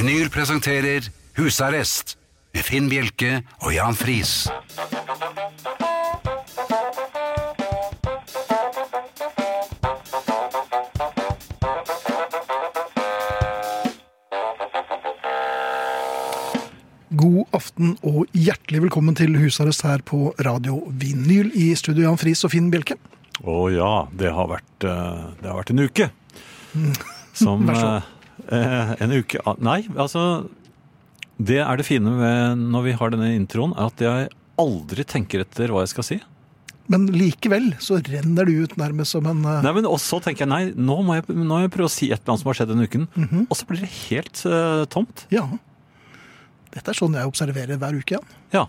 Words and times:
Vinyl 0.00 0.30
presenterer 0.32 1.04
Husarrest 1.36 2.14
med 2.56 2.64
Finn 2.64 2.86
Bjelke 2.88 3.42
og 3.60 3.74
Jan 3.74 3.92
Friis. 3.92 4.46
God 17.12 17.44
aften 17.52 17.98
og 18.00 18.24
hjertelig 18.32 18.80
velkommen 18.86 19.18
til 19.20 19.36
husarrest 19.36 19.84
her 19.84 20.00
på 20.00 20.30
Radio 20.40 20.78
Vinyl 20.88 21.52
i 21.52 21.74
studio 21.76 22.06
Jan 22.06 22.16
Friis 22.22 22.46
og 22.48 22.54
Finn 22.54 22.70
Bjelke. 22.72 22.96
Å 23.44 23.58
ja, 23.74 23.92
det 24.16 24.32
har 24.32 24.48
vært, 24.48 24.72
eh, 24.80 25.28
det 25.42 25.52
har 25.52 25.60
vært 25.60 25.74
en 25.76 25.84
uke. 25.84 26.08
Som 27.36 27.66
Vær 27.68 27.76
så 27.76 27.92
eh, 27.98 28.08
En 28.50 29.12
uke 29.14 29.38
Nei, 29.62 29.84
altså 29.94 30.48
Det 31.38 31.60
er 31.62 31.78
det 31.78 31.86
fine 31.86 32.10
med 32.18 32.64
når 32.72 32.86
vi 32.88 32.94
har 32.98 33.12
denne 33.14 33.30
introen, 33.36 33.74
er 33.76 33.92
at 33.92 34.02
jeg 34.04 34.28
aldri 34.60 35.06
tenker 35.08 35.44
etter 35.44 35.72
hva 35.72 35.84
jeg 35.86 35.92
skal 35.94 36.06
si. 36.06 36.18
Men 36.90 37.06
likevel 37.14 37.68
så 37.82 38.00
renner 38.02 38.48
du 38.48 38.64
ut 38.64 38.72
nærmest 38.80 39.14
som 39.14 39.26
en 39.30 39.44
eh, 39.46 39.60
Nei, 39.62 39.74
men 39.76 39.86
også 39.86 40.18
tenker 40.24 40.42
jeg 40.44 40.50
nei, 40.50 40.62
nå 40.74 40.96
må 41.06 41.20
jeg, 41.20 41.28
nå 41.30 41.46
må 41.46 41.60
jeg 41.62 41.72
prøve 41.72 41.86
å 41.86 41.92
si 41.92 42.08
et 42.10 42.18
eller 42.18 42.34
annet 42.34 42.42
som 42.42 42.50
har 42.50 42.58
skjedd 42.58 42.72
denne 42.72 42.88
uken. 42.90 43.06
Mhm. 43.14 43.44
Og 43.46 43.58
så 43.58 43.68
blir 43.68 43.84
det 43.84 43.92
helt 44.08 44.42
uh, 44.50 44.82
tomt. 44.90 45.24
Ja. 45.32 45.46
Dette 46.74 46.90
er 46.90 46.98
sånn 46.98 47.14
jeg 47.18 47.30
observerer 47.30 47.78
hver 47.78 47.94
uke, 47.94 48.18
igjen. 48.18 48.34
Ja. 48.54 48.66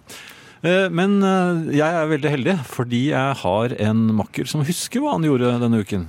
Eh, 0.61 0.87
Men 0.93 1.17
eh, 1.25 1.73
jeg 1.79 1.97
er 1.97 2.09
veldig 2.11 2.31
heldig, 2.35 2.55
fordi 2.69 3.01
jeg 3.09 3.37
har 3.41 3.75
en 3.89 4.01
makker 4.19 4.49
som 4.49 4.65
husker 4.65 5.01
hva 5.01 5.15
han 5.17 5.25
gjorde 5.25 5.55
denne 5.63 5.81
uken. 5.81 6.07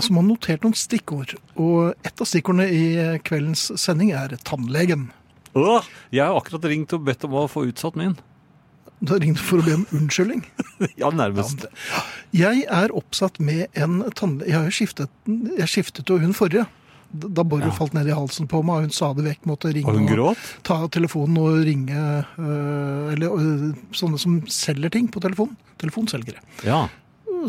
Som 0.00 0.16
har 0.20 0.26
notert 0.26 0.62
noen 0.64 0.74
stikkord. 0.78 1.34
Og 1.56 1.92
et 2.06 2.20
av 2.22 2.26
stikkordene 2.28 2.66
i 2.72 3.18
kveldens 3.26 3.68
sending 3.80 4.12
er 4.16 4.36
tannlegen. 4.46 5.10
Åh, 5.56 5.84
jeg 6.12 6.24
har 6.26 6.36
akkurat 6.36 6.64
ringt 6.68 6.92
og 6.92 7.04
bedt 7.06 7.24
om 7.24 7.32
å 7.40 7.46
få 7.48 7.64
utsatt 7.70 7.96
min. 7.96 8.16
Du 9.00 9.12
har 9.12 9.20
ringt 9.20 9.40
for 9.40 9.60
å 9.60 9.64
be 9.66 9.74
om 9.76 9.86
unnskyldning. 9.92 10.44
Ja, 11.00 11.08
nærmest. 11.08 11.62
Jeg 12.36 12.66
er 12.68 12.92
oppsatt 12.92 13.38
med 13.40 13.70
en 13.80 14.02
tannlege 14.16 14.50
Jeg 14.50 14.56
har 14.58 14.66
jo 14.68 14.74
skiftet 14.76 15.30
Jeg 15.56 15.68
skiftet 15.72 16.10
jo 16.12 16.18
hun 16.20 16.34
forrige. 16.36 16.66
Da 17.16 17.44
Borre 17.46 17.70
Ja. 17.70 17.72
falt 17.72 17.94
ned 17.96 18.08
i 18.10 18.12
halsen 18.16 18.48
på 18.50 18.60
meg, 18.66 18.74
og 18.76 18.82
hun 18.88 18.92
stadig 18.92 19.24
vekk 19.24 19.46
måtte 19.48 19.70
ringe 19.72 19.88
Og 19.88 19.96
hun 19.96 20.08
og 20.08 20.12
gråt? 20.12 20.42
ta 20.66 20.76
telefonen 20.92 21.38
og 21.40 21.62
ringe 21.64 21.96
øh, 21.96 23.12
Eller 23.14 23.32
øh, 23.40 23.64
sånne 23.96 24.18
som 24.20 24.40
selger 24.52 24.92
ting 24.92 25.08
på 25.08 25.22
telefon. 25.24 25.54
Telefonselgere. 25.80 26.42
Ja. 26.66 26.82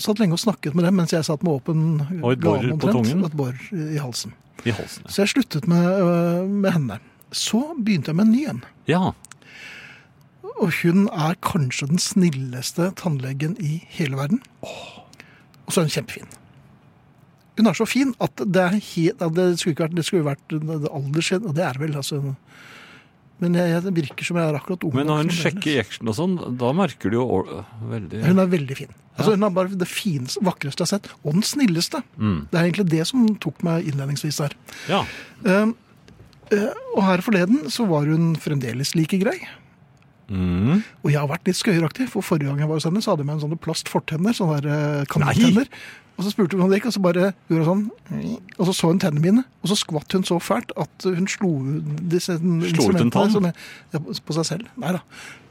Satt 0.04 0.20
lenge 0.22 0.38
og 0.38 0.42
snakket 0.42 0.76
med 0.78 0.86
dem 0.86 0.98
mens 1.00 1.14
jeg 1.16 1.26
satt 1.26 1.44
med 1.46 1.58
åpen 1.58 1.86
Og 2.22 2.34
et 2.36 2.42
borr 2.44 2.66
på 2.78 2.92
tungen? 2.94 3.24
Et 3.26 3.38
bor 3.38 3.56
i 3.74 3.98
halsen. 4.02 4.36
I 4.66 4.74
halsen. 4.76 5.06
Så 5.10 5.24
jeg 5.24 5.34
sluttet 5.36 5.68
med, 5.70 5.86
øh, 5.86 6.50
med 6.50 6.74
henne. 6.76 7.00
Så 7.32 7.62
begynte 7.78 8.12
jeg 8.12 8.20
med 8.20 8.28
en 8.28 8.32
ny 8.32 8.44
en. 8.50 8.62
Ja. 8.90 9.12
Og 10.58 10.74
hun 10.82 11.08
er 11.14 11.38
kanskje 11.46 11.90
den 11.92 12.02
snilleste 12.02 12.92
tannlegen 12.98 13.58
i 13.62 13.84
hele 13.98 14.18
verden. 14.18 14.42
Og 14.64 15.74
så 15.74 15.82
er 15.82 15.90
hun 15.90 15.96
kjempefin. 15.98 16.32
Hun 17.58 17.70
er 17.70 17.78
så 17.78 17.86
fin 17.90 18.14
at 18.22 18.38
det 18.38 18.62
er 18.62 18.76
helt 18.78 19.22
ja, 19.22 19.30
Det 19.34 19.48
skulle 19.60 19.74
ikke 19.74 19.88
vært, 19.88 19.98
det 19.98 20.06
skulle 20.06 20.28
vært 20.28 20.58
alderskjedd, 20.94 21.46
og 21.46 21.56
det 21.58 21.66
er 21.66 21.80
vel, 21.82 21.96
altså. 21.98 22.22
Men 23.44 23.58
jeg, 23.58 23.70
jeg 23.76 23.94
virker 23.94 24.26
som 24.26 24.40
jeg 24.40 24.50
er 24.50 24.58
akkurat 24.58 24.86
ung. 24.88 24.94
Men 24.98 25.10
når 25.12 25.20
hun 25.24 25.36
sjekker 25.38 25.76
jekselen 25.76 26.10
og 26.10 26.18
sånn, 26.18 26.38
da 26.58 26.72
merker 26.76 27.14
du 27.14 27.20
jo 27.20 27.26
veldig 27.92 28.24
Hun 28.26 28.42
er 28.42 28.50
veldig 28.54 28.78
fin. 28.80 28.96
Altså. 29.18 29.34
Hun 29.34 29.46
er 29.46 29.54
bare 29.54 29.80
det 29.82 29.90
fineste, 29.90 30.42
vakreste 30.46 30.82
jeg 30.82 30.88
har 30.88 30.94
sett, 30.96 31.12
og 31.24 31.38
den 31.38 31.46
snilleste. 31.46 32.02
mm. 32.18 32.40
Det 32.52 32.58
er 32.58 32.66
egentlig 32.66 32.88
det 32.94 33.04
som 33.10 33.28
tok 33.42 33.62
meg 33.66 33.90
innledningsvis 33.90 34.42
her. 34.46 34.58
Ja. 34.90 35.04
Uh, 35.46 35.74
uh, 36.54 36.84
og 36.96 37.02
her 37.06 37.26
forleden 37.26 37.72
så 37.74 37.88
var 37.90 38.10
hun 38.10 38.36
fremdeles 38.42 38.94
like 38.98 39.22
grei. 39.22 39.40
Mm. 40.30 40.82
Og 41.04 41.12
jeg 41.12 41.20
har 41.20 41.30
vært 41.30 41.48
litt 41.48 41.60
skøyeraktig, 41.60 42.10
for 42.12 42.26
forrige 42.26 42.50
gang 42.50 42.60
jeg 42.64 42.70
var 42.72 42.82
hos 42.82 42.88
henne, 42.90 43.04
så 43.04 43.14
hadde 43.14 43.24
jeg 43.24 43.30
med 43.32 43.40
en 43.40 43.46
sånn 43.46 43.64
plast 43.64 43.92
fortenner, 43.92 44.36
sånne 44.38 44.60
der 44.62 44.74
eh, 44.74 45.08
kaneltenner. 45.12 45.72
Og 46.18 46.26
så 46.26 46.32
spurte 46.34 46.58
hun 46.58 46.64
om 46.66 46.72
det 46.72 46.80
gikk, 46.80 46.88
og 46.90 46.94
så 46.96 47.02
bare 47.06 47.26
gjorde 47.46 47.66
hun 47.68 47.68
sånn, 47.70 48.30
og 48.58 48.64
så 48.66 48.74
så 48.74 48.90
hun 48.90 49.02
tennene 49.02 49.22
mine, 49.22 49.44
og 49.62 49.70
så 49.70 49.76
skvatt 49.78 50.16
hun 50.18 50.24
så 50.26 50.40
fælt 50.42 50.72
at 50.82 51.06
hun 51.06 51.30
slo 51.30 51.52
disse 52.10 52.40
ut 52.42 52.98
en 52.98 53.12
tann? 53.14 53.52
På 53.94 54.38
seg 54.40 54.48
selv. 54.50 54.72
Nei 54.82 54.96
da. 54.96 55.04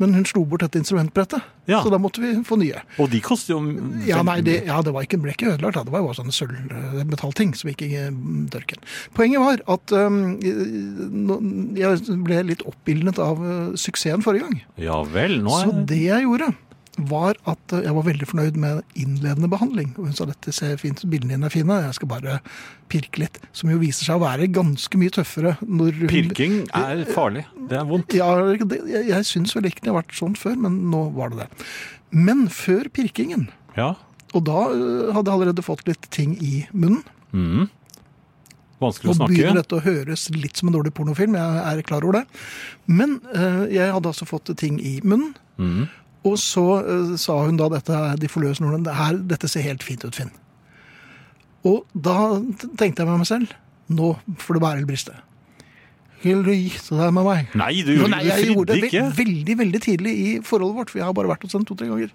Men 0.03 0.17
hun 0.19 0.27
slo 0.27 0.43
bort 0.43 0.65
dette 0.67 0.83
instrumentbrettet, 0.83 1.47
Ja. 1.71 1.85
så 1.85 1.91
da 1.95 2.03
måtte 2.03 2.19
vi 2.23 2.33
få 2.43 2.59
nye. 2.59 2.83
Og 2.99 3.11
de 3.15 3.23
koster 3.23 3.55
jo 3.55 3.61
Ja, 4.07 4.25
nei, 4.27 4.41
det, 4.43 4.65
ja, 4.67 4.83
det 4.83 4.93
var 4.93 5.07
ikke, 5.07 5.23
ble 5.23 5.39
ikke 5.39 5.55
ødelagt, 5.55 5.79
det 5.87 5.95
var 5.95 6.03
jo 6.03 6.11
bare 6.11 6.19
sånne 6.19 6.35
sølvmetallting 6.35 7.55
som 7.55 7.71
ikke 7.71 7.87
i 7.87 8.05
dørken. 8.51 8.83
Poenget 9.15 9.47
var 9.47 9.63
at 9.71 9.95
um, 9.95 10.35
jeg 11.79 12.23
ble 12.27 12.43
litt 12.51 12.67
oppildnet 12.67 13.23
av 13.23 13.39
eh, 13.39 13.77
suksessen 13.79 14.27
forrige 14.27 14.51
gang. 14.51 14.66
Ja 14.81 15.03
vel, 15.09 15.39
nå 15.45 15.51
Så 15.63 15.73
er 15.73 15.85
det 15.89 15.99
jeg 16.05 16.25
gjorde, 16.27 16.49
var 17.11 17.37
at 17.45 17.73
eh, 17.77 17.83
jeg 17.85 17.93
var 17.97 18.07
veldig 18.07 18.27
fornøyd 18.31 18.57
med 18.61 18.79
innledende 18.97 19.51
behandling. 19.53 19.91
Og 19.99 20.07
hun 20.09 20.15
sa 20.17 20.25
dette 20.29 20.53
ser 20.57 20.79
fint 20.81 21.03
ut, 21.03 21.11
bildene 21.13 21.35
dine 21.37 21.49
er 21.51 21.53
fine, 21.53 21.77
jeg 21.85 21.97
skal 21.99 22.09
bare 22.09 22.39
pirke 22.93 23.21
litt. 23.21 23.37
Som 23.57 23.71
jo 23.73 23.77
viser 23.83 24.09
seg 24.09 24.17
å 24.17 24.25
være 24.25 24.49
ganske 24.53 25.01
mye 25.01 25.13
tøffere 25.13 25.57
når 25.65 26.07
Pirking 26.09 26.63
er 26.77 27.05
farlig. 27.13 27.45
Det 27.69 27.77
er 27.81 27.85
vondt. 27.89 28.17
Ja, 28.17 28.31
det, 28.65 28.81
jeg, 28.89 29.09
jeg 29.11 29.29
syns 29.29 29.53
vel 29.57 29.69
ikke 29.69 29.85
det 29.85 29.93
har 29.93 30.01
vært 30.03 30.17
sånn 30.17 30.37
før, 30.41 30.57
men 30.67 30.81
nå 30.93 31.03
var 31.19 31.35
det 31.35 31.45
det. 31.45 31.49
Men 32.17 32.47
før 32.49 32.89
pirkingen, 32.97 33.49
Ja. 33.77 33.93
og 34.33 34.45
da 34.49 34.61
eh, 34.73 35.13
hadde 35.13 35.29
jeg 35.29 35.35
allerede 35.37 35.65
fått 35.67 35.85
litt 35.89 36.09
ting 36.15 36.33
i 36.41 36.63
munnen. 36.73 37.03
Mm. 37.37 37.67
Vanskelig 38.81 39.09
å 39.15 39.23
Og 39.23 39.29
begynner 39.31 39.63
dette 39.63 39.77
å 39.79 39.85
høres 39.85 40.27
litt 40.37 40.57
som 40.61 40.69
en 40.69 40.75
dårlig 40.77 40.93
pornofilm, 40.93 41.35
jeg 41.39 41.61
er 41.79 41.83
klar 41.83 42.05
over 42.05 42.19
det. 42.21 42.25
Men 42.87 43.21
eh, 43.35 43.63
jeg 43.73 43.93
hadde 43.95 44.11
altså 44.13 44.27
fått 44.29 44.53
ting 44.61 44.79
i 44.81 44.99
munnen, 45.03 45.35
Mm. 45.57 45.87
og 46.29 46.35
så 46.37 46.63
eh, 46.85 47.17
sa 47.17 47.39
hun 47.47 47.57
da 47.57 47.71
dette 47.73 47.89
er 47.97 48.17
de 48.21 48.29
ordene, 48.69 48.85
det 48.85 48.95
her, 48.99 49.17
dette 49.17 49.49
ser 49.49 49.63
helt 49.65 49.83
fint 49.83 50.05
ut, 50.05 50.15
Finn. 50.15 50.31
Og 51.65 51.87
da 51.97 52.37
tenkte 52.77 53.03
jeg 53.03 53.09
med 53.09 53.23
meg 53.23 53.27
selv, 53.31 53.55
nå 53.89 54.13
får 54.39 54.59
det 54.59 54.63
eller 54.77 54.91
briste. 54.91 55.15
Vil 56.23 56.43
du 56.45 56.53
gifte 56.53 56.97
deg 56.99 57.13
med 57.17 57.25
meg? 57.27 57.49
Nei, 57.57 57.73
du, 57.83 57.95
gjorde, 57.95 57.99
gjorde- 58.03 58.11
nei, 58.13 58.23
jeg 58.29 58.47
gjorde 58.53 58.67
det 58.75 58.85
ikke. 58.91 59.03
veldig, 59.17 59.57
veldig 59.65 59.81
tidlig 59.85 60.13
i 60.17 60.31
forholdet 60.45 60.77
vårt, 60.77 60.91
for 60.93 60.99
jeg 61.01 61.07
har 61.09 61.15
bare 61.17 61.29
vært 61.33 61.43
hos 61.49 61.53
henne 61.57 61.67
to-tre 61.69 61.89
ganger. 61.89 62.11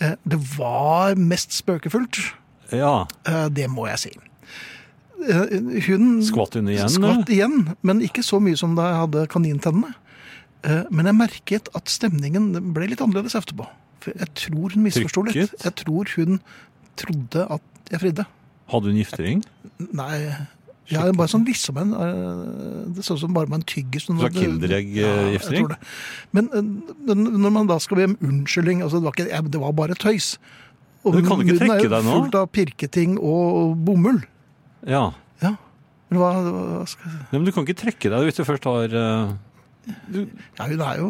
Eh, 0.00 0.14
Det 0.28 0.38
var 0.58 1.14
mest 1.16 1.52
spøkefullt, 1.56 2.20
Ja. 2.72 3.06
det 3.48 3.68
må 3.70 3.86
jeg 3.88 3.98
si. 3.98 4.10
Eh, 5.20 5.80
Hun 5.86 6.22
Skvatt 6.24 6.54
hun 6.56 6.68
igjen? 6.72 6.88
skvatt 6.88 7.28
igjen, 7.28 7.74
men 7.82 8.00
ikke 8.00 8.22
så 8.24 8.40
mye 8.40 8.56
som 8.56 8.74
da 8.78 8.88
jeg 8.90 9.00
hadde 9.02 9.26
kanintennene. 9.32 9.94
Eh, 10.64 10.84
Men 10.90 11.06
jeg 11.06 11.16
merket 11.16 11.68
at 11.74 11.88
stemningen 11.88 12.72
ble 12.74 12.88
litt 12.88 13.00
annerledes 13.00 13.34
etterpå. 13.36 13.66
For 14.00 14.12
jeg 14.16 14.28
tror 14.34 14.72
hun 14.74 14.82
misforsto 14.84 15.22
litt. 15.26 15.52
Jeg 15.60 15.74
tror 15.76 16.08
hun 16.16 16.40
trodde 16.96 17.46
at 17.50 17.62
jeg 17.90 18.00
fridde. 18.00 18.26
Hadde 18.70 18.84
hun 18.92 18.96
giftering? 19.00 19.44
Nei, 19.92 20.36
jeg 20.90 21.00
er 21.06 21.12
bare 21.14 21.28
sånn 21.30 21.44
liksom 21.46 21.76
en 21.80 21.92
eh, 21.94 22.94
Det 22.96 23.04
så 23.06 23.14
ut 23.14 23.20
som 23.22 23.32
bare 23.34 23.48
med 23.50 23.60
en 23.60 23.66
tyggis. 23.68 24.06
Fra 24.08 24.28
Kinderegg-giftering? 24.30 25.68
Ja. 25.70 25.76
Men 26.32 26.48
når 27.06 27.50
man 27.54 27.66
da 27.70 27.78
skal 27.78 27.96
be 28.00 28.08
om 28.10 28.16
unnskyldning 28.20 28.82
altså 28.82 29.00
Det 29.00 29.08
var, 29.08 29.16
ikke, 29.16 29.50
det 29.50 29.60
var 29.60 29.72
bare 29.72 29.94
tøys. 29.94 30.34
Og 31.04 31.14
Du 31.16 31.22
kan 31.24 31.40
ikke 31.40 31.58
trekke 31.60 31.88
deg 31.88 32.04
nå. 32.04 32.16
Fullt 32.18 32.34
av 32.36 32.50
pirketing 32.52 33.16
og 33.18 33.76
bomull. 33.86 34.20
Ja. 34.88 35.10
Ja. 35.42 35.54
Men 36.10 36.18
hva, 36.20 36.30
hva 36.42 36.86
skal 36.88 37.12
Nei, 37.12 37.38
men 37.38 37.44
du 37.46 37.52
kan 37.54 37.66
ikke 37.66 37.78
trekke 37.84 38.10
deg 38.12 38.26
hvis 38.28 38.38
du 38.40 38.44
først 38.48 38.64
har 38.66 38.94
uh... 38.96 39.32
du, 40.10 40.24
Ja, 40.58 40.66
hun 40.66 40.80
er 40.86 40.96
jo 41.00 41.08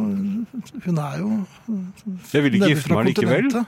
Hun 0.86 0.98
er 1.00 1.20
jo 1.22 1.30
Jeg 2.34 2.42
vil 2.46 2.58
ikke 2.58 2.72
gifte 2.74 2.94
meg 2.98 3.10
likevel. 3.12 3.50
Ja. 3.54 3.64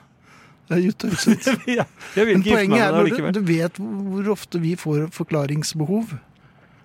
Ja, 0.72 1.84
jeg 2.16 2.26
vil 2.26 2.38
ikke 2.38 2.48
gifte 2.48 2.58
meg 2.58 2.70
med 2.70 2.94
deg 2.94 3.08
likevel. 3.10 3.34
du 3.36 3.40
vet 3.48 3.80
hvor 3.82 4.30
ofte 4.36 4.60
vi 4.62 4.74
får 4.78 5.08
forklaringsbehov. 5.12 6.14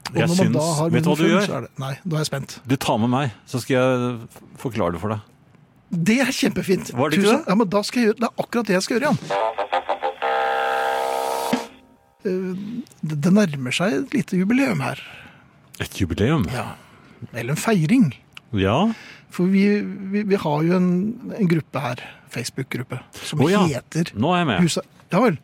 Og 0.08 0.18
Jeg 0.18 0.28
syns- 0.32 0.92
vet 0.92 1.04
du 1.04 1.10
hva 1.12 1.16
du 1.20 1.24
gjør? 1.28 1.46
så 1.46 1.62
det 1.68 1.72
Nei, 1.80 1.94
da 2.04 2.16
er 2.18 2.24
jeg 2.24 2.30
spent. 2.32 2.58
Du 2.68 2.76
tar 2.76 2.98
med 3.04 3.12
meg, 3.12 3.32
så 3.48 3.62
skal 3.64 3.76
jeg 3.78 4.20
forklare 4.60 4.96
det 4.96 5.02
for 5.04 5.14
deg. 5.16 5.20
Det 5.92 6.18
er 6.20 6.32
kjempefint. 6.36 6.92
Var 6.96 7.10
det 7.10 7.20
ikke 7.20 7.28
Tusen- 7.30 7.44
det? 7.44 7.48
Ja, 7.48 7.56
men 7.56 7.70
da 7.72 7.82
skal 7.88 8.02
jeg 8.02 8.10
gjøre, 8.10 8.20
Det 8.20 8.28
er 8.28 8.44
akkurat 8.44 8.68
det 8.68 8.74
jeg 8.76 8.84
skal 8.84 9.00
gjøre, 9.00 9.12
Jan. 9.12 9.67
Eh, 12.28 12.56
Det 13.24 13.32
nærmer 13.34 13.72
seg 13.76 13.90
et 14.02 14.14
lite 14.18 14.34
jubileum 14.40 14.80
her. 14.84 14.98
Et 15.84 15.94
jubileum? 16.02 16.44
Ja. 16.54 16.66
Eller 17.34 17.52
en 17.56 17.60
feiring. 17.60 18.12
Ja. 18.58 18.80
For 19.34 19.46
vi, 19.52 19.66
vi, 20.12 20.20
vi 20.28 20.38
har 20.40 20.60
jo 20.66 20.74
en, 20.78 20.90
en 21.38 21.50
gruppe 21.52 21.78
her, 21.84 21.98
Facebook-gruppe, 22.34 22.98
som 23.28 23.42
oh, 23.44 23.52
ja. 23.52 23.62
heter 23.68 24.06
Nå 24.16 24.28
er 24.34 24.38
jeg 24.44 24.50
med. 24.52 24.60
Huset. 24.66 24.86
Ja 25.12 25.20
vel. 25.24 25.38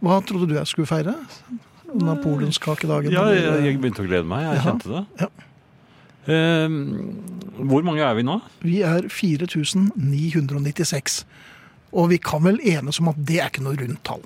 Hva 0.00 0.20
trodde 0.24 0.48
du 0.50 0.54
jeg 0.56 0.68
skulle 0.70 0.88
feire? 0.88 1.14
Napoleonskakedagen? 1.90 3.12
Ja, 3.12 3.26
jeg, 3.34 3.64
jeg 3.66 3.78
begynte 3.82 4.02
å 4.04 4.08
glede 4.08 4.28
meg. 4.28 4.40
Jeg 4.46 4.56
ja. 4.60 4.64
kjente 4.64 4.86
det. 4.94 5.04
Ja. 5.20 5.28
Eh, 6.30 6.68
hvor 7.70 7.82
mange 7.86 8.02
er 8.06 8.14
vi 8.18 8.24
nå? 8.26 8.36
Vi 8.64 8.76
er 8.86 9.00
4996. 9.10 11.24
Og 11.90 12.04
vi 12.12 12.18
kan 12.22 12.40
vel 12.44 12.58
enes 12.70 13.00
om 13.02 13.08
at 13.10 13.18
det 13.26 13.38
er 13.42 13.48
ikke 13.50 13.64
noe 13.66 13.78
rundt 13.80 14.02
tall. 14.06 14.22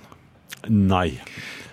Nei. 0.69 1.19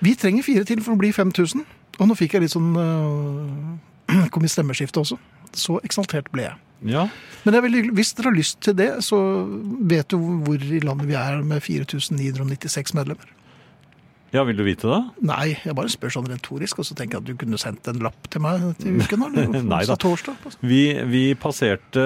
Vi 0.04 0.16
trenger 0.20 0.46
fire 0.46 0.66
til 0.68 0.82
for 0.84 0.96
å 0.96 1.00
bli 1.00 1.12
5000. 1.16 1.64
Og 2.02 2.10
nå 2.10 2.18
fikk 2.18 2.36
jeg 2.36 2.46
litt 2.46 2.56
sånn 2.56 2.74
øh, 2.80 4.28
kom 4.34 4.46
i 4.46 4.52
stemmeskiftet 4.52 5.04
også. 5.04 5.20
Så 5.58 5.80
eksaltert 5.86 6.32
ble 6.34 6.48
jeg. 6.50 6.60
Ja. 6.88 7.06
Men 7.46 7.60
hvis 7.94 8.16
dere 8.18 8.32
har 8.32 8.38
lyst 8.38 8.62
til 8.66 8.74
det, 8.78 8.90
så 9.06 9.20
vet 9.86 10.10
du 10.10 10.18
hvor 10.18 10.58
i 10.58 10.82
landet 10.82 11.10
vi 11.10 11.18
er 11.20 11.44
med 11.46 11.62
4996 11.62 12.96
medlemmer. 12.98 13.30
ja, 14.32 14.44
vil 14.48 14.58
du 14.58 14.64
vite 14.64 14.88
det? 14.88 15.00
Nei, 15.28 15.58
jeg 15.60 15.76
bare 15.76 15.92
spør 15.92 16.14
sånn 16.16 16.30
retorisk, 16.32 16.80
og 16.80 16.88
så 16.88 16.96
tenker 16.96 17.18
jeg 17.18 17.22
at 17.22 17.28
du 17.28 17.36
kunne 17.38 17.60
sendt 17.62 17.90
en 17.92 18.02
lapp 18.02 18.30
til 18.32 18.42
meg 18.42 18.64
til 18.80 18.98
uken. 19.02 19.28
Eller? 19.28 19.62
Nei 19.76 19.84
da. 19.90 19.98
Torsdag. 20.00 20.48
Vi, 20.64 20.82
vi 21.12 21.24
passerte 21.36 22.06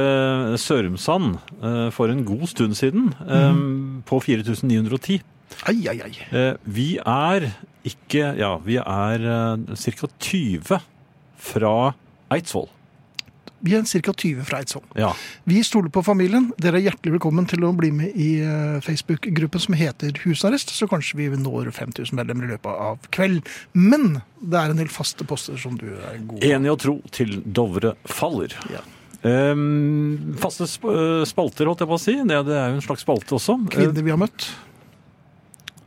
Sørumsand 0.60 1.38
eh, 1.62 1.88
for 1.96 2.12
en 2.12 2.26
god 2.28 2.48
stund 2.52 2.76
siden 2.76 3.14
mm. 3.22 4.04
på 4.10 4.20
4910. 4.26 5.22
Ai, 5.70 5.80
ai, 5.92 6.00
ai. 6.06 6.14
Eh, 6.30 6.54
vi 6.64 6.96
er 7.02 7.50
ikke 7.86 8.32
Ja, 8.40 8.56
vi 8.66 8.80
er 8.82 9.26
uh, 9.26 9.76
ca. 9.78 10.08
20 10.20 10.80
fra 11.46 11.76
Eidsvoll. 12.34 12.70
Vi 13.66 13.74
er 13.74 13.86
ca. 13.86 14.14
20 14.14 14.46
fra 14.46 14.60
Eidsvoll. 14.62 14.84
Ja. 15.00 15.12
Vi 15.50 15.62
stoler 15.66 15.90
på 15.94 16.04
familien. 16.06 16.52
Dere 16.62 16.80
er 16.80 16.88
hjertelig 16.90 17.16
velkommen 17.16 17.48
til 17.50 17.66
å 17.66 17.72
bli 17.78 17.92
med 17.96 18.18
i 18.18 18.30
eh, 18.46 18.78
Facebook-gruppen 18.86 19.64
som 19.64 19.78
heter 19.78 20.18
Husarrest, 20.22 20.74
så 20.76 20.90
kanskje 20.90 21.18
vi 21.22 21.30
når 21.34 21.72
5000 21.74 22.18
medlemmer 22.20 22.50
i 22.50 22.54
løpet 22.56 22.84
av 22.90 23.08
kvelden. 23.16 23.42
Men 23.74 24.20
det 24.42 24.60
er 24.60 24.74
en 24.74 24.82
del 24.82 24.92
faste 24.94 25.26
poster 25.28 25.58
som 25.62 25.80
du 25.82 25.88
er 25.96 26.20
god 26.20 26.38
på. 26.38 26.44
Enig 26.46 26.74
å 26.74 26.78
tro 26.82 27.00
til 27.16 27.40
Dovre 27.46 27.96
faller. 28.10 28.54
Ja. 28.74 28.84
Um, 29.26 30.36
faste 30.38 30.68
sp 30.70 30.86
eh, 30.92 31.24
spalter, 31.26 31.66
holdt 31.66 31.82
jeg 31.82 31.90
på 31.90 31.98
å 31.98 32.02
si. 32.02 32.14
Det, 32.22 32.44
det 32.46 32.60
er 32.60 32.70
jo 32.70 32.78
en 32.78 32.86
slags 32.86 33.06
spalte 33.08 33.40
også. 33.40 33.58
Kvinner 33.74 34.06
vi 34.06 34.14
har 34.14 34.22
møtt. 34.22 34.52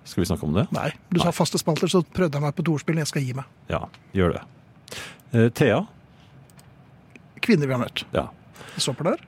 Skal 0.08 0.22
vi 0.24 0.28
snakke 0.30 0.46
om 0.48 0.54
det? 0.56 0.66
Nei, 0.72 0.88
du 1.12 1.20
sa 1.20 1.30
faste 1.36 1.60
spalter, 1.60 1.90
så 1.92 2.00
prøvde 2.02 2.38
jeg 2.38 2.44
meg 2.46 2.54
på 2.56 2.64
et 2.64 2.70
ordspill. 2.72 2.96
Jeg 3.02 3.10
skal 3.10 3.24
gi 3.26 3.34
meg. 3.36 3.44
Ja, 3.68 3.82
gjør 4.16 4.38
det. 4.38 4.42
Eh, 5.36 5.48
Thea 5.52 5.82
Kvinner 7.44 7.68
vi 7.68 7.74
har 7.76 7.80
møtt. 7.82 8.04
ja, 8.16 8.26
Så 8.80 8.92
på 8.96 9.04
der. 9.04 9.20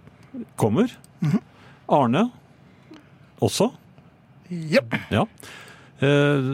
kommer. 0.56 0.90
Arne 1.90 2.30
også. 3.42 3.70
Ja. 4.50 4.80
Ja. 5.12 5.24
Eh, 6.00 6.48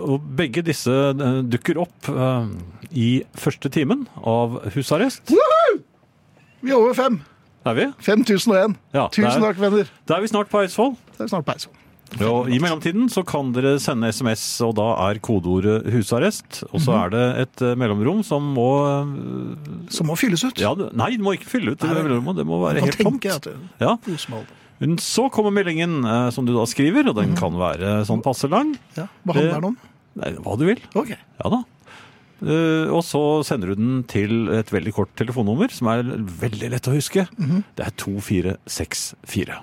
og 0.00 0.22
begge 0.38 0.62
disse 0.62 0.92
eh, 1.10 1.40
dukker 1.50 1.80
opp 1.82 2.08
eh, 2.08 2.46
i 2.92 3.08
første 3.34 3.68
timen 3.74 4.06
av 4.22 4.60
husarrest. 4.76 5.32
Vi 6.60 6.70
er 6.70 6.76
over 6.78 6.94
fem. 6.94 7.20
Er 7.66 7.74
vi? 7.76 7.86
5001. 8.00 8.76
Ja, 8.96 9.08
Tusen 9.12 9.42
takk, 9.44 9.58
venner. 9.60 9.90
Da 10.08 10.16
er 10.16 10.24
vi 10.24 10.30
snart 10.32 10.48
på 10.52 10.62
Eidsvoll. 10.62 10.94
Da 11.16 11.24
er 11.24 11.26
vi 11.28 11.32
snart 11.34 11.46
på 11.48 11.52
Eidsvoll. 11.56 11.76
Og 12.18 12.48
I 12.50 12.58
mellomtiden 12.58 13.06
så 13.12 13.22
kan 13.26 13.52
dere 13.54 13.76
sende 13.82 14.10
SMS, 14.10 14.42
og 14.66 14.74
da 14.80 14.88
er 15.06 15.20
kodeordet 15.22 15.86
'husarrest'. 15.86 16.64
Og 16.74 16.80
så 16.82 16.96
er 17.06 17.10
det 17.14 17.24
et 17.44 17.62
eh, 17.62 17.76
mellomrom 17.78 18.24
som 18.26 18.42
må 18.56 18.66
eh, 18.88 19.86
Som 19.94 20.10
må 20.10 20.16
fylles 20.18 20.42
ut. 20.44 20.58
ja, 20.58 20.74
det- 20.74 20.92
Nei, 20.92 21.12
det 21.16 21.20
må 21.24 21.36
ikke 21.38 21.48
fylle 21.48 21.72
ut. 21.72 21.78
Det, 21.78 21.88
det 21.88 22.46
må 22.46 22.58
være 22.64 22.82
helt 22.82 22.98
tomt. 22.98 23.24
Ja. 23.80 23.96
Men 24.80 24.96
så 24.96 25.30
kommer 25.30 25.52
meldingen 25.54 26.04
eh, 26.04 26.30
som 26.30 26.46
du 26.46 26.52
da 26.56 26.66
skriver, 26.66 27.08
og 27.08 27.14
den 27.16 27.36
kan 27.36 27.52
være 27.52 28.04
sånn 28.08 28.22
passe 28.22 28.48
lang. 28.50 28.74
Ja, 28.96 29.06
hva 29.24 29.34
handler 29.34 29.54
den 29.60 29.64
om? 29.64 29.76
Nei, 30.16 30.32
hva 30.42 30.58
du 30.58 30.64
vil. 30.66 30.80
Ok. 30.98 31.10
Ja 31.14 31.50
da. 31.50 31.62
Uh, 32.40 32.88
og 32.88 33.02
så 33.04 33.44
sender 33.44 33.68
du 33.68 33.74
den 33.76 34.02
til 34.08 34.48
et 34.48 34.70
veldig 34.72 34.94
kort 34.96 35.10
telefonnummer, 35.14 35.68
som 35.70 35.88
er 35.92 36.02
veldig 36.40 36.70
lett 36.72 36.88
å 36.88 36.94
huske. 36.96 37.26
Det 37.76 37.84
er 37.84 37.92
2464. 38.00 39.60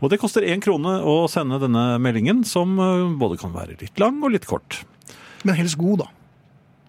Og 0.00 0.10
det 0.12 0.18
koster 0.22 0.42
én 0.46 0.62
krone 0.64 0.98
å 1.06 1.28
sende 1.30 1.58
denne 1.62 1.98
meldingen, 2.02 2.44
som 2.48 2.74
eh, 2.78 3.04
både 3.18 3.38
kan 3.40 3.52
være 3.54 3.78
litt 3.80 3.98
lang 4.02 4.20
og 4.22 4.34
litt 4.34 4.46
kort. 4.48 4.82
Men 5.44 5.56
helst 5.58 5.78
god, 5.80 6.04
da. 6.04 6.08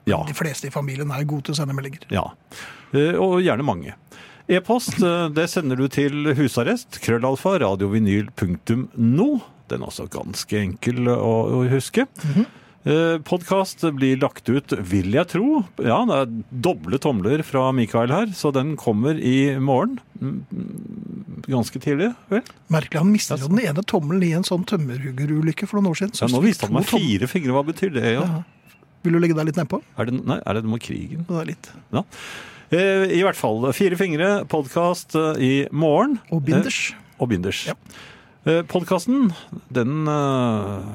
Ja. 0.10 0.20
De 0.28 0.36
fleste 0.36 0.68
i 0.68 0.74
familien 0.74 1.12
er 1.16 1.24
gode 1.24 1.48
til 1.48 1.56
å 1.56 1.60
sende 1.62 1.76
meldinger. 1.78 2.04
ja. 2.12 2.26
Eh, 2.94 3.16
Og 3.18 3.40
gjerne 3.42 3.64
mange. 3.66 3.96
E-post 4.52 5.00
eh, 5.02 5.30
det 5.34 5.48
sender 5.50 5.80
du 5.80 5.88
til 5.88 6.34
husarrest, 6.36 7.00
krøllalfa, 7.02 7.56
radiovinyl.no. 7.64 9.30
Den 9.72 9.82
er 9.82 9.88
også 9.88 10.10
ganske 10.12 10.60
enkel 10.60 11.08
å, 11.08 11.64
huske. 11.72 12.06
Mhm. 12.24 12.46
Podkast 12.84 13.80
blir 13.96 14.18
lagt 14.20 14.50
ut, 14.52 14.74
vil 14.84 15.14
jeg 15.16 15.30
tro. 15.32 15.62
Ja, 15.80 16.02
det 16.10 16.16
er 16.20 16.32
doble 16.66 16.98
tomler 17.00 17.40
fra 17.48 17.70
Mikael 17.76 18.12
her, 18.12 18.34
så 18.36 18.52
den 18.52 18.74
kommer 18.80 19.16
i 19.16 19.54
morgen. 19.64 20.00
Mm, 20.20 20.42
Ganske 21.48 21.80
tidlig, 21.84 22.10
vel? 22.32 22.44
Merkelig, 22.72 23.00
han 23.04 23.12
mistet 23.12 23.42
jo 23.44 23.50
den 23.52 23.62
ene 23.64 23.84
tommelen 23.88 24.24
i 24.28 24.34
en 24.36 24.46
sånn 24.48 24.64
tømmerhuggerulykke 24.68 25.68
for 25.68 25.80
noen 25.80 25.92
år 25.94 26.00
siden. 26.02 26.16
Ja, 26.22 26.30
nå 26.32 26.40
viste 26.44 26.68
han 26.68 26.76
meg 26.76 26.88
fire 26.92 27.28
fingre. 27.32 27.56
Hva 27.56 27.64
betyr 27.68 27.92
det? 27.96 28.04
Ja? 28.18 28.24
Ja. 28.24 28.78
Vil 29.04 29.18
du 29.18 29.20
legge 29.20 29.36
deg 29.36 29.50
litt 29.50 29.60
nedpå? 29.60 29.82
Er, 30.00 30.08
det, 30.08 30.20
nei, 30.24 30.38
er 30.40 30.56
det 30.60 30.64
noe 30.64 30.76
med 30.78 30.84
krigen? 30.86 31.26
Det 31.28 31.40
er 31.42 31.50
litt. 31.52 31.72
Ja. 31.96 32.04
Eh, 32.72 33.08
I 33.20 33.24
hvert 33.26 33.40
fall. 33.40 33.68
Fire 33.76 34.00
fingre, 34.00 34.30
podkast 34.52 35.16
i 35.44 35.54
morgen. 35.76 36.20
Og 36.32 36.44
binders. 36.48 36.80
Eh, 36.96 37.18
og 37.20 37.32
binders. 37.34 37.66
Ja. 37.72 37.76
Eh, 38.48 38.62
Podkasten, 38.68 39.34
den 39.76 40.08
eh, 40.08 40.88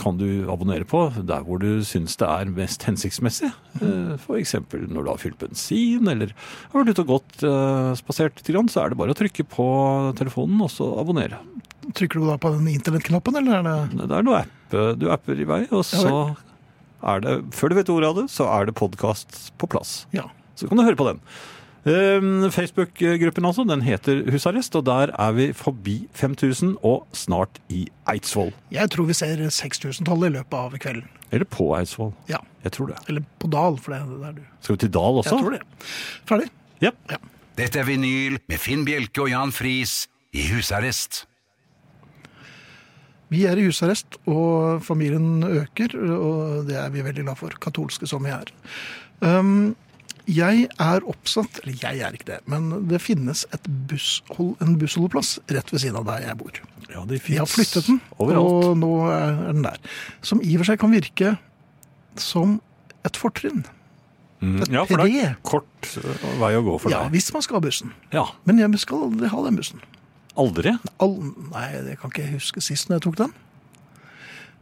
kan 0.00 0.18
du 0.20 0.48
abonnere 0.50 0.86
på 0.88 1.02
der 1.28 1.44
hvor 1.46 1.60
du 1.62 1.84
syns 1.86 2.16
det 2.20 2.26
er 2.28 2.50
mest 2.54 2.84
hensiktsmessig. 2.88 3.50
F.eks. 3.78 4.24
For 4.24 4.40
eksempel 4.40 4.86
når 4.88 5.06
du 5.06 5.10
har 5.12 5.20
fylt 5.22 5.40
bensin, 5.40 6.08
eller 6.10 6.32
har 6.72 6.80
vært 6.80 6.94
ute 6.94 7.04
og 7.04 7.12
gått 7.14 7.44
eh, 7.46 7.92
spasert 8.00 8.40
litt, 8.40 8.72
så 8.72 8.84
er 8.84 8.92
det 8.92 9.00
bare 9.00 9.14
å 9.14 9.18
trykke 9.18 9.46
på 9.50 9.68
telefonen 10.18 10.64
og 10.64 10.72
så 10.72 10.88
abonnere. 11.00 11.40
Trykker 11.96 12.20
du 12.20 12.28
da 12.28 12.36
på 12.40 12.52
den 12.54 12.68
internettknappen, 12.72 13.40
eller 13.40 13.60
er 13.60 13.66
det 13.66 14.06
Det 14.06 14.16
er 14.18 14.26
noe 14.26 14.42
app, 14.42 14.74
eh, 14.76 14.92
du 14.98 15.08
apper 15.12 15.40
i 15.40 15.48
vei, 15.48 15.62
og 15.70 15.84
så 15.88 16.34
er 17.00 17.24
det, 17.24 17.38
før 17.56 17.72
du 17.72 17.78
vet 17.78 17.92
ordet 17.92 18.10
av 18.10 18.20
det, 18.20 18.26
så 18.32 18.48
er 18.52 18.68
det 18.68 18.76
podkast 18.78 19.38
på 19.60 19.68
plass. 19.70 20.04
Ja. 20.16 20.28
Så 20.58 20.68
kan 20.68 20.76
du 20.76 20.84
høre 20.84 20.98
på 20.98 21.08
den. 21.08 21.22
Eh, 21.88 22.50
Facebook-gruppen 22.52 23.46
altså, 23.48 23.64
den 23.64 23.82
heter 23.82 24.22
Husarrest, 24.30 24.76
og 24.76 24.84
der 24.86 25.14
er 25.16 25.32
vi 25.32 25.52
forbi 25.56 26.08
5000 26.12 26.76
og 26.84 27.06
snart 27.16 27.60
i 27.68 27.86
Eidsvoll. 28.10 28.52
Jeg 28.70 28.90
tror 28.90 29.08
vi 29.08 29.16
ser 29.16 29.40
6000-tallet 29.48 30.28
i 30.28 30.36
løpet 30.36 30.58
av 30.58 30.76
kvelden. 30.76 31.08
Eller 31.32 31.48
på 31.48 31.70
Eidsvoll. 31.78 32.12
Ja. 32.28 32.42
Jeg 32.64 32.74
tror 32.76 32.90
det. 32.92 32.98
Eller 33.08 33.24
på 33.40 33.48
Dal, 33.48 33.78
for 33.80 33.94
det 33.94 34.02
er 34.02 34.20
der 34.20 34.32
du 34.36 34.42
Skal 34.60 34.74
vi 34.74 34.78
til 34.84 34.92
Dal 34.92 35.20
også? 35.22 35.36
Jeg 35.36 35.44
tror 35.44 35.56
det. 35.56 35.62
Ferdig? 36.28 36.48
Ja. 36.82 36.92
Dette 37.56 37.80
er 37.80 37.88
vinyl 37.88 38.38
med 38.48 38.60
Finn 38.60 38.84
Bjelke 38.84 39.24
og 39.24 39.32
Jan 39.32 39.52
Friis 39.52 40.04
i 40.36 40.46
husarrest. 40.52 41.24
Vi 43.30 43.44
er 43.46 43.60
i 43.60 43.64
husarrest, 43.64 44.18
og 44.26 44.82
familien 44.82 45.44
øker, 45.46 45.94
og 45.96 46.66
det 46.66 46.76
er 46.80 46.90
vi 46.90 47.04
veldig 47.06 47.24
glad 47.28 47.38
for, 47.38 47.54
katolske 47.62 48.08
som 48.10 48.26
vi 48.26 48.32
er. 48.34 48.50
Um, 49.22 49.76
jeg 50.34 50.68
er 50.80 51.04
oppsatt, 51.10 51.60
eller 51.62 51.76
jeg 51.82 52.00
er 52.06 52.16
ikke 52.16 52.28
det, 52.30 52.38
men 52.50 52.70
det 52.90 53.00
finnes 53.02 53.42
et 53.56 53.66
busshold, 53.90 54.54
en 54.64 54.76
bussholdeplass 54.80 55.36
rett 55.50 55.72
ved 55.74 55.82
siden 55.82 55.98
av 56.00 56.06
der 56.08 56.26
jeg 56.28 56.38
bor. 56.40 56.60
ja, 56.90 57.04
de 57.10 57.18
Jeg 57.20 57.38
har 57.42 57.50
flyttet 57.50 57.86
den, 57.90 58.00
overalt. 58.18 58.64
og 58.70 58.78
nå 58.80 58.92
er 59.10 59.36
den 59.52 59.62
der. 59.66 59.78
Som 60.22 60.40
i 60.42 60.54
og 60.56 60.62
for 60.62 60.70
seg 60.72 60.80
kan 60.82 60.94
virke 60.94 61.34
som 62.20 62.58
et 63.06 63.16
fortrinn. 63.16 63.62
Mm, 64.40 64.62
et 64.64 64.72
ja, 64.72 64.86
for 64.88 65.02
det 65.04 65.20
er 65.20 65.34
kort 65.44 65.90
øh, 66.00 66.24
vei 66.40 66.54
å 66.56 66.62
gå 66.64 66.78
for 66.80 66.88
deg. 66.88 66.96
Ja, 66.96 67.08
hvis 67.12 67.28
man 67.34 67.42
skal 67.44 67.58
ha 67.58 67.64
bussen. 67.66 67.92
Ja, 68.12 68.24
Men 68.48 68.58
jeg 68.58 68.78
skal 68.80 69.06
aldri 69.10 69.28
ha 69.28 69.42
den 69.44 69.58
bussen. 69.60 69.82
Aldri. 70.40 70.72
All, 71.02 71.16
nei, 71.52 71.66
det 71.84 71.98
kan 72.00 72.08
ikke 72.12 72.24
jeg 72.24 72.38
huske 72.38 72.62
sist 72.64 72.88
når 72.88 73.00
jeg 73.00 73.06
tok 73.10 73.18
den. 73.20 73.32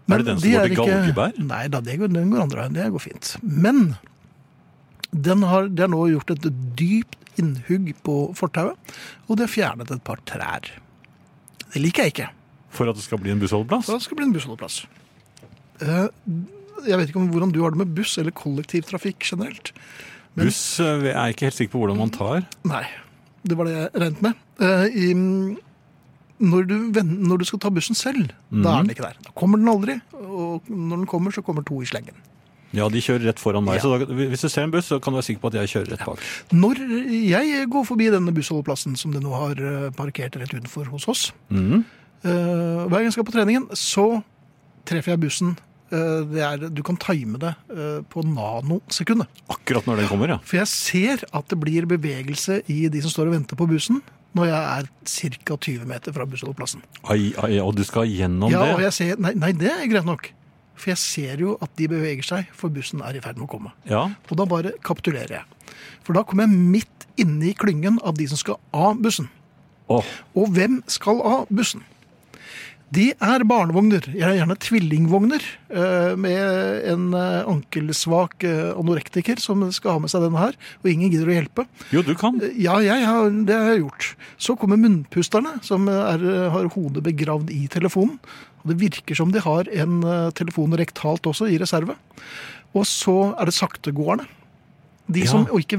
Er 0.09 0.23
det 0.23 0.27
den 0.31 0.39
som 0.41 0.49
de 0.49 0.55
går 0.57 0.71
til 0.73 0.77
Galgeberg? 0.89 1.39
Nei 1.45 1.65
da, 1.69 1.81
det 1.85 1.99
går, 2.01 2.09
den 2.15 2.31
går 2.33 2.41
andre 2.47 2.63
veien. 2.65 2.77
Det 2.79 2.87
går 2.95 3.03
fint. 3.05 3.35
Men 3.45 3.83
den 5.13 5.43
har, 5.49 5.69
det 5.69 5.81
har 5.87 5.89
nå 5.93 6.03
gjort 6.13 6.31
et 6.35 6.49
dypt 6.79 7.17
innhugg 7.39 7.93
på 8.05 8.17
fortauet, 8.37 8.77
og 9.29 9.37
det 9.39 9.47
har 9.47 9.53
fjernet 9.55 9.91
et 9.95 10.03
par 10.05 10.21
trær. 10.27 10.69
Det 11.73 11.81
liker 11.83 12.03
jeg 12.09 12.13
ikke. 12.15 12.29
For 12.75 12.89
at 12.91 12.97
det 12.99 13.05
skal 13.07 13.19
bli 13.23 13.31
en 13.33 13.41
bussholdeplass? 13.41 13.87
Så 13.89 13.97
det 13.99 14.03
skal 14.05 14.19
bli 14.21 14.27
en 14.29 14.35
bussholdeplass. 14.37 14.83
Eh, 15.81 16.09
Jeg 16.87 16.95
vet 17.01 17.09
ikke 17.11 17.19
om 17.19 17.31
hvordan 17.33 17.51
du 17.51 17.63
har 17.65 17.71
det 17.75 17.79
med 17.81 17.95
buss 17.97 18.19
eller 18.19 18.31
kollektivtrafikk 18.31 19.19
generelt. 19.27 19.73
men- 20.37 20.47
Buss 20.47 20.79
øh, 20.81 21.03
jeg 21.03 21.15
er 21.17 21.33
ikke 21.33 21.47
helt 21.49 21.55
sikker 21.55 21.73
på 21.73 21.79
hvordan 21.83 21.99
man 21.99 22.11
tar. 22.11 22.45
Nei, 22.65 22.85
det 23.43 23.57
var 23.59 23.65
det 23.67 23.73
jeg 23.75 23.91
regnet 23.95 24.23
med. 24.23 24.35
Eh, 24.61 24.87
i, 24.95 25.15
når, 26.39 26.63
du, 26.71 26.77
når 27.03 27.39
du 27.39 27.45
skal 27.49 27.59
ta 27.59 27.69
bussen 27.75 27.95
selv, 27.99 28.29
da 28.53 28.77
er 28.79 28.83
den 28.85 28.91
ikke 28.95 29.03
der. 29.09 29.17
Da 29.25 29.31
kommer 29.35 29.59
den 29.59 29.69
aldri, 29.73 29.97
og 30.15 30.63
når 30.71 30.97
den 31.03 31.07
kommer, 31.11 31.31
så 31.35 31.43
kommer 31.43 31.63
to 31.67 31.81
i 31.83 31.89
slengen. 31.91 32.15
Ja, 32.77 32.89
de 32.93 33.01
kjører 33.01 33.31
rett 33.31 33.41
foran 33.41 33.65
meg. 33.65 33.79
Ja. 33.79 33.85
Så 33.85 33.95
da, 33.97 34.09
hvis 34.13 34.45
du 34.45 34.49
ser 34.53 34.67
en 34.67 34.73
buss, 34.75 34.91
så 34.91 34.99
kan 35.01 35.15
du 35.15 35.19
være 35.21 35.29
sikker 35.31 35.45
på 35.45 35.53
at 35.53 35.61
jeg 35.63 35.73
kjører 35.73 35.95
rett 35.95 36.05
bak. 36.09 36.27
Når 36.53 36.83
jeg 37.15 37.69
går 37.73 37.87
forbi 37.89 38.11
denne 38.13 38.35
bussholdeplassen 38.37 38.99
som 39.01 39.15
det 39.15 39.23
nå 39.25 39.33
har 39.33 39.63
eh, 39.63 39.87
parkert 39.97 40.37
rett 40.41 40.53
utenfor 40.53 40.91
hos 40.93 41.09
oss, 41.09 41.23
mm. 41.49 41.81
uh, 42.27 42.85
hver 42.85 42.99
gang 42.99 43.09
jeg 43.09 43.17
skal 43.17 43.29
på 43.29 43.35
treningen, 43.39 43.71
så 43.79 44.07
treffer 44.89 45.15
jeg 45.15 45.23
bussen. 45.25 45.57
Eh, 45.89 46.21
det 46.29 46.45
er, 46.45 46.69
du 46.69 46.85
kan 46.85 47.01
time 47.01 47.41
det 47.41 47.55
på 48.13 48.25
nanosekundet. 48.29 49.41
Akkurat 49.49 49.89
når 49.89 50.03
den 50.03 50.13
kommer, 50.13 50.37
ja. 50.37 50.39
For 50.45 50.61
jeg 50.61 50.73
ser 50.73 51.25
at 51.33 51.49
det 51.49 51.61
blir 51.63 51.89
bevegelse 51.89 52.61
i 52.69 52.83
de 52.93 53.05
som 53.05 53.15
står 53.15 53.31
og 53.31 53.39
venter 53.39 53.57
på 53.57 53.69
bussen, 53.71 54.03
når 54.37 54.51
jeg 54.51 54.61
er 54.61 54.89
ca. 55.49 55.57
20 55.57 55.87
meter 55.89 56.15
fra 56.15 56.27
bussholdeplassen. 56.29 56.85
Ai, 57.09 57.33
ai, 57.41 57.57
og 57.65 57.73
du 57.79 57.85
skal 57.87 58.09
gjennom 58.11 58.53
Ja, 58.53 58.67
og 58.75 58.79
det? 58.79 58.91
jeg 58.91 58.97
ser, 58.99 59.23
nei, 59.23 59.33
nei, 59.39 59.55
det 59.57 59.73
er 59.73 59.89
greit 59.91 60.09
nok. 60.09 60.29
For 60.79 60.93
jeg 60.93 61.03
ser 61.03 61.43
jo 61.45 61.57
at 61.65 61.75
de 61.79 61.91
beveger 61.91 62.27
seg, 62.27 62.49
for 62.57 62.73
bussen 62.73 63.03
er 63.05 63.19
i 63.19 63.23
ferd 63.25 63.41
med 63.41 63.49
å 63.49 63.53
komme. 63.53 63.75
Ja. 63.91 64.07
Og 64.31 64.41
da 64.41 64.47
bare 64.49 64.75
kapitulerer 64.87 65.41
jeg. 65.41 65.77
For 66.07 66.17
da 66.17 66.25
kommer 66.25 66.47
jeg 66.47 66.57
midt 66.79 67.07
inne 67.21 67.51
i 67.51 67.57
klyngen 67.59 67.99
av 68.07 68.17
de 68.19 68.29
som 68.31 68.41
skal 68.41 68.59
av 68.73 68.99
bussen. 69.03 69.29
Oh. 69.89 70.05
Og 70.37 70.53
hvem 70.55 70.83
skal 70.91 71.23
av 71.25 71.49
bussen? 71.53 71.85
De 72.89 73.11
er 73.13 73.43
barnevogner, 73.45 74.07
gjerne 74.17 74.55
tvillingvogner, 74.65 75.43
eh, 75.69 76.15
med 76.17 76.87
en 76.89 77.11
eh, 77.13 77.45
ankelsvak 77.45 78.47
eh, 78.49 78.71
anorektiker 78.81 79.43
som 79.45 79.67
skal 79.77 79.99
ha 79.99 80.01
med 80.01 80.13
seg 80.13 80.25
denne 80.25 80.41
her, 80.41 80.57
og 80.81 80.89
ingen 80.89 81.13
gidder 81.13 81.29
å 81.29 81.37
hjelpe. 81.37 81.67
jo, 81.93 82.01
du 82.07 82.15
kan. 82.17 82.41
Ja, 82.57 82.79
jeg 82.81 83.05
har, 83.05 83.29
det 83.29 83.59
har 83.59 83.75
jeg 83.75 83.83
gjort. 83.83 84.09
Så 84.41 84.57
kommer 84.57 84.81
munnpusterne, 84.81 85.59
som 85.61 85.85
er, 85.93 86.25
har 86.55 86.71
hodet 86.73 87.05
begravd 87.05 87.53
i 87.53 87.67
telefonen. 87.69 88.17
Og 88.69 88.75
det 88.75 88.81
virker 88.83 89.17
som 89.17 89.33
de 89.33 89.41
har 89.41 89.65
en 89.81 90.03
eh, 90.05 90.29
telefon 90.37 90.77
rektalt 90.77 91.25
også, 91.31 91.49
i 91.49 91.57
reserve. 91.59 91.97
Og 92.77 92.85
så 92.85 93.15
er 93.41 93.49
det 93.49 93.57
saktegåerne. 93.57 94.29
De 95.09 95.23
Ja. 95.25 95.31
som 95.33 95.47
og 95.49 95.63
ikke, 95.65 95.79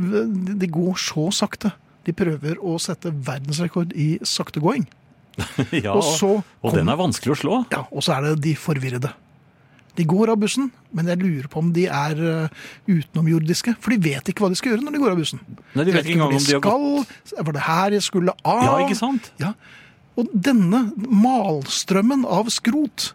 de 0.57 0.67
går 0.73 0.97
så 0.97 1.27
sakte. 1.31 1.69
De 2.07 2.15
prøver 2.17 2.57
å 2.65 2.79
sette 2.81 3.11
verdensrekord 3.13 3.93
i 3.93 4.17
saktegåing. 4.25 4.87
Ja, 5.71 5.93
Og 5.93 6.01
så 6.03 6.31
og 6.65 6.73
den 6.73 6.89
er 6.89 6.97
vanskelig 6.99 7.35
å 7.35 7.39
slå. 7.39 7.57
ja, 7.71 7.85
og 7.93 8.01
så 8.03 8.17
er 8.17 8.25
det 8.33 8.41
de 8.43 8.55
forvirrede. 8.57 9.11
De 9.95 10.03
går 10.07 10.31
av 10.31 10.39
bussen, 10.39 10.71
men 10.95 11.07
jeg 11.11 11.19
lurer 11.19 11.47
på 11.51 11.59
om 11.61 11.69
de 11.75 11.85
er 11.91 12.19
eh, 12.23 12.49
utenomjordiske. 12.89 13.75
For 13.83 13.91
de 13.93 13.99
vet 14.09 14.31
ikke 14.31 14.43
hva 14.45 14.49
de 14.51 14.57
skal 14.59 14.73
gjøre 14.73 14.85
når 14.87 14.95
de 14.95 15.01
går 15.03 15.11
av 15.13 15.19
bussen. 15.21 15.39
Nei, 15.75 15.85
de 15.87 15.93
vet 15.95 16.05
ikke 16.07 16.17
engang 16.17 16.33
om 16.33 16.39
de 16.39 16.55
har 16.55 16.63
skal. 16.63 17.45
Var 17.45 17.55
det 17.57 17.63
her 17.67 17.95
jeg 17.97 18.05
skulle 18.07 18.35
av? 18.43 18.63
Ja, 18.65 18.73
ikke 18.85 18.97
sant? 18.99 19.29
Ja. 19.41 19.53
Og 20.17 20.31
denne 20.33 20.89
malstrømmen 20.97 22.25
av 22.27 22.49
skrot, 22.53 23.13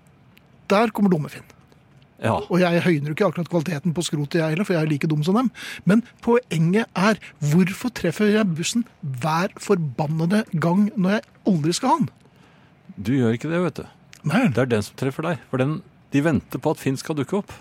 der 0.70 0.92
kommer 0.94 1.12
Dummefinn. 1.12 1.44
Ja. 2.24 2.38
Og 2.48 2.60
jeg 2.62 2.80
høyner 2.84 3.10
jo 3.10 3.14
ikke 3.16 3.26
akkurat 3.28 3.50
kvaliteten 3.52 3.92
på 3.96 4.04
skrotet, 4.06 4.38
jeg 4.40 4.54
heller, 4.54 4.64
for 4.64 4.76
jeg 4.76 4.86
er 4.86 4.90
like 4.92 5.08
dum 5.10 5.24
som 5.26 5.36
dem. 5.36 5.50
Men 5.84 6.04
poenget 6.24 6.86
er, 6.96 7.18
hvorfor 7.42 7.92
treffer 7.92 8.30
jeg 8.32 8.48
bussen 8.56 8.86
hver 9.02 9.52
forbannede 9.60 10.44
gang 10.56 10.86
når 10.94 11.18
jeg 11.18 11.26
aldri 11.52 11.74
skal 11.76 11.92
ha 11.92 11.98
den? 12.04 12.08
Du 12.96 13.12
gjør 13.16 13.36
ikke 13.36 13.50
det, 13.50 13.60
vet 13.66 13.82
du. 13.82 13.84
Nei, 14.30 14.46
Det 14.48 14.62
er 14.62 14.70
den 14.70 14.86
som 14.86 14.96
treffer 14.96 15.26
deg. 15.26 15.42
For 15.50 15.60
den, 15.60 15.80
de 16.14 16.24
venter 16.24 16.62
på 16.62 16.72
at 16.72 16.80
Finn 16.80 16.96
skal 16.96 17.18
dukke 17.18 17.42
opp. 17.42 17.52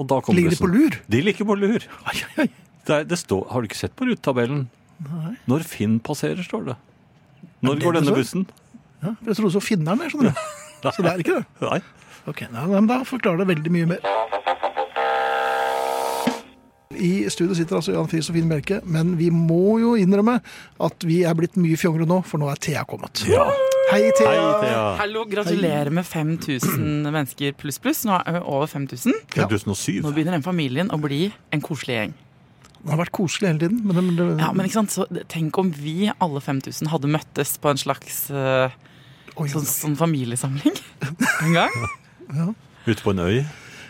Og 0.00 0.08
da 0.10 0.20
kommer 0.20 0.40
ligger 0.40 0.56
de 0.56 0.60
på 0.60 0.68
lur? 0.72 0.98
De 1.08 1.20
ligger 1.22 1.48
på 1.48 1.56
lur. 1.56 1.86
Ai, 2.10 2.18
ai. 2.42 2.48
Det, 2.82 2.94
er, 2.96 3.04
det 3.06 3.16
står, 3.20 3.46
har 3.52 3.62
du 3.62 3.70
ikke 3.70 3.78
sett 3.78 3.94
på 3.96 4.08
rutetabellen? 4.08 4.66
Når 5.48 5.64
Finn 5.66 6.00
passerer, 6.04 6.42
står 6.44 6.72
det. 6.72 6.76
Når 7.62 7.78
det 7.78 7.86
går 7.86 7.96
denne 8.00 8.14
bussen? 8.16 8.44
Ja, 9.02 9.14
for 9.18 9.32
jeg 9.32 9.38
trodde 9.40 9.54
så 9.56 9.62
finneren 9.64 10.00
er, 10.04 10.12
skjønner 10.12 10.32
du. 10.36 10.88
Så 10.88 11.02
det 11.02 11.12
er 11.12 11.22
ikke 11.24 11.38
det. 11.40 11.44
Nei. 11.62 11.80
Ok, 12.30 12.44
nei, 12.54 12.66
men 12.70 12.86
Da 12.90 13.00
forklarer 13.06 13.42
det 13.42 13.48
veldig 13.56 13.72
mye 13.74 13.88
mer. 13.96 14.10
I 17.02 17.24
studio 17.32 17.54
sitter 17.56 17.78
altså 17.78 17.94
Jan 17.96 18.06
Friis 18.10 18.28
og 18.30 18.36
Finn 18.36 18.50
Bjelke, 18.50 18.76
men 18.84 19.14
vi 19.18 19.30
må 19.34 19.78
jo 19.80 19.94
innrømme 19.98 20.36
at 20.86 21.06
vi 21.08 21.22
er 21.26 21.34
blitt 21.38 21.56
mye 21.58 21.78
fjongere 21.80 22.06
nå, 22.06 22.18
for 22.28 22.38
nå 22.38 22.50
er 22.52 22.60
Thea 22.62 22.82
kommet. 22.86 23.24
Ja. 23.26 23.46
Hei, 23.90 24.04
Thea! 24.18 24.28
Hei, 24.28 24.42
Thea. 24.62 24.82
Hallo, 25.00 25.24
gratulerer 25.28 25.90
med 25.94 26.06
5000 26.06 27.08
mennesker 27.08 27.56
pluss 27.58 27.80
pluss. 27.82 28.04
Nå 28.06 28.20
er 28.20 28.36
vi 28.36 28.42
over 28.44 28.68
5000. 28.70 29.16
Ja. 29.34 29.48
2007. 29.50 29.98
Nå 30.04 30.12
begynner 30.14 30.36
den 30.36 30.44
familien 30.46 30.92
å 30.94 31.00
bli 31.02 31.24
en 31.52 31.64
koselig 31.64 31.96
gjeng. 31.98 32.14
Den 32.82 32.92
har 32.94 33.00
vært 33.02 33.14
koselig 33.14 33.50
hele 33.50 33.64
tiden. 33.64 33.82
Men 33.88 33.98
det, 33.98 34.04
det, 34.20 34.28
Ja, 34.44 34.52
men 34.54 34.68
ikke 34.68 34.78
sant? 34.82 34.94
Så 34.94 35.08
tenk 35.32 35.58
om 35.58 35.72
vi 35.74 35.96
alle 36.12 36.44
5000 36.44 36.92
hadde 36.92 37.10
møttes 37.10 37.56
på 37.62 37.72
en 37.72 37.80
slags 37.82 38.24
eh, 38.30 38.74
Oi, 39.40 39.48
sånn, 39.48 39.64
sånn 39.64 39.94
familiesamling 39.96 40.74
en 41.46 41.52
gang. 41.56 41.76
Ute 42.86 43.00
på 43.02 43.14
en 43.14 43.22
øy. 43.24 43.38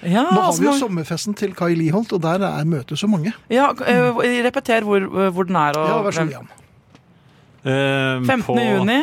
Ja, 0.02 0.22
Nå 0.26 0.34
har 0.34 0.48
altså, 0.50 0.62
vi 0.62 0.66
jo 0.68 0.74
sommerfesten 0.80 1.34
til 1.38 1.52
Kai 1.54 1.74
Liholt, 1.78 2.10
og 2.14 2.22
der 2.24 2.42
er 2.46 2.64
møtet 2.66 2.98
så 2.98 3.06
mange. 3.10 3.32
ja 3.50 3.68
eh, 3.86 4.10
Repeter 4.46 4.82
hvor, 4.86 5.04
hvor 5.30 5.46
den 5.46 5.56
er. 5.58 5.78
Og, 5.78 5.88
Ja, 5.88 5.98
vær 6.02 6.16
så 6.16 6.24
god, 6.26 6.32
Jan. 6.36 6.48
Eh, 7.62 8.24
15. 8.26 8.58
juni 8.58 8.96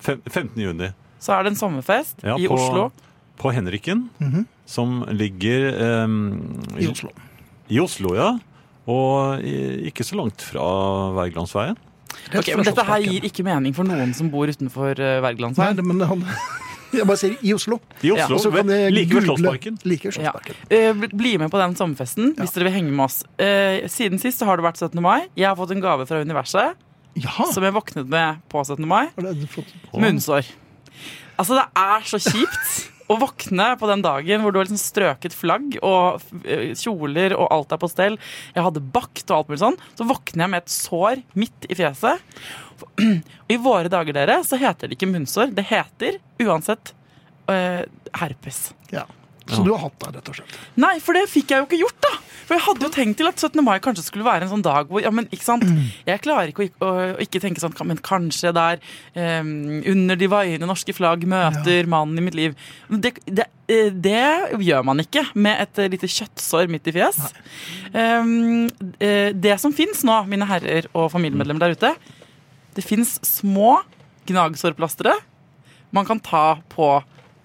fem- 0.00 0.22
15. 0.24 0.62
juni. 0.62 0.88
så 1.20 1.32
er 1.36 1.42
det 1.44 1.50
en 1.52 1.58
sommerfest 1.60 2.22
Ja, 2.24 2.36
i 2.40 2.46
på, 2.48 2.54
Oslo. 2.56 2.90
På 3.36 3.52
Henriken, 3.52 4.08
Mhm. 4.20 4.46
som 4.66 5.04
ligger 5.12 5.66
eh, 5.76 6.80
I 6.80 6.88
Oslo. 6.88 7.10
I 7.68 7.80
Oslo, 7.80 8.14
ja. 8.16 8.30
Og 8.86 9.42
i, 9.44 9.90
ikke 9.90 10.04
så 10.06 10.16
langt 10.16 10.40
fra 10.40 10.62
Wergelandsveien. 11.18 11.76
Rett 12.32 12.40
Ok, 12.42 12.48
men 12.56 12.64
Dette 12.66 12.84
her 12.88 13.00
gir 13.06 13.26
ikke 13.28 13.44
mening 13.46 13.74
for 13.76 13.84
noen 13.88 14.14
som 14.14 14.30
bor 14.32 14.46
utenfor 14.50 14.98
uh, 14.98 15.04
Nei, 15.04 15.20
Wergelandsveien. 15.28 15.76
det- 15.76 15.84
men 15.86 16.00
han 16.00 16.24
Jeg 16.96 17.04
bare 17.06 17.18
sier 17.18 17.34
i 17.42 17.52
Oslo. 17.52 17.80
I 18.02 18.12
Oslo, 18.14 18.38
ja. 18.54 18.62
ved- 18.62 18.92
like 18.94 19.12
ved 19.14 19.24
Slottsparken. 19.26 19.78
Like 19.84 20.04
Ja. 20.06 20.10
Slottsparken. 20.14 20.54
Eh, 20.70 20.92
bli- 21.12 21.36
med 21.38 21.50
på 21.50 21.58
den 21.60 21.74
sommerfesten 21.76 22.34
hvis 22.38 22.54
dere 22.54 22.64
vil 22.70 22.72
henge 22.78 22.92
med 22.94 23.04
oss. 23.04 23.18
Uh, 23.42 23.84
siden 23.90 24.18
sist 24.22 24.38
så 24.40 24.46
har 24.46 24.56
det 24.56 24.64
vært 24.64 24.78
17. 24.78 25.02
mai. 25.02 25.26
Jeg 25.36 25.48
har 25.50 25.56
fått 25.58 25.72
en 25.74 25.80
gave 25.82 26.06
fra 26.06 26.22
universet 26.22 26.74
Jaha. 27.16 27.52
som 27.52 27.62
jeg 27.66 27.72
våknet 27.74 28.06
med 28.08 28.38
på 28.48 28.62
17. 28.64 28.86
mai. 28.86 29.08
Har. 29.18 30.00
Munnsår. 30.00 30.46
Altså, 31.38 31.58
det 31.58 31.66
er 31.76 32.00
så 32.08 32.18
kjipt 32.22 32.90
å 33.12 33.16
våkne 33.20 33.68
på 33.78 33.88
den 33.90 34.02
dagen 34.04 34.42
hvor 34.42 34.52
du 34.52 34.58
har 34.60 34.66
liksom 34.66 34.80
strøket 34.80 35.34
flagg 35.36 35.76
og 35.80 36.22
eh, 36.42 36.72
kjoler 36.78 37.36
og 37.36 37.50
alt 37.54 37.74
er 37.74 37.80
på 37.82 37.90
stell. 37.90 38.18
Jeg 38.56 38.66
hadde 38.66 38.82
bakt 38.82 39.24
og 39.30 39.36
alt 39.38 39.52
mulig 39.52 39.62
sånn. 39.62 39.78
Så 39.98 40.08
våkner 40.08 40.46
jeg 40.46 40.54
med 40.54 40.64
et 40.64 40.74
sår 40.74 41.22
midt 41.38 41.68
i 41.70 41.78
fjeset. 41.78 42.24
Og 42.76 43.04
I 43.54 43.60
våre 43.62 43.92
dager, 43.92 44.16
dere, 44.16 44.40
så 44.46 44.58
heter 44.60 44.90
det 44.90 44.98
ikke 44.98 45.10
munnsår. 45.12 45.54
Det 45.56 45.68
heter 45.70 46.18
uansett 46.42 46.94
eh, 47.52 47.84
herpes. 48.20 48.68
Ja. 48.94 49.06
Så 49.46 49.62
du 49.62 49.70
har 49.70 49.84
hatt 49.84 49.98
deg 50.02 50.16
rett 50.16 50.30
og 50.30 50.38
slett. 50.38 50.54
Nei, 50.82 50.96
for 51.02 51.16
det 51.16 51.26
fikk 51.30 51.52
jeg 51.52 51.62
jo 51.62 51.66
ikke 51.68 51.78
gjort, 51.78 51.98
da. 52.02 52.12
For 52.46 52.54
jeg 52.56 52.64
hadde 52.64 52.86
jo 52.86 52.90
tenkt 52.94 53.18
til 53.20 53.28
at 53.28 53.42
17. 53.42 53.62
mai 53.66 53.76
kanskje 53.82 54.04
skulle 54.06 54.26
være 54.26 54.46
en 54.46 54.52
sånn 54.52 54.64
dag 54.64 54.90
hvor 54.90 55.02
Ja, 55.02 55.12
men 55.14 55.28
ikke 55.34 55.46
sant. 55.46 55.66
Jeg 56.06 56.22
klarer 56.24 56.50
ikke 56.50 56.66
å, 56.66 56.88
å, 56.88 56.90
ikke 57.22 57.42
tenke 57.42 57.62
sånn 57.62 57.74
Men 57.86 58.00
kanskje 58.02 58.52
der 58.54 58.82
um, 59.14 59.80
under 59.92 60.18
de 60.18 60.30
vaiende 60.30 60.68
norske 60.70 60.94
flagg 60.96 61.26
møter 61.30 61.90
mannen 61.90 62.18
i 62.20 62.26
mitt 62.26 62.38
liv. 62.38 62.56
Det, 62.90 63.16
det, 63.26 63.48
eh, 63.70 63.90
det 63.90 64.58
gjør 64.62 64.86
man 64.86 65.02
ikke 65.02 65.26
med 65.34 65.62
et 65.66 65.82
eh, 65.82 65.90
lite 65.94 66.10
kjøttsår 66.10 66.70
midt 66.70 66.90
i 66.90 66.96
fjes. 66.96 67.22
Um, 67.94 68.66
det 68.98 69.58
som 69.62 69.74
fins 69.74 70.02
nå, 70.06 70.20
mine 70.30 70.46
herrer 70.48 70.90
og 70.94 71.10
familiemedlemmer 71.14 71.66
der 71.66 71.78
ute, 71.78 71.94
det 72.76 72.84
fins 72.84 73.16
små 73.26 73.80
gnagsårplastere 74.26 75.14
man 75.94 76.06
kan 76.06 76.20
ta 76.20 76.58
på 76.72 76.88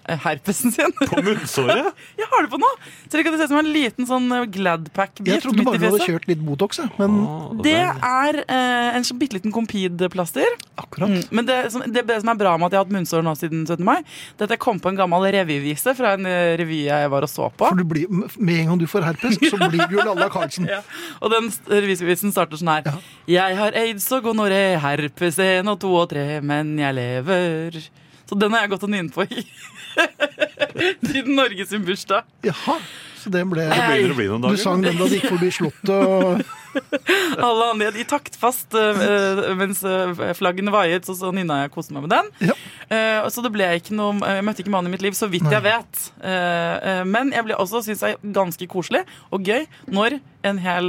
herpesen 0.08 0.72
sin. 0.74 0.92
På 0.98 1.22
munnsåret? 1.22 1.92
Jeg 2.20 2.26
har 2.30 2.42
det 2.46 2.50
på 2.52 2.58
nå! 2.60 2.70
Så 3.06 3.16
det 3.18 3.24
kan 3.26 3.36
se 3.38 3.44
ut 3.46 3.52
som 3.52 3.60
en 3.60 3.68
liten 3.72 4.06
sånn 4.08 4.28
Gladpack-bit 4.54 5.28
Jeg 5.30 5.42
trodde 5.44 5.64
bare 5.66 5.78
du 5.80 5.86
hadde 5.90 6.06
kjørt 6.08 6.26
litt 6.30 6.42
Botox. 6.42 6.80
Men 6.98 7.18
Ah, 7.22 7.50
Det 7.62 7.76
er 7.78 8.38
eh, 8.42 8.96
en 8.96 9.04
sånn 9.06 9.18
bitte 9.20 9.36
liten 9.38 9.52
Compede-plaster. 9.54 10.56
akkurat. 10.80 11.12
Mm. 11.12 11.22
Men 11.30 11.46
det, 11.48 11.58
som, 11.74 11.84
det, 11.86 12.02
det 12.08 12.18
som 12.24 12.32
er 12.32 12.40
bra 12.40 12.56
med 12.58 12.66
at 12.66 12.74
jeg 12.74 12.80
har 12.80 12.86
hatt 12.88 12.94
munnsår 12.96 13.22
nå 13.26 13.34
siden 13.38 13.62
17. 13.68 13.84
mai, 13.86 14.00
det 14.36 14.42
er 14.44 14.50
at 14.50 14.56
jeg 14.56 14.62
kom 14.64 14.80
på 14.82 14.90
en 14.92 14.98
gammel 14.98 15.28
revyvise 15.36 15.94
fra 15.98 16.14
en 16.16 16.26
eh, 16.26 16.56
revy 16.60 16.82
jeg 16.88 17.10
var 17.12 17.26
og 17.28 17.30
så 17.30 17.48
på. 17.54 17.68
For 17.70 17.78
du 17.78 17.84
blir, 17.88 18.10
med 18.10 18.54
en 18.64 18.72
gang 18.72 18.82
du 18.82 18.86
får 18.90 19.06
herpes, 19.12 19.38
så 19.52 19.60
blir 19.68 19.86
du 19.88 19.98
jo 20.00 20.04
Lalla 20.08 20.28
Karlsen. 20.32 20.66
Ja. 20.70 20.80
Og 21.22 21.30
den 21.34 21.50
revyvisen 21.70 22.32
starter 22.34 22.58
sånn 22.60 22.72
her. 22.74 22.88
Ja. 22.88 22.98
Jeg 23.38 23.58
har 23.60 23.76
aids 23.78 24.08
og 24.16 24.26
gonoré, 24.26 24.62
herpes 24.82 25.38
1 25.42 25.68
og 25.70 25.78
2 25.84 25.92
og 26.02 26.08
3, 26.16 26.26
men 26.42 26.74
jeg 26.80 26.98
lever. 26.98 27.78
Så 28.32 28.38
den 28.40 28.54
har 28.56 28.64
jeg 28.64 28.70
gått 28.72 28.84
og 28.86 28.92
nynnet 28.94 29.12
på 29.12 29.26
i 29.28 29.42
siden 31.12 31.34
Norge 31.36 31.66
sin 31.68 31.82
bursdag. 31.84 32.24
Jaha, 32.46 32.78
så 33.20 33.30
det 33.34 33.42
ble 33.50 33.66
Det 33.68 33.76
begynner 33.76 34.14
å 34.14 34.16
bli 34.16 34.28
noen 34.30 34.54
Du 34.54 34.60
sang 34.60 34.80
den 34.80 34.96
da 34.96 35.04
du 35.04 35.12
gikk 35.18 35.28
forbi 35.28 35.50
Slottet 35.52 35.92
og 35.92 36.40
Alle 37.44 37.66
andre 37.74 37.90
i 38.00 38.06
taktfast 38.08 38.72
eh, 38.80 39.02
eh, 39.04 39.42
mens 39.60 39.82
eh, 39.84 40.22
flaggene 40.38 40.72
vaiet, 40.72 41.04
så, 41.04 41.12
så 41.18 41.28
nynna 41.36 41.58
jeg 41.60 41.68
og 41.68 41.74
koste 41.74 41.92
meg 41.92 42.06
med 42.06 42.14
den. 42.14 42.30
Ja. 42.48 42.56
Eh, 42.88 43.28
så 43.28 43.44
det 43.44 43.50
ble 43.52 43.66
ikke 43.76 43.92
noe 43.98 44.16
Jeg 44.38 44.46
møtte 44.48 44.64
ikke 44.64 44.72
mannen 44.72 44.88
i 44.88 44.94
mitt 44.94 45.04
liv, 45.04 45.12
så 45.18 45.28
vidt 45.28 45.44
Nei. 45.44 45.52
jeg 45.58 45.66
vet. 45.66 46.00
Men 47.12 47.34
jeg 47.36 47.44
ble 47.44 47.58
også, 47.60 47.82
syns 47.84 48.06
jeg, 48.06 48.16
ganske 48.32 48.70
koselig 48.72 49.02
og 49.28 49.44
gøy 49.44 49.66
når 49.92 50.16
en 50.48 50.62
hel 50.64 50.88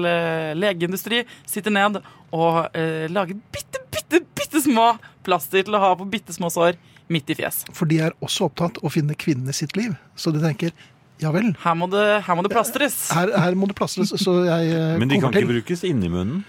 legeindustri 0.55 1.25
sitter 1.43 1.75
ned 1.75 1.99
og 2.33 2.63
eh, 2.71 3.11
lager 3.11 3.35
bitte, 3.51 3.83
bitte, 3.91 4.23
bitte 4.39 4.63
små 4.63 4.93
plaster 5.27 5.67
til 5.67 5.75
å 5.75 5.83
ha 5.83 5.91
på 5.99 6.07
bitte 6.09 6.33
små 6.35 6.47
sår 6.53 6.79
midt 7.09 7.29
i 7.29 7.35
fjes. 7.35 7.65
For 7.73 7.85
de 7.85 7.99
er 7.99 8.11
også 8.21 8.45
opptatt 8.49 8.77
av 8.77 8.83
å 8.83 8.91
finne 8.91 9.15
kvinnene 9.15 9.53
sitt 9.53 9.75
liv. 9.75 9.95
Så 10.15 10.31
de 10.33 10.39
tenker 10.39 10.71
ja 11.19 11.31
vel, 11.31 11.53
Her 11.63 11.75
må 11.75 11.89
det, 11.91 12.23
her 12.25 12.35
må 12.35 12.41
det 12.43 12.51
plastres. 12.51 13.11
her, 13.13 13.29
her 13.37 13.53
må 13.55 13.67
det 13.67 13.75
plastres, 13.75 14.09
så 14.19 14.45
jeg 14.45 14.73
eh, 14.73 14.97
Men 14.99 15.07
de 15.07 15.19
kan 15.21 15.31
til. 15.31 15.43
ikke 15.43 15.53
brukes 15.53 15.83
inni 15.87 16.09
munnen. 16.09 16.43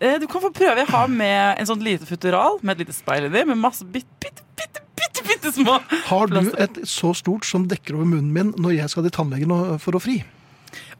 Eh, 0.00 0.18
Du 0.18 0.26
kan 0.26 0.40
få 0.40 0.50
prøve. 0.54 0.76
Jeg 0.78 0.86
har 0.88 1.08
med 1.08 1.58
en 1.58 1.66
sånn 1.66 1.82
lite 1.82 2.06
futteral 2.06 2.58
med 2.62 2.78
et 2.80 2.86
lite 2.86 2.94
speil 2.96 3.26
inni, 3.28 3.44
med 3.44 3.58
masse 3.58 3.84
bitte, 3.84 4.06
bitte, 4.22 4.42
bitte, 4.56 4.80
bitte, 4.96 5.22
bitte 5.28 5.52
små 5.52 5.78
Har 6.08 6.26
du 6.26 6.38
plaster. 6.40 6.62
et 6.62 6.74
så 6.88 7.12
stort 7.14 7.44
som 7.44 7.66
dekker 7.68 7.94
over 7.98 8.06
munnen 8.06 8.32
min 8.32 8.52
når 8.56 8.76
jeg 8.78 8.90
skal 8.90 9.02
til 9.02 9.10
tannlegen 9.18 9.78
for 9.80 9.92
å 9.92 10.00
fri? 10.00 10.22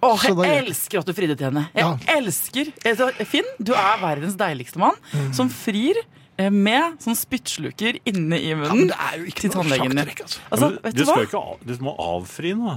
Åh, 0.02 0.14
da 0.22 0.28
jeg 0.28 0.36
gjør- 0.36 0.68
elsker 0.68 0.98
at 1.00 1.06
du 1.06 1.12
fridde 1.12 1.36
til 1.36 1.46
henne. 1.50 1.68
Jeg 1.74 1.82
Ja. 1.84 1.96
elsker 2.18 2.72
altså, 2.86 3.26
Finn, 3.26 3.44
du 3.62 3.72
er 3.74 3.96
verdens 3.98 4.36
deiligste 4.36 4.78
mann 4.78 4.94
Mm. 5.14 5.32
som 5.34 5.48
frir 5.48 5.94
eh, 5.96 6.04
med 6.54 7.00
sånn 7.02 7.16
spyttsluker 7.18 7.98
inne 8.06 8.38
i 8.38 8.52
Ja, 8.52 8.56
munnen. 8.60 8.78
men 8.84 8.92
det 8.92 8.98
er 9.08 9.16
jo 9.18 9.26
ikke 9.32 9.42
til 9.46 9.50
tannlegen 9.56 9.90
din. 9.96 9.98
altså. 10.04 10.38
Altså, 10.54 10.68
du, 10.84 10.90
du 11.00 11.02
hva? 11.08 11.16
ikke 11.26 11.40
av, 11.42 11.58
du 11.66 11.74
må 11.82 11.96
avfri 11.98 12.54
nå. 12.54 12.76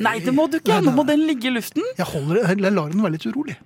Nei, 0.00 0.14
det 0.24 0.32
må 0.34 0.46
du 0.48 0.56
ikke. 0.62 0.80
Nå 0.86 0.94
må 0.96 1.04
den 1.08 1.26
ligge 1.28 1.50
i 1.50 1.54
luften. 1.58 1.84
Jeg, 1.98 2.06
holder, 2.14 2.42
jeg 2.54 2.72
lar 2.72 2.88
den 2.94 3.04
være 3.04 3.18
litt 3.18 3.28
urolig. 3.28 3.58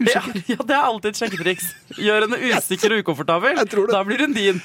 Ja, 0.00 0.22
Usikker. 0.24 0.42
ja, 0.54 0.56
det 0.64 0.74
er 0.74 0.84
alltid 0.88 1.10
et 1.12 1.18
sjekketriks. 1.20 1.70
Gjør 2.00 2.24
henne 2.26 2.38
usikker 2.56 2.94
og 2.96 3.02
ukomfortabel. 3.04 3.58
Jeg 3.60 3.68
tror 3.74 3.86
det. 3.90 3.94
Da 3.98 4.04
blir 4.08 4.22
hun 4.24 4.32
din. 4.32 4.62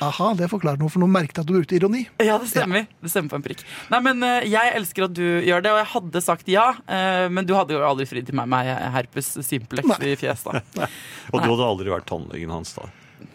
Aha, 0.00 0.30
det 0.32 0.46
forklarer 0.48 0.80
noe, 0.80 0.88
for 0.88 1.02
nå 1.02 1.06
merket 1.12 1.36
jeg 1.36 1.44
at 1.44 1.48
du 1.50 1.52
brukte 1.58 1.76
ironi. 1.76 2.06
Ja, 2.24 2.38
det 2.40 2.46
stemmer. 2.48 2.86
Det 3.04 3.10
stemmer 3.12 3.34
på 3.34 3.36
en 3.36 3.42
prikk. 3.44 3.64
Nei, 3.92 3.98
men 4.06 4.22
eh, 4.24 4.46
Jeg 4.48 4.72
elsker 4.78 5.04
at 5.10 5.12
du 5.16 5.24
gjør 5.44 5.60
det, 5.66 5.72
og 5.74 5.80
jeg 5.82 5.88
hadde 5.92 6.22
sagt 6.24 6.48
ja. 6.48 6.68
eh, 6.88 7.26
men 7.28 7.44
du 7.48 7.52
hadde 7.56 7.76
jo 7.76 7.82
aldri 7.84 8.06
fridd 8.08 8.30
til 8.30 8.38
meg 8.40 8.48
med 8.48 8.70
herpes 8.94 9.28
simplex 9.44 9.84
Nei. 9.90 9.98
i 10.08 10.16
fjes. 10.20 10.46
da. 10.48 10.62
Og 11.34 11.42
du 11.44 11.50
hadde 11.52 11.66
aldri 11.68 11.92
vært 11.92 12.08
tannlegen 12.08 12.52
hans 12.54 12.72
da. 12.78 12.88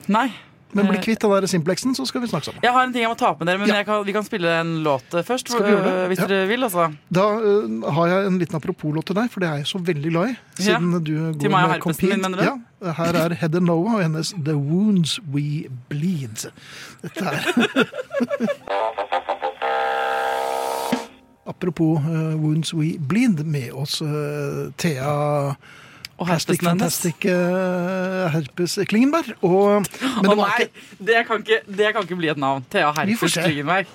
Nei. 0.07 0.29
Men 0.75 0.89
bli 0.91 0.97
kvitt 0.99 1.21
den 1.23 1.31
der 1.31 1.45
simplexen, 1.47 1.93
så 1.95 2.03
skal 2.05 2.19
vi 2.19 2.27
snakke 2.27 2.43
sammen. 2.49 2.59
Jeg 2.65 2.73
har 2.75 2.83
en 2.83 2.91
ting 2.91 2.99
jeg 3.05 3.07
må 3.07 3.15
ta 3.15 3.29
opp 3.31 3.39
med 3.39 3.47
dere, 3.47 3.57
men 3.61 3.69
Ja. 3.69 3.83
kan, 3.87 4.03
vi 4.03 4.11
kan 4.11 4.23
spille 4.27 4.43
en 4.59 4.83
låt 4.83 5.13
eh, 5.15 5.23
først. 5.23 5.47
Skal 5.47 5.63
vi 5.63 5.69
gjøre 5.71 5.83
det? 5.85 5.93
eh, 6.03 6.07
Hvis 6.11 6.19
Ja. 6.19 6.27
dere 6.27 6.47
vil, 6.49 6.63
altså. 6.67 6.89
Da 7.15 7.23
uh, 7.39 7.91
har 7.95 8.07
jeg 8.11 8.25
en 8.27 8.39
liten 8.39 8.55
apropos-låt 8.59 9.05
til 9.05 9.15
deg, 9.15 9.29
for 9.31 9.39
det 9.39 9.47
er 9.49 9.55
jeg 9.61 9.67
så 9.71 9.79
veldig 9.79 10.11
glad 10.11 10.29
i. 10.33 10.35
Ja. 10.67 10.79
Du 10.79 11.31
går 11.31 11.39
Til 11.39 11.49
meg 11.53 11.63
og 11.63 11.69
herpesen 11.77 12.09
min, 12.09 12.21
mener 12.21 12.37
du? 12.37 12.43
Ja, 12.43 12.57
her 12.91 13.13
er 13.23 13.29
Heather 13.39 13.61
Noah 13.61 13.93
og 13.95 14.01
hennes 14.03 14.33
The 14.35 14.57
Wounds 14.57 15.19
We 15.31 15.69
Bleed. 15.87 16.51
Dette 17.03 17.23
er 17.23 17.39
Apropos 21.47 21.99
uh, 21.99 22.35
Wounds 22.35 22.73
We 22.73 22.97
Bleed, 22.99 23.45
med 23.45 23.71
oss 23.71 24.01
uh, 24.01 24.71
Thea 24.77 25.55
Og 26.17 26.29
herpesen 26.29 26.67
hennes. 26.69 26.95
Fantastic 27.01 27.25
øh, 27.27 28.29
Herpes 28.31 28.77
Klingenberg. 28.87 29.33
Og, 29.43 29.83
men 30.21 30.29
det 30.29 30.37
var 30.37 30.41
nei, 30.45 30.67
ikke 30.69 31.05
det 31.09 31.23
kan, 31.27 31.43
ikke, 31.43 31.59
det 31.81 31.89
kan 31.95 32.07
ikke 32.07 32.17
bli 32.21 32.29
et 32.31 32.39
navn. 32.39 32.63
Thea 32.71 32.93
Herpes 32.95 33.35
Klingenberg. 33.35 33.89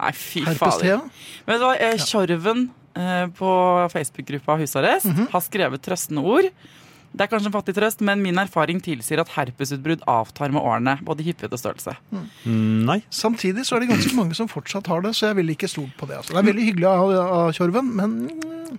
Nei, 0.00 0.10
fy 0.16 0.42
Herpes 0.48 0.58
fader. 0.80 1.04
Men 1.46 1.54
vet 1.54 1.62
du 1.62 1.66
hva, 1.68 1.74
eh, 1.86 1.96
Tjorven 2.02 2.64
eh, 2.98 3.26
på 3.38 3.50
Facebook-gruppa 3.94 4.56
Husarrest 4.62 5.06
Mhm. 5.12 5.28
har 5.30 5.40
skrevet 5.46 5.82
trøstende 5.84 6.24
ord. 6.26 6.50
Det 7.10 7.24
er 7.24 7.30
kanskje 7.32 7.50
en 7.50 7.54
fattig 7.56 7.74
trøst, 7.74 8.02
men 8.06 8.20
min 8.22 8.38
erfaring 8.38 8.78
tilsier 8.84 9.18
at 9.22 9.32
herpesutbrudd 9.34 10.04
avtar 10.10 10.52
med 10.54 10.62
årene, 10.62 10.94
både 11.02 11.24
i 11.24 11.26
hyppighet 11.30 11.56
og 11.56 11.58
størrelse. 11.58 11.96
Mm, 12.14 12.86
Nei. 12.86 13.00
Samtidig 13.10 13.64
så 13.66 13.76
er 13.76 13.82
det 13.82 13.90
ganske 13.90 14.14
mange 14.14 14.36
som 14.38 14.50
fortsatt 14.50 14.86
har 14.90 15.02
det, 15.02 15.16
så 15.18 15.30
jeg 15.30 15.40
ville 15.40 15.56
ikke 15.56 15.70
stolt 15.70 15.96
på 15.98 16.06
det. 16.06 16.20
Altså. 16.20 16.36
Det 16.36 16.40
er 16.42 16.48
veldig 16.52 16.68
hyggelig 16.68 16.88
av, 16.92 17.14
av 17.40 17.52
Tjorven, 17.56 17.90
men 17.98 18.16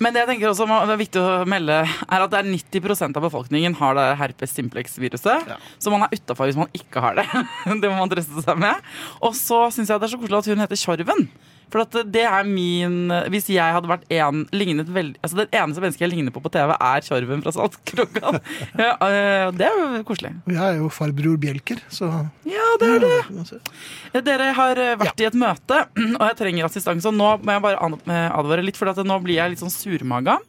Men 0.02 0.16
det 0.16 0.22
jeg 0.22 0.30
tenker 0.30 0.48
også 0.48 0.66
det 0.72 0.94
er 0.96 1.02
viktig 1.02 1.20
å 1.20 1.44
melde, 1.52 1.82
er 1.84 2.24
at 2.24 2.32
det 2.32 2.40
er 2.40 2.48
90% 2.48 3.18
av 3.20 3.26
befolkningen 3.28 3.76
har 3.76 3.98
det 4.00 4.08
herpes 4.22 4.56
simplex-viruset. 4.56 5.52
Ja. 5.52 5.60
Så 5.78 5.92
man 5.92 6.08
er 6.08 6.16
utafor 6.16 6.48
hvis 6.48 6.60
man 6.60 6.72
ikke 6.74 7.04
har 7.04 7.20
det. 7.20 7.28
det 7.84 7.92
må 7.92 7.98
man 8.00 8.10
trøste 8.10 8.46
seg 8.46 8.62
med. 8.64 8.80
Og 9.20 9.36
så 9.36 9.66
syns 9.76 9.92
jeg 9.92 10.00
det 10.00 10.08
er 10.08 10.14
så 10.16 10.22
koselig 10.22 10.40
at 10.40 10.54
hun 10.54 10.64
heter 10.64 10.80
Tjorven. 10.80 11.28
For 11.72 11.86
at 11.86 11.96
det 12.12 12.24
er 12.28 12.48
min 12.48 13.12
Hvis 13.32 13.48
jeg 13.52 13.76
hadde 13.76 13.90
vært 13.90 14.08
en 14.12 14.44
lignet 14.56 14.90
veldig 14.92 15.20
Altså 15.22 15.38
Det 15.40 15.48
eneste 15.56 15.84
mennesket 15.84 16.06
jeg 16.06 16.14
ligner 16.14 16.34
på 16.34 16.42
på 16.44 16.52
TV, 16.52 16.74
er 16.74 17.06
Tjorven 17.06 17.44
fra 17.46 17.54
Saltkråkan. 17.54 18.40
ja, 18.82 18.92
øh, 18.98 19.52
det 19.54 19.68
er 19.68 19.78
jo 19.78 20.02
koselig. 20.08 20.34
jeg 20.50 20.62
er 20.62 20.80
jo 20.80 20.90
farbror 20.92 21.38
Bjelker, 21.42 21.84
så 21.94 22.10
Ja, 22.48 22.68
det 22.82 22.90
er 22.96 23.06
det. 23.06 24.24
Dere 24.26 24.52
har 24.58 24.82
vært 25.00 25.12
vært 25.12 25.24
i 25.24 25.28
et 25.28 25.38
møte, 25.38 25.84
og 26.20 26.26
jeg 26.30 26.38
trenger 26.40 26.68
assistanse. 26.68 27.10
Og 27.10 27.18
nå 27.18 27.30
må 27.44 27.56
jeg 27.56 27.64
bare 27.66 27.92
eh, 28.08 28.28
advare 28.32 28.66
litt, 28.66 28.80
for 28.80 28.92
at 28.92 29.02
nå 29.06 29.20
blir 29.24 29.40
jeg 29.40 29.54
litt 29.54 29.64
sånn 29.64 29.74
surmaga. 29.74 30.40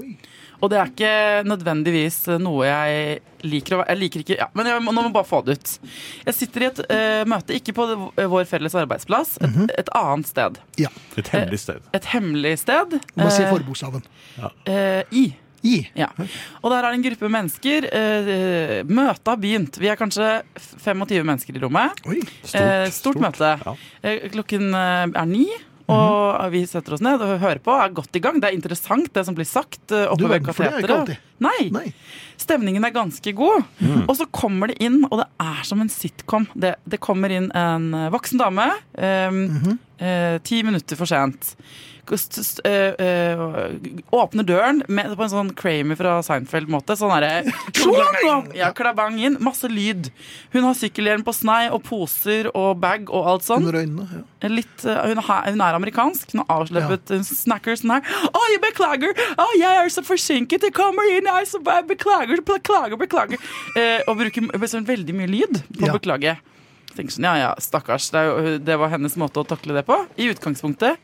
Oi. 0.00 0.14
Og 0.64 0.70
det 0.72 0.78
er 0.80 0.90
ikke 0.90 1.12
nødvendigvis 1.50 2.16
noe 2.40 2.64
jeg 2.64 3.18
liker 3.44 3.76
å 3.76 3.78
være 3.82 3.92
Jeg 3.92 4.00
liker 4.00 4.22
ikke 4.24 4.36
ja, 4.38 4.46
Men 4.56 4.70
jeg, 4.70 4.80
nå 4.86 4.94
må 4.96 5.02
jeg 5.04 5.12
bare 5.18 5.28
få 5.28 5.42
det 5.44 5.58
ut. 5.58 5.72
Jeg 6.24 6.36
sitter 6.38 6.64
i 6.64 6.68
et 6.70 6.80
uh, 6.88 7.22
møte, 7.28 7.58
ikke 7.58 7.74
på 7.76 7.84
vår 8.32 8.48
felles 8.48 8.76
arbeidsplass, 8.80 9.36
et, 9.44 9.58
et 9.82 9.90
annet 10.00 10.30
sted. 10.30 10.60
ja. 10.80 10.90
Et 11.20 11.28
hemmelig 11.34 11.60
sted. 11.66 11.84
Et 11.94 12.06
hemmelig 12.14 12.54
sted. 12.64 12.96
Du 13.12 13.20
må 13.22 13.28
si 13.30 13.44
eh, 13.44 13.50
forbokstaven. 13.52 14.02
Uh, 14.40 15.02
I. 15.14 15.24
I. 15.64 15.74
Ja. 15.96 16.08
Og 16.60 16.72
der 16.72 16.80
er 16.80 16.88
det 16.90 16.96
en 16.98 17.04
gruppe 17.06 17.28
mennesker. 17.36 17.86
Uh, 17.92 18.80
møtet 18.88 19.30
har 19.30 19.38
begynt. 19.44 19.78
Vi 19.80 19.88
er 19.92 20.00
kanskje 20.00 20.30
25 20.84 21.22
mennesker 21.28 21.56
i 21.56 21.62
rommet. 21.62 22.02
Oi. 22.08 22.18
Stort. 22.42 22.58
Eh, 22.64 22.88
stort 22.96 23.20
møte. 23.22 23.52
Ja. 23.62 23.76
Eh, 24.04 24.26
Klokken 24.34 24.72
eh, 24.74 25.06
er 25.12 25.30
ni, 25.30 25.46
og 25.92 26.50
vi 26.52 26.62
setter 26.66 26.94
oss 26.96 27.02
ned 27.04 27.20
og 27.20 27.38
hører 27.42 27.60
på. 27.64 27.72
Er 27.76 27.92
godt 27.92 28.16
i 28.16 28.22
gang. 28.24 28.38
Det 28.40 28.48
er 28.50 28.56
interessant, 28.56 29.10
det 29.12 29.24
som 29.26 29.34
blir 29.36 29.44
sagt 29.48 29.92
oppe 29.92 30.22
ved 30.30 30.40
er 30.40 30.44
kateteret. 30.80 31.18
Nei. 31.44 31.70
Nei. 31.74 31.92
Stemningen 32.40 32.84
er 32.84 32.90
ganske 32.94 33.32
god. 33.36 33.64
Og 34.08 34.14
så 34.16 34.26
kommer 34.32 34.68
det 34.72 34.78
inn, 34.82 35.04
og 35.10 35.18
det 35.20 35.26
er 35.44 35.62
som 35.68 35.80
en 35.84 35.90
sitcom. 35.92 36.46
Det, 36.54 36.74
det 36.88 37.00
kommer 37.04 37.30
inn 37.30 37.50
en 37.54 37.90
eh, 37.94 38.08
voksen 38.14 38.40
dame. 38.40 38.70
eh, 38.96 39.76
eh, 40.04 40.38
ti 40.44 40.62
minutter 40.66 41.00
for 41.00 41.10
sent. 41.10 41.54
Eh, 42.64 42.70
eh, 42.70 43.38
åpner 44.10 44.44
døren 44.44 44.82
med, 44.88 45.14
på 45.16 45.24
en 45.24 45.30
sånn 45.32 45.52
Kramer 45.56 45.96
fra 45.96 46.18
Seinfeld-måte. 46.26 46.96
Sånn 46.98 47.12
derre 47.14 47.54
klong! 47.78 48.50
Ja, 48.56 48.70
klabang 48.76 49.16
inn. 49.22 49.38
Masse 49.44 49.70
lyd. 49.72 50.10
Hun 50.52 50.68
har 50.68 50.76
sykkelhjelm 50.76 51.24
på 51.24 51.32
snei 51.36 51.70
og 51.72 51.82
poser 51.88 52.50
og 52.52 52.76
bag 52.82 53.08
og 53.08 53.30
alt 53.32 53.48
sånn. 53.48 53.68
Øynene. 53.70 54.06
Ja. 54.44 54.52
Litt, 54.52 54.84
eh, 54.84 55.00
hun, 55.08 55.22
er, 55.24 55.50
hun 55.54 55.64
er 55.64 55.80
amerikansk. 55.80 56.34
Hun 56.34 56.44
har 56.44 56.60
avsleppet 56.60 57.14
ja. 57.16 57.22
snacker 57.24 57.80
sånn 57.80 57.96
her. 57.96 58.16
Å, 58.28 58.46
jeg 58.52 58.62
beklager! 58.66 59.16
Å, 59.40 59.50
jeg 59.56 59.84
er 59.84 59.92
så 59.94 60.04
forsinket! 60.04 60.68
Jeg 60.68 60.76
kommer 60.76 61.08
inn! 61.08 61.30
Jeg 61.30 61.46
er 61.46 61.48
så 61.48 61.62
jeg 61.64 61.88
beklager, 61.88 62.44
beklager, 62.44 63.00
beklager. 63.00 63.52
Eh, 63.80 64.02
og 64.10 64.20
bruker 64.20 64.68
sånn 64.68 64.88
veldig 64.88 65.16
mye 65.16 65.30
lyd 65.30 65.62
på 65.72 65.88
å 65.88 65.96
beklage. 65.96 66.36
Tenker 66.94 67.16
sånn, 67.16 67.28
ja, 67.28 67.36
ja, 67.40 67.52
stakkars. 67.62 68.10
Det, 68.14 68.24
jo, 68.28 68.58
det 68.62 68.78
var 68.80 68.92
hennes 68.94 69.16
måte 69.20 69.42
å 69.42 69.48
takle 69.48 69.76
det 69.78 69.84
på. 69.88 69.98
I 70.16 70.30
utgangspunktet. 70.32 71.00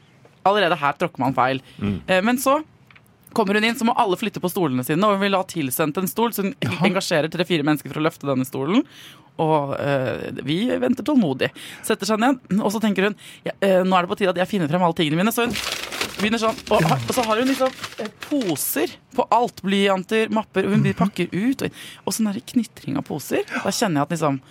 Allerede 0.48 0.78
her 0.80 0.96
tråkker 0.96 1.20
man 1.20 1.36
feil. 1.36 1.58
Mm. 1.82 1.98
men 2.24 2.38
så 2.40 2.60
kommer 3.32 3.54
hun 3.54 3.64
inn, 3.64 3.76
så 3.78 3.86
må 3.86 3.94
alle 3.98 4.18
flytte 4.18 4.40
på 4.42 4.50
stolene 4.50 4.84
sine. 4.86 5.02
Og 5.06 5.16
hun 5.16 5.24
vil 5.24 5.36
ha 5.38 5.42
tilsendt 5.46 5.98
en 6.00 6.10
stol, 6.10 6.34
så 6.34 6.46
hun 6.46 6.54
engasjerer 6.90 7.30
tre-fire 7.32 7.66
mennesker 7.66 7.92
for 7.92 8.00
å 8.00 8.06
løfte 8.06 8.28
denne 8.28 8.46
stolen. 8.48 8.84
Og 9.40 9.74
øh, 9.76 10.40
vi 10.44 10.62
venter 10.82 11.06
tålmodig. 11.06 11.50
Setter 11.86 12.08
seg 12.08 12.20
ned, 12.20 12.40
og 12.58 12.72
så 12.74 12.80
tenker 12.82 13.08
hun 13.08 13.16
ja, 13.46 13.54
øh, 13.54 13.82
nå 13.86 13.96
er 13.96 14.04
det 14.04 14.10
på 14.10 14.18
tide 14.20 14.34
at 14.34 14.40
jeg 14.42 14.50
finner 14.50 14.70
frem 14.70 14.84
alle 14.84 14.98
tingene 14.98 15.20
mine. 15.22 15.32
Så 15.32 15.46
hun 15.46 15.54
begynner 16.20 16.42
sånn, 16.42 16.58
og, 16.68 16.84
og 16.84 17.14
så 17.16 17.24
har 17.24 17.40
hun 17.40 17.48
liksom 17.48 17.78
eh, 18.02 18.10
poser 18.26 18.96
på 19.16 19.26
alt. 19.32 19.62
Blyanter, 19.64 20.32
mapper. 20.34 20.68
Og 20.68 20.76
hun 20.76 20.90
pakker 20.98 21.32
ut. 21.32 21.64
Og, 21.64 21.80
og 22.04 22.16
sånn 22.16 22.28
der 22.32 22.42
knitring 22.52 23.00
av 23.00 23.06
poser. 23.08 23.46
Da 23.54 23.72
kjenner 23.72 24.02
jeg 24.02 24.08
at 24.08 24.16
liksom 24.18 24.42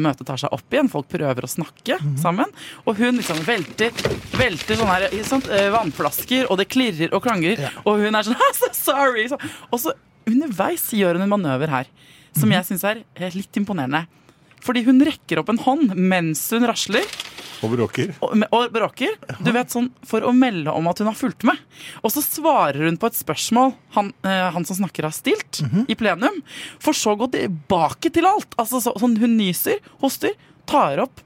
møtet 0.00 0.26
tar 0.28 0.40
seg 0.40 0.54
opp 0.54 0.72
igjen. 0.72 0.88
Folk 0.92 1.08
prøver 1.12 1.44
å 1.44 1.50
snakke 1.50 1.98
sammen. 2.20 2.48
Og 2.86 2.96
hun 2.96 3.18
liksom 3.20 3.42
velter, 3.44 3.92
velter 4.38 4.78
sånne 4.80 4.94
her, 4.96 5.18
sånt, 5.28 5.50
eh, 5.52 5.68
vannflasker, 5.74 6.48
og 6.48 6.60
det 6.62 6.70
klirrer 6.72 7.12
og 7.12 7.24
klanger. 7.26 7.60
Ja. 7.66 7.74
Og 7.84 8.00
hun 8.04 8.14
er 8.14 8.24
sånn 8.26 8.38
«Ah, 8.46 8.54
so 8.56 8.70
sorry. 8.76 9.26
Så, 9.28 9.38
og 9.70 9.82
så 9.82 9.96
underveis 10.28 10.88
gjør 10.94 11.18
hun 11.18 11.26
en 11.26 11.34
manøver 11.34 11.72
her 11.72 11.92
som 12.32 12.48
jeg 12.52 12.64
syns 12.64 12.84
er 12.88 13.02
eh, 13.18 13.34
litt 13.36 13.58
imponerende. 13.60 14.06
Fordi 14.62 14.84
hun 14.86 15.02
rekker 15.04 15.40
opp 15.42 15.50
en 15.52 15.58
hånd 15.64 15.94
mens 15.98 16.44
hun 16.54 16.66
rasler 16.68 17.06
Og 17.62 17.72
bråker. 17.74 18.12
og, 18.22 18.36
og 18.54 18.68
bråker. 18.74 19.16
Du 19.42 19.50
vet, 19.54 19.70
sånn 19.74 19.88
For 20.06 20.22
å 20.26 20.32
melde 20.34 20.70
om 20.74 20.86
at 20.90 21.02
hun 21.02 21.10
har 21.10 21.18
fulgt 21.18 21.42
med. 21.46 21.58
Og 22.02 22.14
så 22.14 22.22
svarer 22.24 22.86
hun 22.86 22.98
på 22.98 23.10
et 23.10 23.18
spørsmål 23.18 23.74
han, 23.96 24.12
eh, 24.26 24.46
han 24.54 24.66
som 24.68 24.78
snakker, 24.78 25.06
har 25.08 25.14
stilt 25.16 25.62
i 25.90 25.98
plenum. 25.98 26.40
For 26.82 26.94
så 26.96 27.14
å 27.16 27.20
gå 27.24 27.30
tilbake 27.34 28.10
til 28.14 28.26
alt. 28.30 28.54
Altså 28.58 28.80
så, 28.82 28.94
sånn 29.02 29.18
Hun 29.22 29.36
nyser, 29.38 29.82
hoster, 30.02 30.34
tar 30.70 31.02
opp 31.06 31.22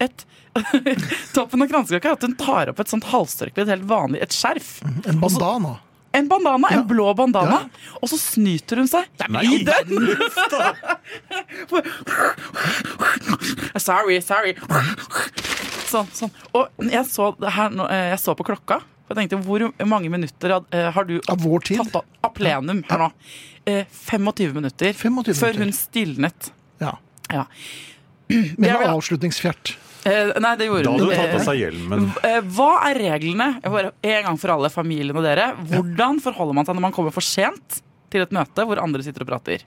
et 0.00 0.24
Toppen 1.34 1.62
av 1.62 1.68
kransekaka 1.70 2.08
er 2.08 2.16
at 2.16 2.24
hun 2.24 2.32
tar 2.40 2.70
opp 2.72 2.80
et 2.82 2.90
sånt 2.90 3.04
halstørkle, 3.12 3.62
et 3.62 3.70
helt 3.70 3.84
vanlig 3.86 4.22
et 4.24 4.34
skjerf. 4.34 4.78
En 5.06 5.20
bandana. 5.22 5.76
En 6.16 6.24
bandana, 6.28 6.68
Ja. 6.70 6.78
en 6.80 6.86
blå 6.88 7.12
bandana. 7.14 7.68
Og 8.00 8.08
så 8.08 8.16
snyter 8.18 8.76
hun 8.80 8.88
seg 8.88 9.04
Nei, 9.28 9.42
i 9.44 9.64
den. 9.64 10.08
sorry, 13.78 14.20
sorry. 14.24 14.54
Sånn, 15.88 16.08
sånn. 16.12 16.30
Og 16.56 16.68
jeg 16.92 17.04
så, 17.08 17.30
det 17.40 17.50
her, 17.56 17.70
eh, 17.88 18.08
jeg 18.14 18.20
så 18.22 18.34
på 18.36 18.44
klokka. 18.48 18.80
og 19.08 19.16
Jeg 19.16 19.28
tenkte, 19.28 19.42
Hvor 19.44 19.60
mange 19.88 20.08
minutter 20.12 20.50
eh, 20.72 20.90
har 20.92 21.04
du 21.04 21.20
Av 21.28 21.38
vår 21.40 21.60
tid. 21.64 21.78
tatt 21.84 21.96
av, 21.96 22.04
av 22.24 22.34
plenum 22.36 22.82
her 22.88 22.98
nå? 22.98 23.10
Eh, 23.66 23.84
25 24.08 24.54
minutter 24.54 24.92
25 24.92 25.34
før 25.34 25.52
minutter. 25.52 25.64
hun 25.64 25.72
stilnet. 25.72 26.50
Ja. 26.80 26.96
Ja. 27.32 27.44
Med 28.28 28.70
avslutningsfjert. 28.88 29.76
Eh, 30.06 30.30
nei, 30.40 30.52
det 30.56 30.68
gjorde 30.68 30.84
Da 30.84 30.92
hadde 30.92 31.06
hun. 31.06 31.14
tatt 31.16 31.34
Eh, 31.40 31.44
seg 31.44 31.58
hjelmen. 31.58 32.04
Eh, 32.24 32.40
Hva 32.54 32.68
er 32.88 33.00
reglene 33.02 33.48
Jeg 33.62 33.72
bare, 33.72 33.92
en 34.02 34.22
gang 34.28 34.38
for 34.38 34.50
alle, 34.54 34.70
familien 34.70 35.16
og 35.16 35.24
dere? 35.26 35.48
Hvordan 35.72 36.20
forholder 36.22 36.54
man 36.54 36.64
seg 36.68 36.74
når 36.78 36.84
man 36.86 36.92
kommer 36.94 37.12
for 37.12 37.20
sent 37.26 37.80
til 38.10 38.22
et 38.22 38.30
møte 38.32 38.64
hvor 38.64 38.78
andre 38.82 39.02
sitter 39.02 39.22
og 39.26 39.28
prater? 39.32 39.64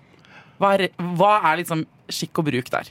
Hva 0.61 0.73
er, 0.77 0.87
hva 1.17 1.33
er 1.51 1.57
liksom 1.63 1.85
skikk 2.09 2.39
og 2.39 2.45
bruk 2.47 2.69
der? 2.71 2.89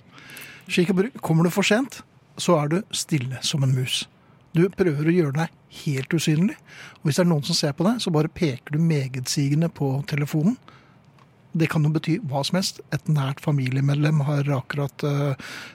Skikk 0.69 0.91
og 0.91 0.97
bruk. 1.01 1.21
Kommer 1.23 1.45
du 1.45 1.51
for 1.55 1.63
sent, 1.67 2.03
så 2.37 2.59
er 2.63 2.69
du 2.69 2.83
stille 2.93 3.39
som 3.43 3.63
en 3.65 3.75
mus. 3.75 4.05
Du 4.53 4.65
prøver 4.69 5.07
å 5.07 5.15
gjøre 5.15 5.33
deg 5.45 5.49
helt 5.85 6.11
usynlig. 6.15 6.57
Og 7.01 7.07
hvis 7.09 7.17
det 7.21 7.25
er 7.25 7.31
noen 7.31 7.45
som 7.47 7.55
ser 7.55 7.73
på 7.79 7.87
deg, 7.87 8.01
så 8.03 8.11
bare 8.15 8.29
peker 8.29 8.75
du 8.75 8.79
megetsigende 8.83 9.69
på 9.73 10.05
telefonen. 10.11 10.57
Det 11.53 11.67
kan 11.69 11.83
jo 11.83 11.91
bety 11.91 12.13
hva 12.31 12.45
som 12.47 12.57
helst. 12.61 12.77
Et 12.95 13.09
nært 13.11 13.41
familiemedlem 13.43 14.21
har 14.29 14.47
akkurat 14.55 15.03
eh, 15.03 15.35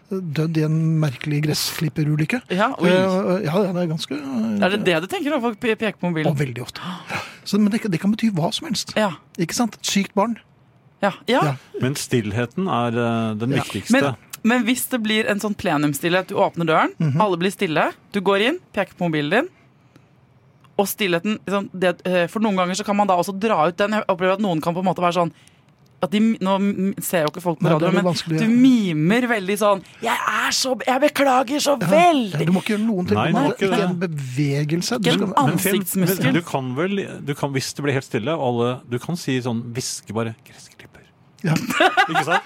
dødd 0.09 0.57
i 0.57 0.63
en 0.63 0.77
merkelig 1.01 1.41
gressklipperulykke. 1.49 2.39
Ja. 2.55 2.69
Eh, 2.79 3.43
ja, 3.43 3.55
det 3.73 3.81
er 3.83 3.89
ganske 3.91 4.15
eh, 4.15 4.63
Er 4.63 4.69
det 4.77 4.85
det 4.88 5.01
du 5.03 5.07
tenker 5.11 5.35
når 5.35 5.41
folk 5.49 5.59
peker 5.59 5.97
på 5.99 6.07
mobilen? 6.13 6.31
Og 6.31 6.38
veldig 6.39 6.63
ofte. 6.63 6.79
Så, 7.43 7.59
men 7.59 7.73
det, 7.73 7.81
kan- 7.83 7.91
det 7.91 7.99
kan 7.99 8.13
bety 8.15 8.29
hva 8.31 8.53
som 8.55 8.69
helst. 8.69 8.93
Ja. 8.95 9.11
Ikke 9.38 9.57
sant? 9.57 9.75
Et 9.81 9.91
sykt 9.91 10.15
barn. 10.15 10.38
Ja. 11.03 11.11
ja. 11.27 11.41
Men 11.81 11.97
stillheten 11.99 12.69
er 12.71 12.95
den 13.35 13.51
Ja. 13.57 13.65
viktigste. 13.67 13.91
Men, 13.99 14.15
men 14.47 14.63
hvis 14.63 14.85
det 14.93 15.01
blir 15.03 15.27
en 15.27 15.39
sånn 15.43 15.57
plenumsstillhet, 15.59 16.31
du 16.31 16.35
åpner 16.39 16.65
døren, 16.71 16.95
Mhm. 17.03 17.19
alle 17.21 17.38
blir 17.38 17.51
stille, 17.51 17.89
du 18.15 18.21
går 18.21 18.47
inn, 18.47 18.59
peker 18.71 18.95
på 18.95 19.09
mobilen 19.09 19.29
din, 19.29 19.51
og 20.77 20.88
stillheten 20.88 21.38
liksom, 21.45 21.69
det, 21.73 21.93
For 22.31 22.39
noen 22.43 22.55
ganger 22.59 22.75
så 22.79 22.83
kan 22.88 22.95
man 22.99 23.07
da 23.07 23.15
også 23.19 23.35
dra 23.39 23.67
ut 23.69 23.77
den. 23.79 23.91
Jeg 23.95 24.03
opplever 24.11 24.33
at 24.39 24.41
noen 24.43 24.61
kan 24.63 24.73
på 24.75 24.79
en 24.83 24.88
måte 24.89 25.03
være 25.03 25.15
sånn 25.19 25.31
de, 26.12 26.19
Nå 26.43 26.55
ser 27.01 27.15
ser 27.15 27.25
jo 27.25 27.31
ikke 27.31 27.41
folk 27.43 27.60
på 27.62 27.69
radio, 27.69 27.88
radioen, 27.88 28.05
men 28.05 28.38
ja. 28.38 28.45
du 28.45 28.51
mimer 28.51 29.27
veldig 29.31 29.58
sånn 29.58 29.84
'Jeg 30.03 30.15
er 30.15 30.51
så 30.51 30.75
Jeg 30.86 31.01
beklager 31.01 31.60
så 31.63 31.77
Ja, 31.81 31.88
veldig'. 31.88 32.45
du 32.45 32.51
må 32.51 32.62
ikke 32.62 32.75
gjøre 32.75 32.86
noen 32.86 33.08
ting. 33.08 33.17
Nei, 33.17 33.31
må 33.31 33.45
ikke 33.53 33.69
ikke 33.69 33.84
en 33.89 33.99
bevegelse. 33.99 34.99
Ikke 34.99 35.23
en 35.23 35.34
ansiktsmuskel. 35.45 36.25
men 36.25 36.34
Du 36.34 36.41
kan 36.41 36.75
vel, 36.75 37.08
du 37.25 37.34
kan, 37.34 37.51
hvis 37.51 37.73
det 37.73 37.84
blir 37.84 37.93
helt 37.93 38.05
stille, 38.05 38.31
og 38.31 38.47
alle, 38.49 38.79
du 38.91 38.99
kan 38.99 39.15
si 39.15 39.39
sånn, 39.41 39.63
hviske 39.73 40.13
bare, 40.13 40.36
gressklipper. 40.45 41.08
Ja. 41.43 41.53
Ikke 42.10 42.25
sant? 42.25 42.43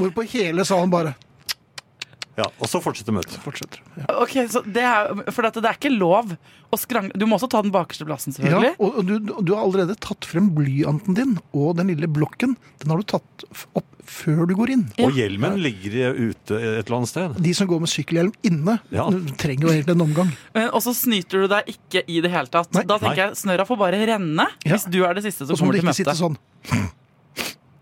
hvorpå 0.00 0.24
hele 0.32 0.64
salen 0.64 0.90
bare 0.90 1.14
Ja, 2.40 2.46
og 2.58 2.70
så 2.72 2.80
fortsetter 2.82 3.14
møtet. 3.16 3.36
fortsetter. 3.44 3.82
Ja. 4.00 4.08
Ok, 4.24 4.34
så 4.52 4.62
det 4.64 4.82
er, 4.86 5.12
For 5.30 5.44
dette, 5.46 5.60
det 5.62 5.70
er 5.70 5.76
ikke 5.78 5.92
lov 5.92 6.34
å 6.70 6.78
skrangle 6.78 7.16
Du 7.18 7.24
må 7.28 7.36
også 7.36 7.48
ta 7.52 7.60
den 7.64 7.72
bakerste 7.74 8.06
plassen, 8.08 8.32
selvfølgelig. 8.36 8.72
Ja, 8.72 8.88
og 8.88 9.04
du, 9.06 9.14
du 9.44 9.54
har 9.54 9.64
allerede 9.66 9.96
tatt 10.00 10.24
frem 10.28 10.50
blyanten 10.56 11.16
din 11.18 11.36
og 11.52 11.76
den 11.80 11.90
lille 11.92 12.08
blokken. 12.10 12.56
Den 12.82 12.92
har 12.94 13.00
du 13.02 13.08
tatt 13.16 13.46
opp 13.76 13.86
før 14.10 14.46
du 14.48 14.54
går 14.58 14.70
inn. 14.74 14.84
Og 15.04 15.12
hjelmen 15.14 15.58
ligger 15.62 16.16
ute 16.18 16.56
et 16.58 16.80
eller 16.88 16.96
annet 16.96 17.10
sted. 17.12 17.36
De 17.46 17.52
som 17.54 17.68
går 17.70 17.82
med 17.84 17.90
sykkelhjelm 17.92 18.32
inne, 18.48 18.78
Ja. 18.90 19.04
trenger 19.38 19.68
jo 19.68 19.74
egentlig 19.74 19.94
en 19.94 20.02
omgang. 20.06 20.32
Men- 20.54 20.70
Og 20.74 20.82
så 20.82 20.94
snyter 20.96 21.44
du 21.44 21.48
deg 21.52 21.68
ikke 21.76 22.02
i 22.08 22.20
det 22.24 22.30
hele 22.32 22.46
tatt. 22.50 22.72
Nei. 22.74 22.82
Da 22.82 22.98
tenker 22.98 23.16
Nei. 23.16 23.28
jeg 23.28 23.38
snørra 23.42 23.66
får 23.68 23.78
bare 23.78 24.00
renne 24.06 24.46
Ja. 24.64 24.72
hvis 24.74 24.88
du 24.90 25.04
er 25.04 25.14
det 25.14 25.24
siste 25.28 25.46
som 25.46 25.54
kommer 25.56 25.78
til 25.78 25.86
møtet. 25.86 26.08
Og 26.08 26.16
så 26.16 26.26
må 26.26 26.34
du 26.34 26.38
ikke 26.40 26.66
sitte 26.66 26.80
sånn. 26.80 26.90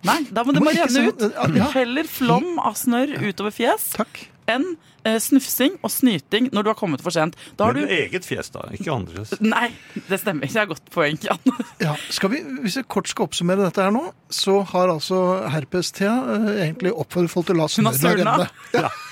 Nei, 0.08 0.22
da 0.30 0.44
må 0.46 0.52
det 0.54 0.62
må 0.62 0.70
bare 0.70 0.86
renne 0.86 1.08
ut. 1.10 1.56
Ja. 1.58 1.66
Heller 1.74 2.04
flom 2.08 2.58
av 2.62 2.76
snørr 2.78 3.16
utover 3.18 3.50
fjes 3.52 3.90
Takk. 3.96 4.28
Enn 4.50 4.64
eh, 5.04 5.18
snufsing 5.22 5.76
og 5.84 5.92
snyting 5.92 6.48
når 6.54 6.66
du 6.66 6.70
har 6.72 6.78
kommet 6.78 7.02
for 7.04 7.14
sent. 7.14 7.36
Da 7.58 7.68
har 7.68 7.76
Men 7.76 7.88
du 7.88 7.94
eget 7.94 8.26
fjes, 8.28 8.50
da, 8.54 8.64
ikke 8.74 8.92
andres. 8.94 9.34
Nei, 9.54 9.68
det 10.08 10.20
stemmer. 10.22 10.48
Det 10.50 10.62
er 10.64 10.70
godt 10.70 10.88
poeng, 10.94 11.18
Jan. 11.24 11.58
Ja, 11.84 11.94
skal 12.12 12.32
vi, 12.34 12.42
Hvis 12.64 12.78
jeg 12.80 12.88
kort 12.90 13.10
skal 13.10 13.28
oppsummere 13.28 13.62
dette 13.68 13.84
her 13.84 13.92
nå, 13.94 14.08
så 14.32 14.60
har 14.72 14.90
altså 14.92 15.20
herpes-Thea 15.52 16.14
eh, 16.38 16.48
egentlig 16.68 16.94
oppfordret 16.94 17.32
folk 17.34 17.50
til 17.50 17.58
å 17.58 17.62
la 17.64 17.68
Hun 17.76 17.90
har 17.92 18.00
sørna. 18.00 18.38
renne. 18.44 18.50
Ja. 18.76 18.90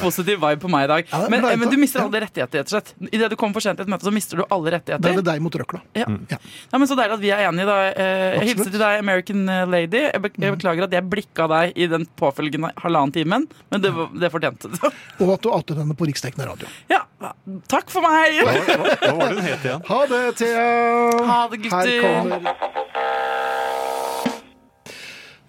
Positiv 0.00 0.40
vibe 0.42 0.60
på 0.62 0.70
meg 0.72 0.86
i 0.86 0.90
dag. 0.90 1.08
Ja, 1.12 1.20
Men, 1.32 1.44
men 1.60 1.70
du 1.72 1.76
mister 1.80 2.02
alle 2.04 2.20
rettigheter, 2.24 2.60
rett 2.62 2.70
og 2.70 2.74
slett. 2.76 2.92
Idet 3.14 3.30
du 3.32 3.36
kommer 3.40 3.58
for 3.58 3.64
sent 3.64 3.78
til 3.80 3.86
et 3.86 3.92
møte, 3.92 4.06
så 4.08 4.12
mister 4.14 4.40
du 4.40 4.44
alle 4.48 4.72
rettigheter. 4.76 5.02
Det 5.04 5.10
er 5.12 5.16
med 5.18 5.24
det 5.24 5.32
deg 5.32 5.44
mot 5.44 5.58
røkla. 5.62 5.80
Ja. 5.98 6.06
Mm. 6.08 6.20
Ja. 6.30 6.38
Nei, 6.72 6.80
men 6.82 6.90
Så 6.90 6.96
deilig 6.98 7.16
at 7.18 7.22
vi 7.24 7.30
er 7.34 7.44
enige. 7.48 7.66
da. 7.68 7.76
Eh, 7.92 8.38
Jeg 8.38 8.48
hilser 8.52 8.70
til 8.74 8.82
deg, 8.82 8.98
American 9.04 9.44
eh, 9.48 9.64
Lady. 9.68 10.02
Jeg, 10.08 10.22
beklager 10.56 10.86
at 10.88 10.96
jeg 10.98 11.08
blikka 11.12 11.48
deg 11.52 11.76
i 11.78 11.86
den 11.90 12.06
påfølgende 12.18 12.72
halvannen 12.82 13.12
timen, 13.14 13.46
men 13.70 13.84
det, 13.84 13.92
det 14.20 14.32
fortjente 14.34 14.70
du. 14.72 14.78
Og 15.24 15.34
at 15.36 15.42
du 15.44 15.50
outet 15.52 15.78
henne 15.82 15.96
på 15.98 16.08
riksdekkende 16.08 16.48
radio. 16.48 16.68
Ja, 16.90 17.02
takk 17.70 17.90
for 17.92 18.04
meg! 18.04 18.38
Hva, 18.44 18.54
hva, 18.54 18.96
hva 19.02 19.14
var 19.18 19.32
det 19.32 19.38
hun 19.38 19.46
het 19.48 19.66
igjen? 19.68 19.84
Ha 19.88 20.00
det, 20.12 20.22
Thea! 20.38 20.66
Ha 21.28 21.40
det, 21.52 21.58
Her 21.58 21.64
gutter. 21.64 22.00
kommer 22.02 23.27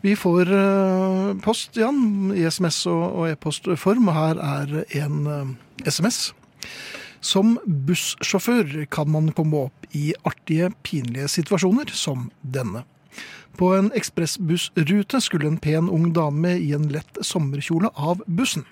Vi 0.02 0.16
får 0.16 0.52
eh, 0.54 1.38
post, 1.44 1.76
Jan, 1.76 2.32
i 2.32 2.46
SMS 2.48 2.86
og, 2.88 3.26
e-postform. 3.28 4.08
og 4.08 4.16
Her 4.16 4.40
er 4.40 4.78
en 5.02 5.28
eh, 5.28 5.90
SMS. 5.92 6.32
Som 7.20 7.58
bussjåfør 7.66 8.86
kan 8.92 9.12
man 9.12 9.34
komme 9.36 9.66
opp 9.68 9.90
i 9.92 10.14
artige, 10.24 10.72
pinlige 10.88 11.28
situasjoner 11.28 11.92
som 11.92 12.30
denne. 12.42 12.86
På 13.60 13.74
en 13.76 13.90
ekspressbussrute 13.92 15.20
skulle 15.20 15.50
en 15.50 15.60
pen 15.60 15.90
ung 15.92 16.14
dame 16.16 16.56
i 16.56 16.72
en 16.78 16.88
lett 16.94 17.20
sommerkjole 17.20 17.92
av 18.00 18.24
bussen. 18.24 18.64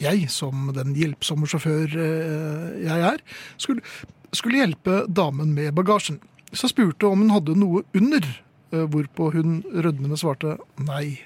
Jeg, 0.00 0.30
som 0.32 0.70
den 0.74 0.96
hjelpsomme 0.96 1.46
sjåfør 1.50 1.92
eh, 1.92 2.70
jeg 2.86 3.04
er, 3.12 3.20
skulle, 3.60 3.84
skulle 4.32 4.64
hjelpe 4.64 5.02
damen 5.12 5.52
med 5.52 5.76
bagasjen. 5.76 6.22
Så 6.56 6.72
spurte 6.72 7.10
om 7.10 7.20
hun 7.20 7.34
hadde 7.34 7.58
noe 7.58 7.84
under, 7.92 8.24
eh, 8.24 8.40
hvorpå 8.72 9.32
hun 9.34 9.62
rødmende 9.72 10.16
svarte 10.18 10.56
nei. 10.78 11.20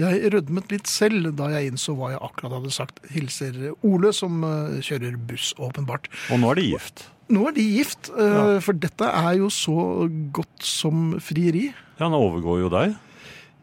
Jeg 0.00 0.30
rødmet 0.32 0.70
litt 0.72 0.88
selv 0.88 1.34
da 1.36 1.50
jeg 1.52 1.68
innså 1.72 1.92
hva 1.98 2.12
jeg 2.14 2.20
akkurat 2.24 2.54
hadde 2.56 2.70
sagt. 2.72 3.00
Hilser 3.12 3.74
Ole, 3.84 4.12
som 4.16 4.42
eh, 4.44 4.78
kjører 4.80 5.18
buss, 5.28 5.50
åpenbart. 5.60 6.08
Og 6.32 6.40
nå 6.40 6.52
er 6.52 6.60
de 6.62 6.68
gift. 6.70 7.02
Nå 7.30 7.42
er 7.50 7.52
de 7.58 7.66
gift, 7.76 8.08
eh, 8.16 8.38
Ja. 8.38 8.60
for 8.64 8.72
dette 8.72 9.04
er 9.04 9.36
jo 9.36 9.50
så 9.52 10.08
godt 10.32 10.64
som 10.64 11.18
frieri. 11.20 11.74
Ja, 11.98 12.08
han 12.08 12.16
overgår 12.16 12.62
jo 12.64 12.70
deg. 12.72 12.96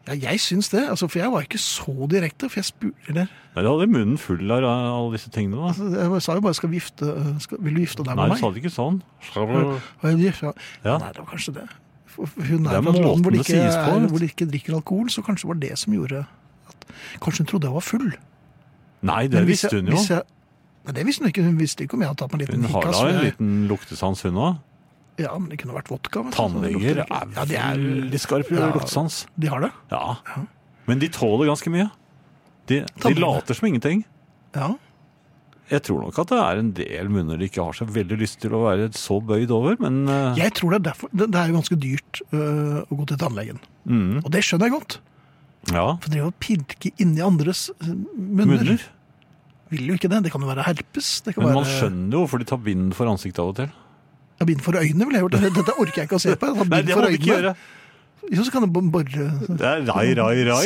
Ja, 0.06 0.14
jeg 0.14 0.38
syns 0.40 0.70
det, 0.70 0.86
altså, 0.88 1.08
for 1.10 1.18
jeg 1.18 1.30
var 1.34 1.42
ikke 1.44 1.58
så 1.60 2.06
direkte, 2.08 2.48
for 2.48 2.60
jeg 2.62 2.64
spurte 2.70 3.12
Nei, 3.12 3.26
Du 3.62 3.66
hadde 3.68 3.90
munnen 3.90 4.16
full 4.16 4.50
av 4.54 4.62
alle 4.64 5.12
disse 5.18 5.28
tingene. 5.34 5.56
da. 5.58 5.66
altså, 5.74 6.12
Jeg 6.14 6.22
sa 6.22 6.34
jo 6.38 6.40
bare 6.46 6.54
skal 6.54 6.70
vifte, 6.70 7.40
skal, 7.42 7.58
'Vil 7.58 7.74
du 7.74 7.80
gifte 7.80 8.04
deg 8.06 8.14
Nei, 8.16 8.28
med 8.28 8.36
du 8.38 8.40
sa 8.40 8.50
det 8.50 8.62
ikke 8.62 8.72
sånn. 8.78 9.02
Og 9.36 9.82
Ja. 10.84 10.98
Nei, 10.98 11.12
det 11.12 11.18
var 11.18 11.26
kanskje 11.26 11.54
det. 11.54 11.68
Hun 12.18 12.66
er 12.66 12.72
er 12.78 12.82
fra 12.82 12.90
et 12.90 12.98
land 13.04 13.22
hvor 13.22 13.30
de, 13.34 13.38
ikke, 13.38 13.60
på, 13.84 13.98
hvor 14.10 14.18
de 14.18 14.28
ikke 14.30 14.46
drikker 14.50 14.74
alkohol, 14.74 15.10
så 15.10 15.22
kanskje 15.22 15.46
det 15.46 15.52
var 15.52 15.60
det 15.62 15.78
som 15.78 15.92
gjorde 15.94 16.24
at 16.68 16.88
Kanskje 17.22 17.44
hun 17.44 17.46
trodde 17.52 17.68
jeg 17.68 17.74
var 17.74 17.84
full. 17.86 18.08
Nei, 19.08 19.20
det 19.30 19.44
hvis 19.46 19.62
visste 19.62 19.76
hun 19.78 19.86
jo. 19.92 20.00
jeg- 20.08 20.22
Nei, 20.88 20.92
det 20.96 21.04
visste 21.06 21.22
hun 21.22 21.28
ikke. 21.30 21.44
Hun 21.44 21.58
visste 21.60 21.84
ikke 21.84 21.94
om 21.94 22.00
jeg 22.02 22.08
hadde 22.08 22.18
tatt 22.22 22.32
meg 22.32 22.48
en 22.48 22.62
Hun 22.64 22.70
har 22.72 22.82
da 22.92 23.08
en 23.08 23.24
liten 23.24 23.68
luktesans, 23.68 24.22
hun 24.22 24.34
òg. 24.34 24.58
Ja, 25.18 25.32
men 25.38 25.48
det 25.50 25.58
kunne 25.60 25.74
vært 25.74 25.90
vodka. 25.90 26.22
Tannleger 26.34 27.02
er 27.02 27.06
ja, 27.10 27.44
de, 27.44 27.56
er, 27.56 27.78
veldig 27.78 28.20
skarpe 28.22 28.54
Ja. 28.54 28.70
luktesans. 28.72 29.26
de 29.38 29.46
har 29.48 29.60
det? 29.60 29.70
Ja. 29.90 30.16
Men 30.86 30.98
de 30.98 31.08
tåler 31.08 31.46
ganske 31.50 31.70
mye. 31.70 31.90
De, 32.66 32.84
de 33.02 33.14
later 33.14 33.54
som 33.54 33.68
ingenting. 33.68 34.04
Ja. 34.54 34.74
Jeg 35.68 35.82
tror 35.84 36.00
nok 36.06 36.18
at 36.22 36.30
det 36.32 36.38
er 36.40 36.60
en 36.62 36.70
del 36.76 37.08
munner 37.12 37.36
de 37.40 37.48
ikke 37.50 37.60
har 37.64 37.76
så 37.76 37.84
veldig 37.84 38.16
lyst 38.22 38.38
til 38.40 38.54
å 38.56 38.62
være 38.64 38.86
så 38.96 39.18
bøyd 39.20 39.50
over, 39.52 39.76
men 39.82 39.98
eh, 40.08 40.38
Jeg 40.40 40.54
tror 40.56 40.72
det 40.72 40.78
er 40.80 40.86
derfor. 40.90 41.10
Det, 41.12 41.26
det 41.34 41.40
er 41.42 41.50
jo 41.50 41.58
ganske 41.58 41.76
dyrt 41.82 42.20
øh, 42.32 42.78
å 42.88 42.98
gå 43.02 43.06
til 43.10 43.20
tannlegen. 43.20 43.58
mm, 43.84 44.22
Og 44.24 44.30
det 44.32 44.44
skjønner 44.46 44.70
jeg 44.70 44.76
godt. 44.78 44.98
Ja. 45.74 45.86
For 46.00 46.14
det 46.14 46.22
å 46.24 46.30
pirke 46.40 46.92
inni 47.02 47.20
andres 47.24 47.66
øh, 47.82 47.90
munner. 48.16 48.54
Munner. 48.64 48.86
Vil 49.68 49.90
jo 49.90 49.98
ikke 49.98 50.08
det. 50.08 50.22
Det 50.24 50.32
kan 50.32 50.40
jo 50.40 50.48
være 50.48 50.64
herpes. 50.64 51.10
Det 51.26 51.34
kan 51.36 51.44
Men 51.44 51.50
være 51.52 51.60
man 51.60 51.68
skjønner 51.74 52.16
jo 52.16 52.22
hvorfor 52.24 52.40
de 52.40 52.46
tar 52.48 52.62
bind 52.64 52.94
for 52.96 53.10
ansiktet 53.12 53.42
av 53.44 53.50
og 53.52 53.58
til. 53.58 53.74
Ja, 54.38 54.46
bind 54.48 54.62
for 54.64 54.78
øynene 54.78 55.08
ville 55.08 55.18
jeg 55.20 55.26
gjort. 55.26 55.36
Dette, 55.58 55.74
orker 55.74 56.00
jeg 56.00 56.08
ikke 56.08 56.16
å 56.20 56.22
se 56.22 56.36
på. 56.40 56.52
Nei, 56.62 56.80
det 56.86 56.96
må 56.96 57.08
vi 57.10 57.18
ikke 57.18 57.34
gjøre. 57.34 57.52
Jo, 58.28 58.44
så 58.44 58.52
kan 58.52 58.64
du 58.64 58.80
bare 58.92 59.26
Det 59.48 59.66
er 59.68 59.84
rai, 59.88 60.06
rai, 60.16 60.32
rai. 60.48 60.64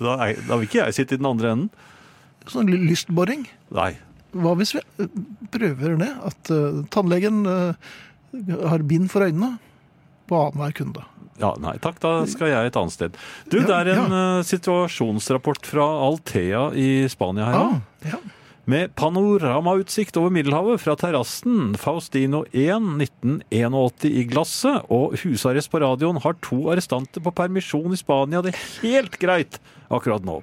Da, 0.00 0.16
da 0.34 0.58
vil 0.58 0.66
ikke 0.68 0.82
jeg 0.82 0.96
sitte 0.98 1.16
i 1.16 1.20
den 1.20 1.28
andre 1.30 1.54
enden. 1.54 1.70
sånn 2.48 2.68
lystboring. 2.72 3.46
Nei. 3.76 3.90
Hva 4.36 4.54
hvis 4.60 4.74
vi 4.76 4.82
øh, 5.00 5.08
prøver 5.54 5.96
det? 6.02 6.10
At 6.28 6.50
uh, 6.52 6.82
tannlegen 6.92 7.46
uh, 7.48 7.72
har 8.68 8.84
bind 8.88 9.08
for 9.12 9.24
øynene 9.24 9.54
på 10.28 10.40
annenhver 10.48 10.74
kunde. 10.76 11.04
Ja, 11.38 11.52
nei 11.62 11.76
takk, 11.80 12.00
da 12.02 12.12
skal 12.28 12.50
jeg 12.50 12.68
et 12.68 12.76
annet 12.76 12.92
sted. 12.96 13.16
Du, 13.48 13.60
Ja, 13.60 13.66
det 13.86 13.94
er 13.94 14.02
en 14.02 14.12
ja. 14.12 14.24
uh, 14.40 14.46
situasjonsrapport 14.46 15.68
fra 15.70 15.86
Altea 16.08 16.68
i 16.74 16.88
Spania 17.08 17.46
her 17.48 17.62
Ah, 17.62 17.78
ja. 18.10 18.20
Med 18.68 18.90
panoramautsikt 19.00 20.18
over 20.20 20.28
Middelhavet 20.28 20.82
fra 20.82 20.92
terrassen. 21.00 21.70
Faustino 21.80 22.42
1, 22.52 22.84
1981 23.00 24.04
i 24.10 24.26
glasset. 24.28 24.84
Og 24.92 25.14
husarrest 25.22 25.70
på 25.72 25.80
radioen 25.80 26.20
har 26.20 26.36
to 26.44 26.58
arrestanter 26.68 27.24
på 27.24 27.32
permisjon 27.32 27.96
i 27.96 28.00
Spania. 28.00 28.42
Det 28.44 28.52
er 28.52 28.66
helt 28.82 29.16
greit 29.22 29.56
akkurat 29.88 30.26
nå. 30.28 30.42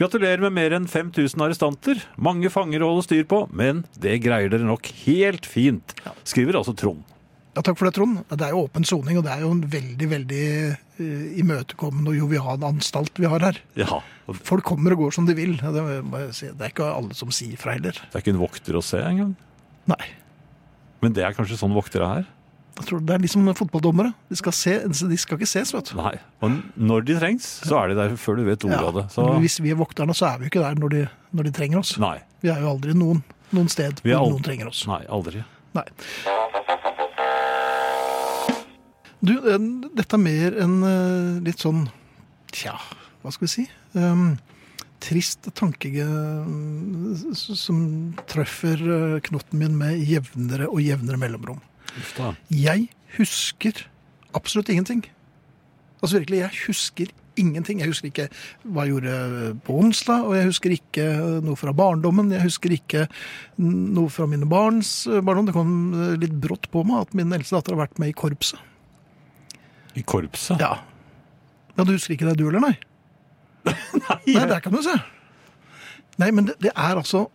Gratulerer 0.00 0.46
med 0.46 0.56
mer 0.56 0.78
enn 0.78 0.88
5000 0.88 1.44
arrestanter. 1.44 2.00
Mange 2.16 2.48
fanger 2.48 2.80
å 2.80 2.94
holde 2.94 3.04
styr 3.04 3.28
på, 3.28 3.44
men 3.52 3.84
det 4.00 4.16
greier 4.24 4.48
dere 4.48 4.64
nok 4.64 4.88
helt 5.04 5.44
fint. 5.44 5.92
Skriver 6.24 6.62
altså 6.62 6.72
Trond. 6.72 7.04
Ja, 7.58 7.64
takk 7.66 7.78
for 7.80 7.88
det, 7.90 7.94
Trond. 7.98 8.20
Det 8.30 8.46
er 8.46 8.54
jo 8.54 8.62
åpen 8.68 8.86
soning, 8.86 9.18
og 9.18 9.26
det 9.26 9.32
er 9.34 9.42
jo 9.42 9.50
en 9.56 9.64
veldig, 9.72 10.08
veldig 10.14 10.44
uh, 11.02 11.26
imøtekommende 11.42 12.14
og 12.14 12.20
jovial 12.22 12.64
anstalt 12.70 13.18
vi 13.18 13.26
har 13.30 13.42
her. 13.50 13.58
Ja, 13.78 13.98
Folk 14.44 14.66
kommer 14.68 14.92
og 14.94 15.00
går 15.06 15.14
som 15.16 15.24
de 15.26 15.34
vil. 15.34 15.54
Det, 15.58 15.82
si. 16.36 16.50
det 16.52 16.66
er 16.66 16.72
ikke 16.74 16.86
alle 16.92 17.14
som 17.16 17.30
sier 17.32 17.56
fra 17.60 17.72
heller. 17.74 17.96
det 17.96 18.14
er 18.18 18.22
ikke 18.22 18.34
en 18.36 18.42
vokter 18.42 18.76
å 18.76 18.82
se 18.84 19.00
engang. 19.00 19.30
Nei. 19.88 20.02
Men 21.00 21.14
det 21.16 21.22
er 21.24 21.32
kanskje 21.36 21.56
sånn 21.60 21.72
voktere 21.76 22.08
er? 22.20 22.26
Jeg 22.78 22.86
tror 22.90 23.00
Det 23.02 23.14
er 23.16 23.22
liksom 23.24 23.48
fotballdommere. 23.58 24.12
De 24.30 24.36
skal, 24.38 24.54
se, 24.54 24.74
de 24.86 25.16
skal 25.18 25.38
ikke 25.40 25.48
ses, 25.50 25.72
vet 25.74 25.88
du. 25.90 25.96
Nei. 25.98 26.12
Og 26.44 26.58
når 26.78 27.06
de 27.08 27.16
trengs, 27.18 27.46
så 27.66 27.80
er 27.80 27.90
de 27.90 27.96
der 27.98 28.14
før 28.20 28.38
du 28.38 28.44
vet 28.46 28.66
ordet 28.68 28.84
av 28.84 28.98
det. 29.00 29.06
Så 29.16 29.24
Hvis 29.42 29.56
vi 29.64 29.72
er 29.72 29.80
vokterne, 29.80 30.14
så 30.14 30.28
er 30.28 30.38
vi 30.38 30.46
jo 30.46 30.52
ikke 30.52 30.62
der 30.66 30.78
når 30.78 30.92
de, 30.94 31.00
når 31.34 31.48
de 31.48 31.54
trenger 31.56 31.80
oss. 31.80 31.96
nei. 31.98 32.18
Vi 32.44 32.52
er 32.52 32.60
jo 32.62 32.68
aldri 32.76 32.92
noen, 32.94 33.24
noen 33.50 33.66
sted 33.72 33.98
hvor 34.04 34.12
aldri- 34.20 34.34
noen 34.36 34.44
trenger 34.46 34.68
oss. 34.70 34.84
Nei, 34.86 35.00
aldri. 35.10 35.40
Nei. 35.74 35.88
Du, 39.18 39.34
dette 39.98 40.14
er 40.14 40.22
mer 40.22 40.54
en 40.62 40.76
eh, 40.86 41.38
litt 41.42 41.64
sånn 41.64 41.88
Tja, 42.54 42.76
hva 43.20 43.32
skal 43.34 43.44
vi 43.44 43.50
si? 43.50 43.64
Um, 43.98 44.38
trist 45.02 45.48
tanke 45.58 45.90
eh, 45.90 47.18
som 47.34 47.80
treffer 48.30 48.80
eh, 48.80 49.18
knotten 49.26 49.60
min 49.60 49.74
med 49.78 49.98
jevnere 50.06 50.70
og 50.70 50.80
jevnere 50.80 51.20
mellomrom. 51.20 51.58
Ufta. 51.98 52.32
Jeg 52.48 52.88
husker 53.18 53.82
absolutt 54.38 54.70
ingenting. 54.72 55.02
Altså 55.98 56.20
virkelig, 56.20 56.40
jeg 56.44 56.62
husker 56.68 57.12
ingenting. 57.38 57.82
Jeg 57.82 57.92
husker 57.92 58.08
ikke 58.08 58.28
hva 58.64 58.86
jeg 58.86 58.96
gjorde 58.96 59.52
på 59.66 59.76
onsdag, 59.82 60.24
og 60.24 60.38
jeg 60.38 60.48
husker 60.48 60.74
ikke 60.78 61.06
noe 61.44 61.58
fra 61.58 61.74
barndommen. 61.76 62.32
Jeg 62.34 62.46
husker 62.46 62.74
ikke 62.74 63.04
noe 63.60 64.08
fra 64.14 64.30
mine 64.30 64.48
barns 64.48 65.02
barndom. 65.10 65.50
Det 65.50 65.58
kom 65.58 65.76
litt 66.22 66.40
brått 66.40 66.70
på 66.72 66.86
meg 66.86 67.04
at 67.04 67.14
min 67.18 67.34
eldste 67.34 67.58
datter 67.58 67.76
har 67.76 67.84
vært 67.86 68.02
med 68.02 68.14
i 68.14 68.18
korpset. 68.18 68.62
I 69.96 70.02
korpset? 70.02 70.60
Ja. 70.60 70.78
Ja, 71.78 71.84
du 71.84 71.92
husker 71.94 72.14
ikke 72.16 72.28
det 72.28 72.36
du 72.40 72.46
heller, 72.48 72.60
nei? 72.60 72.74
Nei, 74.26 74.44
der 74.48 74.60
kan 74.64 74.72
du 74.74 74.80
se. 74.84 74.94
Nei, 76.18 76.30
men 76.34 76.48
det, 76.48 76.56
det 76.62 76.72
er 76.74 76.98
altså 76.98 77.26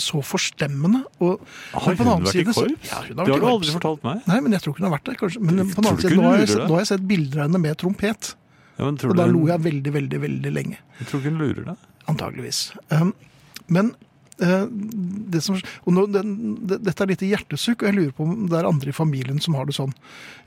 så 0.00 0.20
forstemmende. 0.26 1.04
Og, 1.22 1.42
Har 1.72 1.94
hun 1.94 1.98
vært 1.98 2.24
vært 2.26 2.38
i 2.40 2.44
korps? 2.48 2.88
Ja, 2.90 3.00
hun 3.04 3.14
det 3.14 3.20
har 3.20 3.30
har 3.30 3.42
du 3.42 3.46
aldri 3.46 3.68
korps. 3.68 3.74
fortalt 3.76 4.06
meg. 4.06 4.24
Nei, 4.30 4.38
men 4.42 4.56
jeg 4.56 4.64
tror 4.64 4.74
ikke 4.74 4.82
hun 4.82 4.88
har 4.88 4.94
vært 4.96 5.10
der, 5.10 5.18
kanskje. 5.20 5.42
Men 5.44 5.60
på 5.70 5.82
den 5.82 5.90
annen 5.90 6.02
side, 6.02 6.16
nå 6.18 6.24
har, 6.26 6.40
jeg, 6.42 6.56
nå 6.64 6.72
har 6.74 6.82
jeg 6.82 6.90
sett 6.90 7.04
bilder 7.10 7.42
av 7.42 7.46
henne 7.48 7.60
med 7.62 7.78
trompet. 7.82 8.30
Ja, 8.74 8.88
men 8.88 8.98
tror 8.98 9.14
Og 9.14 9.20
da 9.20 9.26
lo 9.30 9.44
jeg 9.50 9.62
veldig, 9.68 9.92
veldig, 9.94 10.20
veldig 10.24 10.52
lenge. 10.54 10.80
Jeg 10.98 11.10
tror 11.10 11.22
ikke 11.22 11.30
hun 11.34 11.42
lurer 11.44 11.68
deg. 11.70 11.86
Antageligvis. 12.10 12.62
Um, 12.90 13.12
men 13.70 13.92
uh, 14.42 14.64
det 15.34 15.44
som, 15.46 15.60
nå, 15.86 16.06
det, 16.14 16.24
det, 16.72 16.80
dette 16.90 17.06
er 17.06 17.12
litt 17.14 17.22
hjertesukk, 17.30 17.84
og 17.84 17.90
jeg 17.90 17.98
lurer 18.00 18.16
på 18.18 18.26
om 18.26 18.48
det 18.50 18.58
er 18.60 18.70
andre 18.70 18.90
i 18.90 18.96
familien 18.96 19.38
som 19.42 19.54
har 19.58 19.70
det 19.70 19.78
sånn. 19.78 19.94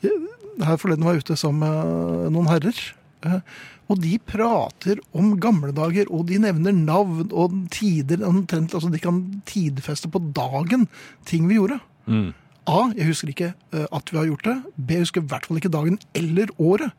Jeg- 0.04 0.20
Her 0.64 0.78
forleden 0.82 1.06
var 1.06 1.18
jeg 1.18 1.26
ute 1.26 1.38
sammen 1.40 1.62
med 1.66 2.32
noen 2.36 2.50
herrer. 2.50 2.80
eh, 3.26 3.40
og 3.88 4.02
de 4.04 4.18
prater 4.20 5.00
om 5.16 5.38
gamle 5.40 5.72
dager, 5.72 6.10
og 6.12 6.26
de 6.28 6.40
nevner 6.44 6.74
navn 6.76 7.30
og 7.32 7.54
tider. 7.72 8.20
omtrent, 8.28 8.74
altså 8.76 8.92
De 8.92 9.00
kan 9.00 9.42
tidfeste 9.48 10.10
på 10.12 10.20
dagen 10.36 10.88
ting 11.26 11.48
vi 11.48 11.56
gjorde. 11.56 11.80
Mm. 12.06 12.34
A. 12.68 12.92
Jeg 12.98 13.08
husker 13.08 13.32
ikke 13.32 13.54
eh, 13.72 13.86
at 13.92 14.12
vi 14.12 14.18
har 14.18 14.28
gjort 14.28 14.44
det. 14.44 14.58
B. 14.76 14.92
Jeg 14.98 15.06
husker 15.06 15.24
i 15.24 15.30
hvert 15.32 15.46
fall 15.48 15.58
ikke 15.62 15.72
dagen 15.72 16.00
eller 16.14 16.52
året. 16.60 16.92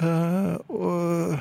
Eh, 0.00 0.54
og, 0.72 1.36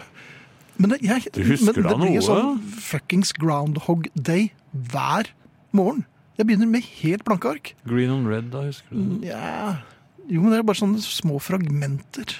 men 0.77 0.91
det, 0.91 0.99
jeg, 1.01 1.23
Du 1.33 1.43
husker 1.47 1.79
men 1.79 1.87
da 1.87 1.95
det 1.95 2.01
blir 2.03 2.25
sånn 2.25 2.59
fuckings 2.83 3.31
Groundhog 3.39 4.09
Day 4.19 4.51
hver 4.91 5.31
morgen. 5.71 6.03
Jeg 6.37 6.49
begynner 6.49 6.67
med 6.67 6.83
helt 6.99 7.23
blanke 7.23 7.55
ark. 7.55 7.73
Green 7.87 8.11
on 8.11 8.27
red, 8.27 8.51
da, 8.51 8.65
husker 8.67 8.89
du? 8.91 9.23
Ja, 9.25 9.77
jo, 10.29 10.41
men 10.41 10.51
det 10.53 10.59
er 10.61 10.65
bare 10.67 10.79
sånne 10.79 11.03
små 11.03 11.39
fragmenter. 11.43 12.37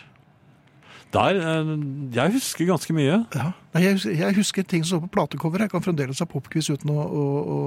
Der, 1.14 1.38
eh, 1.38 1.68
jeg 2.16 2.34
husker 2.34 2.66
ganske 2.66 2.94
mye. 2.96 3.20
Ja. 3.36 3.52
Jeg, 3.78 3.98
husker, 4.00 4.16
jeg 4.18 4.36
husker 4.40 4.66
ting 4.66 4.82
som 4.82 4.96
står 4.98 5.04
på 5.04 5.12
platecover. 5.14 5.62
Jeg 5.62 5.70
kan 5.70 5.84
fremdeles 5.86 6.22
ha 6.24 6.26
popquiz 6.30 6.72
uten 6.74 6.90
å, 6.90 7.04
å, 7.06 7.26
å 7.54 7.58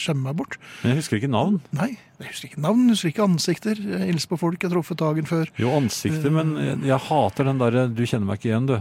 skjemme 0.00 0.30
meg 0.30 0.38
bort. 0.38 0.56
Men 0.80 0.94
jeg 0.94 1.02
husker 1.02 1.20
ikke 1.20 1.32
navn. 1.34 1.58
Nei, 1.76 1.90
jeg 2.22 2.30
husker 2.30 2.48
ikke 2.48 2.64
navn, 2.64 2.86
jeg 2.88 2.96
husker 2.96 3.12
ikke 3.12 3.26
ansikter. 3.28 3.84
Jeg 3.84 4.08
hilser 4.08 4.32
på 4.32 4.40
folk 4.40 4.56
jeg 4.64 4.70
har 4.70 4.76
truffet 4.78 5.02
dagen 5.02 5.28
før. 5.28 5.52
Jo, 5.60 5.74
ansikter, 5.76 6.32
men 6.32 6.56
jeg, 6.56 6.80
jeg 6.88 7.00
hater 7.10 7.50
den 7.50 7.60
derre 7.60 7.86
'du 7.92 8.04
kjenner 8.06 8.30
meg 8.30 8.40
ikke 8.40 8.54
igjen', 8.54 8.70
du. 8.72 8.78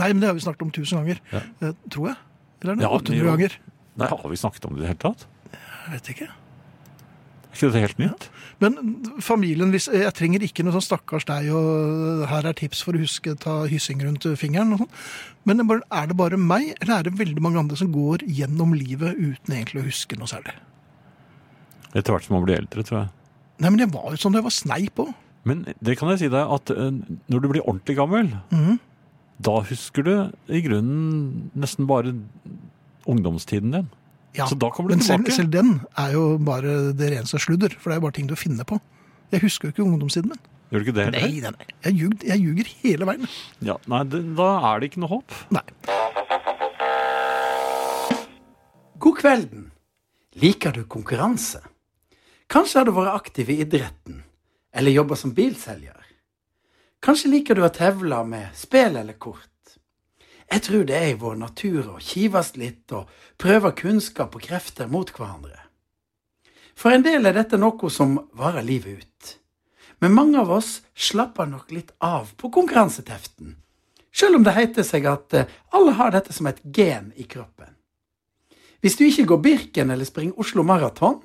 Nei, 0.00 0.12
men 0.14 0.24
det 0.24 0.30
har 0.30 0.38
vi 0.38 0.46
snakket 0.46 0.64
om 0.64 0.72
tusen 0.72 1.02
ganger. 1.02 1.20
Ja. 1.34 1.44
Eh, 1.60 1.76
tror 1.92 2.12
jeg. 2.14 2.20
Eller 2.62 2.72
er 2.72 2.80
det 2.80 2.88
Ja, 2.88 2.94
800 2.96 3.28
ganger? 3.34 3.58
Nei, 4.00 4.08
Har 4.08 4.30
vi 4.32 4.40
snakket 4.40 4.64
om 4.64 4.76
det 4.76 4.80
i 4.80 4.86
det 4.86 4.94
hele 4.94 5.02
tatt? 5.04 5.26
Jeg 5.52 5.92
vet 5.92 6.08
ikke. 6.14 6.28
Er 7.50 7.56
ikke 7.56 7.68
dette 7.70 7.82
helt 7.82 7.98
nytt? 7.98 8.26
Men 8.62 8.76
familien, 9.24 9.72
hvis, 9.74 9.88
jeg 9.90 10.14
trenger 10.14 10.44
ikke 10.46 10.62
noe 10.62 10.76
sånn 10.76 10.84
stakkars 10.86 11.26
deg, 11.26 11.48
og 11.50 12.22
her 12.30 12.46
er 12.46 12.56
tips 12.56 12.84
for 12.86 12.94
å 12.94 13.00
huske 13.02 13.34
ta 13.42 13.64
hyssing 13.70 14.02
rundt 14.04 14.28
fingeren 14.38 14.76
og 14.76 14.84
sånn. 14.84 14.92
Men 15.48 15.64
er 15.64 15.80
er 15.82 16.10
det 16.10 16.16
bare 16.20 16.38
meg, 16.38 16.74
eller 16.78 17.00
er 17.00 17.08
det 17.08 17.18
veldig 17.18 17.42
mange 17.42 17.58
andre 17.58 17.78
som 17.80 17.90
går 17.90 18.22
gjennom 18.28 18.76
livet 18.76 19.18
uten 19.18 19.56
egentlig 19.56 19.82
å 19.82 19.88
huske 19.88 20.18
noe 20.20 20.30
særlig? 20.30 20.54
Etter 21.90 22.14
hvert 22.14 22.28
som 22.28 22.36
man 22.38 22.46
blir 22.46 22.60
eldre, 22.60 22.84
tror 22.86 23.00
jeg. 23.00 23.10
Nei, 23.60 23.72
men 23.72 23.82
jeg 23.82 23.92
var 23.92 24.12
jo 24.12 24.20
sånn 24.22 24.36
da 24.36 24.40
jeg 24.40 24.46
var 24.46 24.56
sneip 24.56 25.02
òg. 25.02 25.10
Men 25.48 25.64
det 25.80 25.96
kan 25.98 26.12
jeg 26.12 26.22
si 26.22 26.30
deg 26.32 26.54
at 26.54 26.70
eh, 26.74 26.92
når 27.32 27.42
du 27.42 27.48
blir 27.50 27.64
ordentlig 27.64 27.96
gammel, 27.98 28.30
mm. 28.52 28.76
da 29.42 29.56
husker 29.66 30.06
du 30.06 30.14
i 30.52 30.62
grunnen 30.64 31.50
nesten 31.58 31.88
bare 31.90 32.14
ungdomstiden 33.10 33.74
din. 33.74 33.90
Ja, 34.36 34.46
Så 34.46 34.54
da 34.54 34.70
kommer 34.70 34.92
du 34.92 34.96
men 34.96 35.04
selv, 35.04 35.26
selv 35.34 35.50
den 35.50 35.80
er 35.98 36.12
jo 36.14 36.36
bare 36.38 36.92
det 36.94 37.08
reneste 37.10 37.40
sludder, 37.42 37.72
for 37.80 37.90
det 37.90 37.96
er 37.96 38.00
jo 38.00 38.04
bare 38.06 38.16
ting 38.20 38.28
du 38.30 38.36
finner 38.38 38.64
på. 38.68 38.78
Jeg 39.34 39.42
husker 39.42 39.68
jo 39.68 39.74
ikke 39.74 39.86
ungdomstiden 39.86 40.30
min. 40.30 40.42
Gjør 40.70 40.78
du 40.78 40.86
ikke 40.86 40.94
det 40.94 41.04
heller? 41.08 41.26
Nei, 41.26 41.40
nei, 41.42 41.50
nei. 41.50 41.66
Jeg 41.86 41.96
ljuger, 41.98 42.26
jeg 42.30 42.44
ljuger 42.44 42.70
hele 42.84 43.08
veien. 43.08 43.26
Ja, 43.66 43.74
nei, 43.90 44.04
det, 44.06 44.20
da 44.38 44.48
er 44.70 44.78
det 44.82 44.90
ikke 44.92 45.02
noe 45.02 45.10
håp. 45.16 45.34
Nei. 45.56 45.64
God 49.02 49.18
kvelden. 49.18 49.66
Liker 50.38 50.76
du 50.78 50.84
konkurranse? 50.86 51.62
Kanskje 52.50 52.78
har 52.80 52.86
du 52.86 52.94
vært 52.94 53.16
aktiv 53.18 53.50
i 53.50 53.58
idretten, 53.64 54.22
eller 54.74 54.94
jobba 54.94 55.18
som 55.18 55.34
bilselger. 55.34 55.96
Kanskje 57.02 57.30
liker 57.32 57.58
du 57.58 57.64
å 57.66 57.72
tevle 57.74 58.22
med 58.28 58.54
spill 58.58 58.98
eller 59.00 59.16
kort. 59.18 59.49
Jeg 60.50 60.64
tror 60.66 60.86
det 60.86 60.96
er 60.98 61.12
i 61.12 61.18
vår 61.18 61.36
natur 61.38 61.92
å 61.92 62.00
kives 62.02 62.56
litt 62.58 62.90
og 62.96 63.10
prøve 63.38 63.70
kunnskap 63.78 64.34
og 64.34 64.42
krefter 64.42 64.90
mot 64.90 65.10
hverandre. 65.14 65.56
For 66.74 66.90
en 66.90 67.04
del 67.06 67.28
er 67.28 67.36
dette 67.36 67.60
noe 67.60 67.90
som 67.92 68.16
varer 68.34 68.66
livet 68.66 69.04
ut. 69.04 69.34
Men 70.00 70.16
mange 70.16 70.40
av 70.40 70.50
oss 70.50 70.80
slapper 70.96 71.46
nok 71.46 71.70
litt 71.76 71.92
av 72.00 72.32
på 72.40 72.48
konkurranseteften, 72.50 73.52
selv 74.10 74.40
om 74.40 74.46
det 74.46 74.56
heter 74.56 74.86
seg 74.86 75.06
at 75.06 75.36
eh, 75.36 75.50
alle 75.76 75.92
har 75.98 76.14
dette 76.14 76.32
som 76.32 76.48
et 76.48 76.62
gen 76.64 77.12
i 77.20 77.26
kroppen. 77.28 77.68
Hvis 78.80 78.96
du 78.96 79.04
ikke 79.04 79.28
går 79.28 79.42
Birken 79.44 79.92
eller 79.92 80.08
springer 80.08 80.40
Oslo 80.40 80.64
Maraton, 80.64 81.20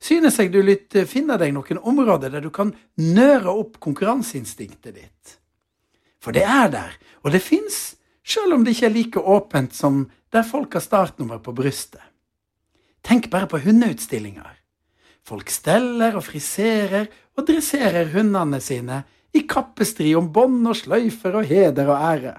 synes 0.00 0.38
jeg 0.40 0.50
du 0.54 0.62
litt 0.64 0.96
finner 1.10 1.38
deg 1.38 1.52
noen 1.52 1.82
områder 1.84 2.32
der 2.32 2.42
du 2.42 2.48
kan 2.54 2.72
nøre 2.96 3.52
opp 3.52 3.76
konkurranseinstinktet 3.84 4.96
ditt. 4.96 5.36
For 6.18 6.32
det 6.34 6.46
er 6.48 6.72
der, 6.72 6.96
og 7.22 7.34
det 7.34 7.44
fins, 7.44 7.97
selv 8.28 8.54
om 8.54 8.64
det 8.64 8.76
ikke 8.76 8.88
er 8.88 8.94
like 8.94 9.20
åpent 9.36 9.74
som 9.74 10.06
der 10.32 10.44
folk 10.44 10.76
har 10.76 10.84
startnummer 10.84 11.40
på 11.40 11.54
brystet. 11.56 12.02
Tenk 13.04 13.30
bare 13.32 13.48
på 13.48 13.60
hundeutstillinger. 13.64 14.58
Folk 15.24 15.48
steller 15.52 16.16
og 16.18 16.26
friserer 16.26 17.08
og 17.36 17.46
dresserer 17.48 18.10
hundene 18.12 18.60
sine 18.60 19.02
i 19.36 19.44
kappestrid 19.48 20.16
om 20.18 20.30
bånd 20.32 20.66
og 20.68 20.76
sløyfer 20.76 21.40
og 21.40 21.48
heder 21.48 21.88
og 21.88 22.04
ære. 22.10 22.34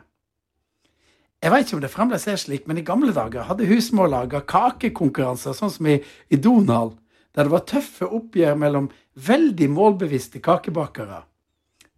Jeg 1.39 1.53
veit 1.53 1.69
ikke 1.69 1.77
om 1.77 1.83
det 1.85 1.91
fremdeles 1.93 2.25
er 2.27 2.39
slik, 2.41 2.65
men 2.67 2.81
i 2.81 2.83
gamle 2.83 3.13
dager 3.15 3.45
hadde 3.47 3.67
husmor 3.69 4.09
laga 4.11 4.41
kakekonkurranser, 4.43 5.55
sånn 5.55 5.71
som 5.71 5.87
i, 5.87 5.95
i 6.27 6.35
Donald, 6.35 6.97
der 7.31 7.47
det 7.47 7.53
var 7.53 7.63
tøffe 7.69 8.09
oppgjør 8.09 8.57
mellom 8.59 8.89
veldig 9.15 9.69
målbevisste 9.71 10.41
kakebakere. 10.43 11.21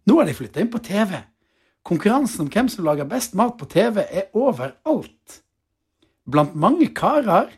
Nå 0.06 0.18
har 0.18 0.28
de 0.28 0.36
flytta 0.36 0.62
inn 0.62 0.70
på 0.70 0.82
TV. 0.84 1.16
Konkurransen 1.82 2.46
om 2.46 2.50
hvem 2.52 2.68
som 2.70 2.86
lager 2.86 3.08
best 3.10 3.34
mat 3.34 3.56
på 3.58 3.66
TV, 3.66 4.04
er 4.06 4.30
overalt. 4.38 5.42
Blant 6.24 6.54
mange 6.54 6.92
karer 6.94 7.50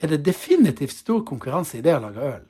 er 0.00 0.12
det 0.12 0.24
definitivt 0.24 0.92
stor 0.92 1.22
konkurranse 1.24 1.78
i 1.78 1.84
det 1.84 1.96
å 1.96 2.02
lage 2.04 2.26
øl. 2.34 2.46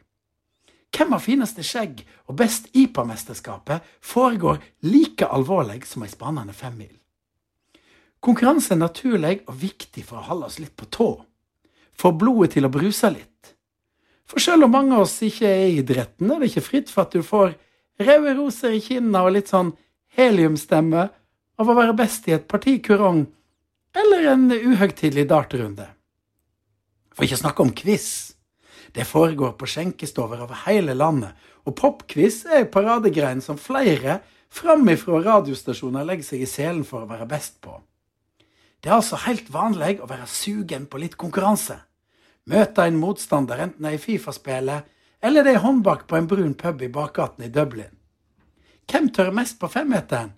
Hvem 0.90 1.14
har 1.14 1.22
fineste 1.22 1.62
skjegg 1.62 2.02
og 2.26 2.36
best 2.40 2.66
IPA-mesterskapet 2.74 3.86
foregår 4.02 4.58
like 4.90 5.26
alvorlig 5.26 5.84
som 5.86 6.02
ei 6.02 6.10
spennende 6.10 6.54
femmil. 6.56 6.92
Konkurranse 8.20 8.74
er 8.74 8.82
naturlig 8.82 9.36
og 9.46 9.54
viktig 9.62 10.02
for 10.04 10.18
å 10.18 10.26
holde 10.26 10.50
oss 10.50 10.58
litt 10.60 10.74
på 10.76 10.88
tå, 10.90 11.10
få 11.94 12.10
blodet 12.18 12.56
til 12.56 12.66
å 12.66 12.72
bruse 12.72 13.08
litt. 13.14 13.54
For 14.28 14.42
selv 14.42 14.66
om 14.66 14.74
mange 14.74 14.98
av 14.98 15.06
oss 15.06 15.16
ikke 15.26 15.46
er 15.46 15.68
i 15.68 15.78
idretten, 15.80 16.30
er 16.30 16.42
det 16.42 16.50
ikke 16.50 16.66
fritt 16.66 16.90
for 16.90 17.06
at 17.06 17.14
du 17.14 17.22
får 17.26 17.54
røde 18.00 18.34
roser 18.36 18.76
i 18.76 18.82
kinna 18.82 19.24
og 19.26 19.34
litt 19.38 19.50
sånn 19.50 19.72
heliumstemme 20.18 21.08
av 21.60 21.68
å 21.68 21.76
være 21.76 21.96
best 21.96 22.28
i 22.28 22.34
et 22.36 22.48
partikurong 22.48 23.26
eller 23.96 24.28
en 24.32 24.48
uhøytidelig 24.54 25.26
dartrunde. 25.28 25.86
For 27.12 27.26
ikke 27.26 27.36
å 27.36 27.42
snakke 27.42 27.64
om 27.66 27.72
quiz. 27.76 28.08
Det 28.94 29.06
foregår 29.06 29.52
på 29.58 29.68
skjenkestover 29.70 30.40
over 30.42 30.64
hele 30.64 30.96
landet, 30.96 31.34
og 31.68 31.76
popquiz 31.78 32.42
er 32.48 32.62
en 32.62 32.70
paradegrein 32.72 33.42
som 33.44 33.60
flere 33.60 34.18
framifrå 34.50 35.20
radiostasjoner 35.22 36.06
legger 36.08 36.26
seg 36.26 36.42
i 36.42 36.48
selen 36.48 36.82
for 36.86 37.04
å 37.04 37.10
være 37.10 37.28
best 37.30 37.60
på. 37.62 37.76
Det 38.80 38.88
er 38.88 38.96
altså 38.96 39.20
helt 39.26 39.50
vanlig 39.52 39.98
å 40.00 40.08
være 40.10 40.26
sugen 40.30 40.88
på 40.90 40.98
litt 41.02 41.18
konkurranse. 41.20 41.76
Møte 42.50 42.88
en 42.88 42.98
motstander 42.98 43.60
enten 43.66 43.84
det 43.84 43.92
er 43.92 44.00
i 44.00 44.02
Fifa-spillet 44.02 44.88
eller 45.20 45.44
det 45.44 45.54
er 45.54 45.62
håndbak 45.62 46.06
på 46.08 46.16
en 46.16 46.26
brun 46.26 46.54
pub 46.56 46.82
i 46.82 46.88
bakgaten 46.88 47.44
i 47.44 47.52
Dublin. 47.52 47.92
Hvem 48.90 49.10
tør 49.14 49.34
mest 49.36 49.60
på 49.60 49.68
femmeteren? 49.70 50.32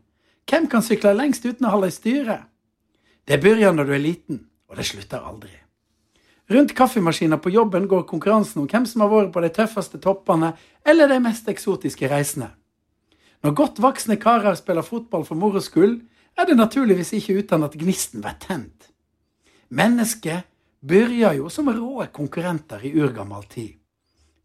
Hvem 0.48 0.68
kan 0.68 0.85
sykle 0.85 1.14
lengst 1.16 1.44
uten 1.46 1.66
å 1.66 1.74
holde 1.74 1.90
i 1.90 1.94
styret? 1.94 2.48
Det 3.28 3.38
begynner 3.40 3.76
når 3.76 3.88
du 3.88 3.92
er 3.96 4.02
liten, 4.02 4.40
og 4.68 4.78
det 4.78 4.87
slutter 4.88 5.22
aldri. 5.22 5.52
Rundt 6.52 6.74
kaffemaskiner 6.76 7.38
på 7.40 7.52
jobben 7.55 7.87
går 7.88 8.02
konkurransen 8.09 8.62
om 8.62 8.68
hvem 8.68 8.87
som 8.88 9.05
har 9.05 9.12
vært 9.12 9.31
på 9.33 9.42
de 9.44 9.50
tøffeste 9.55 10.00
toppene 10.02 10.52
eller 10.85 11.09
de 11.09 11.20
mest 11.22 11.48
eksotiske 11.48 12.11
reisene. 12.11 12.50
Når 13.42 13.55
godt 13.59 13.83
voksne 13.83 14.18
karer 14.22 14.55
spiller 14.59 14.87
fotball 14.87 15.24
for 15.26 15.38
moro 15.38 15.62
skyld, 15.62 16.00
er 16.38 16.48
det 16.48 16.57
naturligvis 16.57 17.12
ikke 17.18 17.38
uten 17.42 17.66
at 17.66 17.76
gnisten 17.78 18.22
blir 18.24 18.37
tent. 18.42 18.90
Mennesket 19.72 20.48
begynner 20.83 21.38
jo 21.38 21.48
som 21.50 21.70
rå 21.70 22.05
konkurrenter 22.12 22.85
i 22.85 22.92
urgammel 22.98 23.46
tid. 23.48 23.78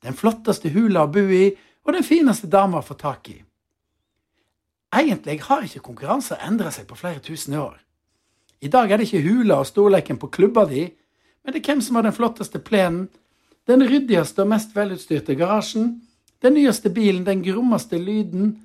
Den 0.03 0.15
flotteste 0.15 0.69
hula 0.71 1.05
å 1.05 1.11
bo 1.11 1.25
i, 1.33 1.49
og 1.87 1.95
den 1.95 2.05
fineste 2.05 2.47
dama 2.51 2.81
å 2.81 2.85
få 2.85 2.97
tak 2.99 3.29
i. 3.31 3.37
Egentlig 4.95 5.41
har 5.43 5.65
ikke 5.65 5.83
konkurranser 5.83 6.39
endret 6.47 6.77
seg 6.77 6.87
på 6.87 6.95
flere 6.95 7.19
tusen 7.23 7.57
år. 7.59 7.75
I 8.61 8.69
dag 8.73 8.91
er 8.91 8.97
det 8.97 9.09
ikke 9.09 9.25
hula 9.27 9.59
og 9.61 9.67
storleken 9.69 10.17
på 10.17 10.29
klubba 10.33 10.65
di, 10.69 10.87
men 11.43 11.53
det 11.53 11.61
er 11.61 11.73
hvem 11.73 11.81
som 11.83 11.99
har 11.99 12.07
den 12.07 12.15
flotteste 12.15 12.59
plenen, 12.59 13.07
den 13.67 13.83
ryddigste 13.83 14.45
og 14.45 14.51
mest 14.53 14.75
velutstyrte 14.75 15.35
garasjen, 15.35 15.97
den 16.41 16.55
nyeste 16.55 16.89
bilen, 16.93 17.25
den 17.25 17.43
grommeste 17.43 17.99
lyden, 17.99 18.55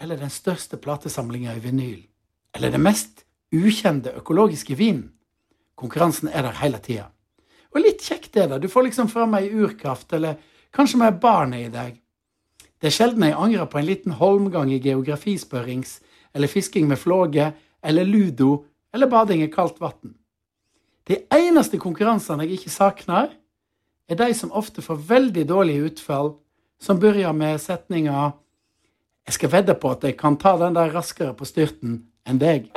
eller 0.00 0.18
den 0.18 0.30
største 0.30 0.76
platesamlinga 0.76 1.54
i 1.54 1.62
vinyl, 1.62 2.02
eller 2.54 2.74
den 2.74 2.82
mest 2.82 3.24
ukjente 3.54 4.12
økologiske 4.18 4.74
vinen. 4.78 5.12
Konkurransen 5.78 6.28
er 6.28 6.42
der 6.42 6.58
hele 6.58 6.80
tida. 6.82 7.06
Og 7.70 7.84
litt 7.84 8.02
kjekt 8.02 8.36
er 8.36 8.48
det, 8.50 8.62
du 8.62 8.68
får 8.68 8.88
liksom 8.88 9.10
fram 9.12 9.36
ei 9.38 9.48
urkraft, 9.52 10.12
eller 10.16 10.38
kanskje 10.74 10.98
med 10.98 11.20
barnet 11.22 11.68
i 11.68 11.72
deg. 11.72 11.98
Det 12.78 12.90
er 12.90 12.94
sjelden 12.94 13.24
jeg 13.26 13.34
angrer 13.34 13.66
på 13.66 13.80
en 13.80 13.88
liten 13.88 14.14
holmgang 14.20 14.70
i 14.70 14.78
geografispørrings, 14.82 15.98
eller 16.34 16.50
fisking 16.50 16.86
med 16.88 16.98
flåge, 16.98 17.52
eller 17.82 18.04
ludo, 18.06 18.64
eller 18.94 19.10
bading 19.10 19.42
i 19.42 19.50
kaldt 19.50 19.80
vann. 19.80 20.14
De 21.08 21.16
eneste 21.34 21.80
konkurransene 21.80 22.44
jeg 22.46 22.58
ikke 22.58 22.70
savner, 22.70 23.32
er 24.08 24.16
de 24.16 24.28
som 24.34 24.52
ofte 24.52 24.84
får 24.84 25.00
veldig 25.08 25.44
dårlige 25.48 25.90
utfall, 25.90 26.36
som 26.80 27.00
begynner 27.00 27.32
med 27.32 27.60
setninga 27.60 28.32
'Jeg 29.26 29.34
skal 29.34 29.52
vedde 29.52 29.74
på 29.74 29.90
at 29.90 30.04
jeg 30.04 30.16
kan 30.16 30.36
ta 30.36 30.56
den 30.56 30.74
der 30.74 30.94
raskere 30.94 31.34
på 31.34 31.44
styrten 31.44 32.02
enn 32.26 32.38
deg'. 32.38 32.70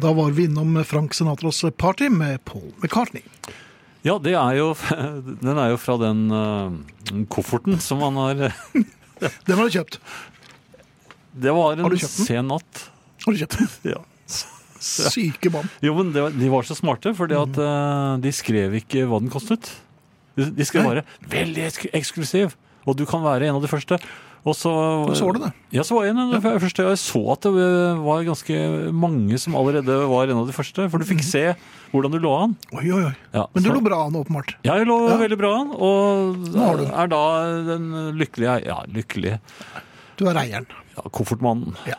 Da 0.00 0.12
var 0.12 0.30
vi 0.30 0.44
innom 0.44 0.84
Frank 0.84 1.14
Sinatras 1.14 1.64
party 1.78 2.08
med 2.08 2.44
Paul 2.44 2.72
McCartney. 2.82 3.22
Ja, 4.06 4.16
det 4.22 4.36
er 4.38 4.56
jo, 4.60 4.68
den 5.44 5.58
er 5.58 5.72
jo 5.72 5.78
fra 5.82 5.96
den 5.98 6.26
uh, 6.30 7.24
kofferten 7.32 7.80
som 7.82 8.02
han 8.06 8.18
har 8.20 8.44
Den 9.48 9.56
har 9.58 9.64
du 9.66 9.72
kjøpt. 9.74 9.98
Det 11.36 11.52
var 11.56 11.74
en 11.82 11.96
sen 12.00 12.46
natt. 12.48 12.84
Har 13.24 13.34
du 13.34 13.40
kjøpt 13.42 13.58
den? 13.58 13.72
Ja. 13.96 14.02
Syke 14.86 15.50
mann. 15.50 15.66
Jo, 15.82 15.94
men 15.96 16.12
det, 16.14 16.22
var- 16.22 16.34
de 16.36 16.48
var 16.52 16.66
så 16.68 16.76
smarte, 16.78 17.10
fordi 17.16 17.34
at 17.34 17.56
eh, 17.58 18.10
de 18.22 18.30
skrev 18.36 18.76
ikke 18.78 19.06
hva 19.08 19.18
den 19.22 19.32
kostet. 19.32 19.70
De, 20.36 20.46
de 20.52 20.66
skrev 20.68 20.84
bare 20.86 21.02
'veldig 21.32 21.64
eksklusiv', 21.96 22.54
og 22.86 22.94
du 23.00 23.06
kan 23.08 23.24
være 23.24 23.48
en 23.48 23.56
av 23.56 23.64
de 23.64 23.70
første. 23.72 23.96
Og 24.46 24.54
så, 24.54 24.70
Og 24.70 25.16
så 25.18 25.26
var 25.26 25.32
det 25.34 25.40
det. 25.42 25.52
Ja, 25.74 25.82
så 25.82 25.96
var 25.96 26.04
jeg 26.06 26.12
en 26.14 26.20
av 26.22 26.34
de 26.36 26.50
første. 26.62 26.84
Jeg 26.86 26.98
så 27.02 27.22
at 27.32 27.46
det 27.48 27.52
var 27.98 28.20
ganske 28.28 28.58
mange 28.94 29.38
som 29.42 29.56
allerede 29.58 29.96
var 30.06 30.30
en 30.30 30.38
av 30.38 30.46
de 30.46 30.54
første. 30.54 30.86
For 30.92 31.02
du 31.02 31.06
fikk 31.08 31.24
se 31.26 31.42
hvordan 31.90 32.14
du 32.14 32.20
lå 32.22 32.30
an. 32.44 32.54
Oi, 32.72 32.84
oi, 32.94 33.00
oi. 33.08 33.14
Ja, 33.34 33.46
Men 33.54 33.62
du 33.64 33.68
så- 33.70 33.74
lå 33.74 33.82
bra 33.82 33.98
an, 34.06 34.14
åpenbart. 34.14 34.54
Ja, 34.62 34.76
jeg 34.78 34.86
lå 34.86 35.08
Ja. 35.10 35.16
veldig 35.18 35.38
bra 35.38 35.50
an, 35.60 35.70
og 35.74 36.46
er 36.94 37.06
da 37.08 37.22
den 37.74 37.90
lykkelige 38.14 38.64
Ja, 38.66 38.82
lykkelige 38.86 39.40
Du 40.16 40.26
er 40.28 40.34
eieren. 40.34 40.66
ja, 40.96 41.02
koffertmannen. 41.10 41.74
Ja. 41.86 41.96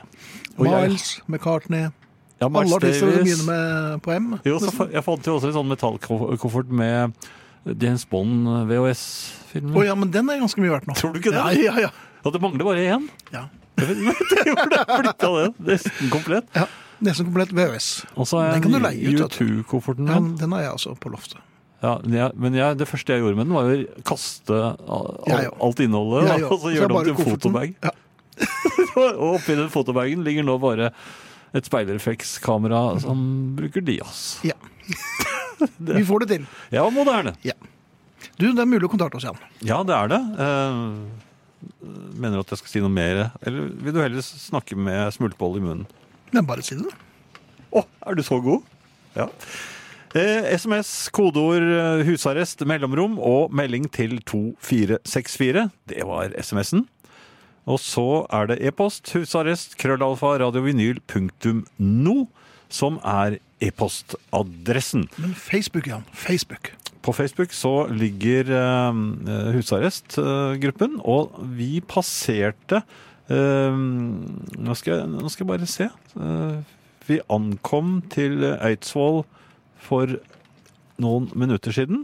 Miles, 0.58 1.22
McCartney 1.28 1.92
Ja, 2.40 2.48
Alle 2.48 2.76
artister 2.76 3.08
begynner 3.12 3.46
med 3.46 4.02
på 4.04 4.12
M. 4.16 4.40
Jo, 4.46 4.60
så 4.60 4.90
jeg 4.92 5.04
fant 5.04 5.26
jo 5.26 5.38
også 5.40 5.48
en 5.48 5.54
sånn 5.54 5.68
metallkoffert 5.74 6.70
med 6.70 7.14
James 7.82 8.06
Bond 8.06 8.46
VHS-filmer. 8.70 9.76
Å 9.76 9.86
ja, 9.86 9.96
men 9.96 10.12
den 10.12 10.30
er 10.30 10.40
ganske 10.40 10.62
mye 10.62 10.70
verdt 10.70 10.86
nå. 10.88 10.94
Tror 10.96 11.14
du 11.14 11.20
ikke 11.20 11.34
det? 11.34 11.64
Ja, 11.66 11.74
ja, 11.74 11.88
ja. 11.88 11.90
Og 12.28 12.36
det 12.36 12.44
mangler 12.44 12.68
bare 12.68 12.90
én. 12.98 13.08
ja. 13.34 13.48
Det 13.78 13.94
blitt 13.94 15.24
av 15.24 15.36
det. 15.38 15.50
Nesten 15.68 16.10
komplett. 16.10 16.48
ja. 16.58 16.66
Nesten 17.06 17.28
komplett 17.28 17.52
VØS. 17.54 17.90
Og 18.18 18.26
så 18.26 18.40
har 18.40 18.48
Den 18.48 18.56
jeg 18.56 18.64
kan 18.64 18.74
du 18.74 18.80
leie 18.82 19.12
ut. 19.14 19.36
U2-kofferten 19.38 20.08
min. 20.10 20.32
den 20.40 20.56
har 20.56 20.64
jeg 20.64 20.72
også 20.80 20.96
på 20.98 21.12
loftet. 21.14 21.44
Ja, 21.86 21.92
men 22.02 22.56
jeg, 22.58 22.78
det 22.80 22.88
første 22.90 23.14
jeg 23.14 23.22
gjorde 23.22 23.38
med 23.38 23.46
den, 23.46 23.54
var 23.54 23.70
å 23.70 24.02
kaste 24.08 24.58
all, 24.90 25.12
alt 25.62 25.82
innholdet, 25.86 26.32
ja, 26.32 26.38
og 26.50 26.64
så 26.64 26.72
gjøre 26.74 26.90
det 26.90 26.98
om 26.98 27.06
til 27.06 27.14
en 27.14 27.28
fotobag. 27.30 27.76
Ja. 27.86 27.92
og 29.12 29.36
oppi 29.36 29.58
den 29.60 29.70
fotobagen 29.74 30.26
ligger 30.26 30.48
nå 30.48 30.58
bare 30.62 30.90
et 31.54 31.70
speilreflekskamera 31.70 32.82
som 33.06 33.22
bruker 33.60 33.86
Dias. 33.86 34.40
Ja. 34.46 34.58
Vi 36.00 36.02
får 36.06 36.26
det 36.26 36.32
til. 36.34 36.50
Ja, 36.74 36.88
moderne. 36.94 37.36
Du, 38.38 38.50
det 38.50 38.58
er 38.58 38.70
mulig 38.70 38.90
å 38.90 38.92
kontakte 38.92 39.22
oss 39.22 39.26
igjen. 39.26 39.38
Ja, 39.66 39.84
det 39.86 39.94
er 39.98 40.12
det. 40.16 40.22
Eh, 40.42 41.27
mener 42.18 42.42
at 42.42 42.52
jeg 42.54 42.62
skal 42.62 42.74
si 42.74 42.84
noe 42.84 42.94
mer? 42.94 43.28
Eller 43.42 43.72
vil 43.82 43.96
du 43.96 44.02
heller 44.04 44.26
snakke 44.26 44.78
med 44.80 45.14
smultboll 45.16 45.58
i 45.60 45.64
munnen? 45.64 45.88
Nei, 46.36 46.44
bare 46.46 46.66
si 46.66 46.78
det. 46.78 46.92
Å, 47.72 47.84
er 48.08 48.18
du 48.18 48.24
så 48.26 48.40
god? 48.44 48.66
Ja. 49.18 49.28
Eh, 50.18 50.46
SMS, 50.56 51.10
kodeord 51.14 51.66
eh, 51.66 52.04
husarrest, 52.08 52.64
mellomrom 52.68 53.18
og 53.20 53.54
melding 53.56 53.90
til 53.92 54.18
2464. 54.24 55.68
Det 55.92 56.06
var 56.08 56.36
SMS-en. 56.38 56.86
Og 57.68 57.82
så 57.84 58.24
er 58.32 58.48
det 58.48 58.62
e-post, 58.64 59.12
husarrest, 59.12 59.76
krøllalfa, 59.82 60.38
radiovinyl.no, 60.40 62.16
som 62.72 63.02
er 63.04 63.42
e-postadressen. 63.64 65.08
Men 65.18 65.34
Facebook, 65.36 65.88
Jan. 65.88 66.04
Facebook. 66.14 66.72
På 67.02 67.14
Facebook 67.16 67.54
så 67.56 67.88
ligger 67.88 68.50
eh, 68.52 69.54
husarrestgruppen, 69.56 70.98
og 71.08 71.38
vi 71.56 71.80
passerte 71.88 72.82
eh, 73.32 73.78
nå, 73.78 74.76
skal 74.76 74.94
jeg, 75.00 75.08
nå 75.14 75.30
skal 75.32 75.46
jeg 75.46 75.52
bare 75.54 75.70
se. 75.72 75.88
Eh, 76.20 76.58
vi 77.08 77.22
ankom 77.32 78.02
til 78.12 78.44
Eidsvoll 78.58 79.22
for 79.88 80.18
noen 81.00 81.30
minutter 81.40 81.72
siden. 81.72 82.04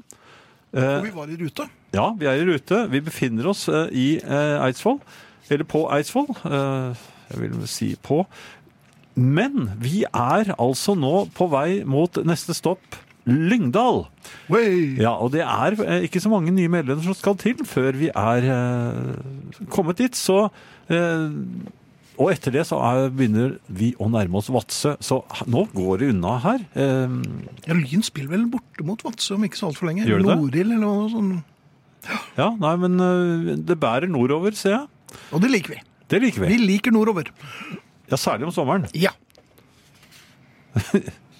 Eh, 0.71 0.99
Og 1.01 1.09
vi 1.09 1.15
var 1.17 1.27
i 1.33 1.35
rute. 1.41 1.67
ja, 1.93 2.07
vi 2.17 2.25
er 2.29 2.39
i 2.39 2.47
rute. 2.47 2.85
Vi 2.93 3.01
befinner 3.03 3.49
oss 3.51 3.67
eh, 3.67 3.89
i 3.91 4.07
eh, 4.23 4.55
Eidsvoll, 4.63 5.01
eller 5.51 5.67
på 5.67 5.83
Eidsvoll. 5.91 6.31
eh, 6.47 7.03
jeg 7.33 7.41
vil 7.41 7.67
si 7.67 7.91
på. 8.03 8.23
Men 9.15 9.67
vi 9.81 10.03
er 10.09 10.53
altså 10.57 10.95
nå 10.97 11.27
på 11.37 11.47
vei 11.51 11.83
mot 11.85 12.17
neste 12.25 12.55
stopp, 12.57 12.81
Lyngdal. 13.29 14.01
Way. 14.51 14.97
Ja, 14.99 15.13
og 15.23 15.29
det 15.31 15.45
er 15.45 15.77
eh, 15.79 16.01
ikke 16.09 16.19
så 16.19 16.27
mange 16.33 16.51
nye 16.51 16.67
medlemmer 16.71 17.05
som 17.05 17.15
skal 17.15 17.37
til 17.39 17.61
før 17.63 17.95
vi 17.95 18.09
er 18.11 18.47
eh, 18.51 19.61
kommet 19.71 20.01
dit. 20.01 20.17
Så 20.19 20.49
eh, 20.91 21.29
Og 22.19 22.33
etter 22.33 22.51
det 22.57 22.65
så 22.67 22.81
er, 22.83 23.07
begynner 23.15 23.53
vi 23.71 23.93
å 23.95 24.09
nærme 24.11 24.41
oss 24.41 24.49
Vadsø. 24.51 24.97
Så 24.99 25.21
nå 25.47 25.63
går 25.71 26.03
det 26.03 26.09
unna 26.17 26.33
her. 26.43 26.65
Eh, 26.75 27.15
Ja, 27.69 27.77
Lyn 27.79 28.03
spiller 28.03 28.33
vel 28.35 28.43
borte 28.51 28.83
mot 28.85 28.99
Vadsø 29.07 29.37
om 29.37 29.47
ikke 29.47 29.61
så 29.61 29.69
altfor 29.71 29.87
lenge. 29.87 30.03
Gjør 30.09 30.25
det 30.25 30.35
Noril 30.41 30.65
eller 30.75 30.83
noe 30.83 31.07
sånt. 31.13 31.49
ja, 32.35 32.49
nei, 32.59 32.75
men 32.83 32.99
eh, 33.07 33.55
det 33.71 33.79
bærer 33.79 34.11
nordover, 34.11 34.51
ser 34.59 34.75
jeg. 34.81 35.17
Og 35.31 35.39
det 35.45 35.53
liker 35.53 35.77
vi. 35.77 35.81
Det 36.11 36.19
liker 36.27 36.43
Vi 36.43 36.51
vi. 36.57 36.61
liker 36.75 36.91
nordover. 36.91 37.31
Ja, 38.11 38.17
særlig 38.19 38.47
om 38.49 38.53
sommeren. 38.55 38.87
Ja. 38.97 39.13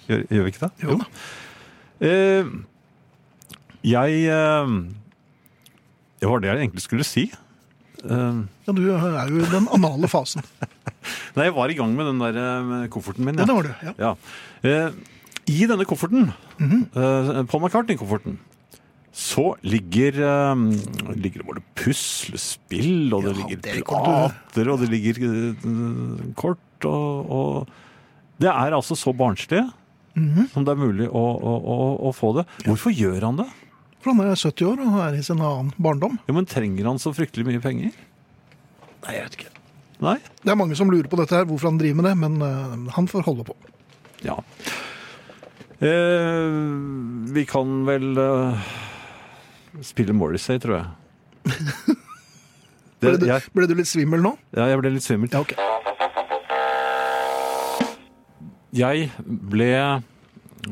Gjør, 0.08 0.22
gjør 0.30 0.44
vi 0.46 0.52
ikke 0.52 0.62
det? 0.66 0.70
Jo 0.84 0.98
da. 1.00 1.06
Eh, 2.04 2.50
jeg 3.88 4.18
eh, 4.32 4.74
Det 6.20 6.28
var 6.30 6.42
det 6.42 6.50
jeg 6.50 6.60
egentlig 6.66 6.84
skulle 6.84 7.06
si. 7.08 7.24
Eh, 8.04 8.38
Ja, 8.66 8.72
du 8.76 8.82
er 8.92 9.28
jo 9.32 9.40
i 9.42 9.48
den 9.52 9.68
anale 9.76 10.08
fasen. 10.12 10.44
nei, 11.36 11.48
jeg 11.48 11.56
var 11.56 11.72
i 11.72 11.76
gang 11.78 11.94
med 11.96 12.08
den 12.12 12.20
der 12.22 12.36
eh, 12.40 12.64
med 12.68 12.90
kofferten 12.92 13.24
min. 13.28 13.38
Ja, 13.40 13.48
det 13.48 13.56
var 13.56 13.68
du. 13.68 13.72
Ja. 13.88 13.94
Ja. 13.98 14.12
Eh, 14.64 14.90
I 15.52 15.66
denne 15.68 15.84
kofferten, 15.88 16.30
eh, 16.60 17.42
Paul 17.48 17.64
McCartney-kofferten, 17.64 18.38
så 19.14 19.52
ligger, 19.62 20.16
eh, 20.26 20.62
ligger 21.14 21.46
både 21.46 21.62
puslespill, 21.78 23.14
og 23.14 23.22
det 23.22 23.34
Ja, 23.34 23.38
ligger 23.38 23.62
det 23.62 23.84
plater, 23.86 24.70
og 24.72 24.80
det 24.82 24.90
ligger 24.90 25.20
uh, 25.22 26.24
kort, 26.34 26.88
og, 26.88 27.30
og 27.30 27.68
Det 28.42 28.50
er 28.50 28.74
altså 28.74 28.96
så 28.98 29.14
barnslig 29.14 29.62
som 30.14 30.62
det 30.66 30.70
er 30.70 30.78
mulig 30.78 31.06
å, 31.10 31.22
å, 31.34 31.52
å, 31.58 31.76
å 32.08 32.10
få 32.14 32.32
det. 32.38 32.44
Hvorfor 32.66 32.94
gjør 32.94 33.24
han 33.26 33.38
det? 33.40 33.48
For 34.02 34.12
han 34.12 34.22
er 34.22 34.36
70 34.38 34.68
år 34.68 34.82
og 34.84 34.98
er 35.02 35.16
i 35.18 35.24
sin 35.26 35.42
annen 35.42 35.72
barndom. 35.80 36.18
Ja, 36.28 36.34
men 36.36 36.46
Trenger 36.46 36.86
han 36.90 37.00
så 37.02 37.10
fryktelig 37.16 37.46
mye 37.48 37.62
penger? 37.62 37.94
Nei, 39.04 39.14
jeg 39.16 39.24
vet 39.24 39.38
ikke. 39.40 39.50
Nei? 40.04 40.18
Det 40.42 40.52
er 40.52 40.58
mange 40.60 40.76
som 40.78 40.90
lurer 40.92 41.08
på 41.10 41.18
dette 41.18 41.34
her, 41.34 41.46
hvorfor 41.48 41.70
han 41.70 41.80
driver 41.80 42.02
med 42.02 42.10
det, 42.10 42.14
men 42.20 42.38
uh, 42.42 42.94
han 42.94 43.08
får 43.10 43.26
holde 43.26 43.46
på. 43.48 43.56
Ja. 44.24 44.36
Eh, 45.84 46.58
vi 47.34 47.44
kan 47.50 47.82
vel 47.88 48.20
eh, 48.20 48.68
spille 49.82 50.14
Morrissey, 50.16 50.60
tror 50.62 50.76
jeg. 50.78 50.86
Ble 53.04 53.18
du, 53.20 53.26
jeg, 53.28 53.42
ble 53.52 53.66
du 53.68 53.74
litt 53.76 53.88
svimmel 53.90 54.22
nå? 54.24 54.30
ja, 54.56 54.70
jeg 54.70 54.78
ble 54.80 54.94
litt 54.94 55.04
svimmel. 55.04 55.28
Ja, 55.34 55.42
okay. 55.44 55.58
Jeg 58.74 59.10
ble 59.52 59.68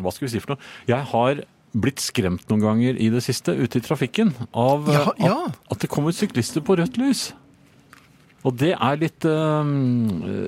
Hva 0.00 0.12
skal 0.14 0.26
vi 0.26 0.30
si 0.32 0.40
for 0.40 0.55
noe? 0.55 0.70
Jeg 0.88 1.05
har 1.12 1.42
blitt 1.72 2.00
skremt 2.05 2.48
noen 2.48 2.62
ganger 2.64 2.96
i 3.00 3.11
det 3.12 3.20
siste 3.24 3.53
ute 3.57 3.80
i 3.80 3.84
trafikken 3.84 4.32
av 4.48 4.88
Ja, 4.92 5.05
ja. 5.20 5.36
At, 5.50 5.61
at 5.76 5.84
det 5.84 5.90
kommer 5.92 6.16
syklister 6.16 6.64
på 6.64 6.76
rødt 6.80 6.96
lys. 7.00 7.30
Og 8.42 8.57
det 8.59 8.72
er 8.74 8.98
litt 9.00 9.24
uh, 9.28 9.62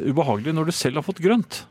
ubehagelig 0.09 0.55
når 0.57 0.69
du 0.69 0.75
selv 0.75 0.99
har 0.99 1.07
fått 1.07 1.23
grønt. 1.25 1.63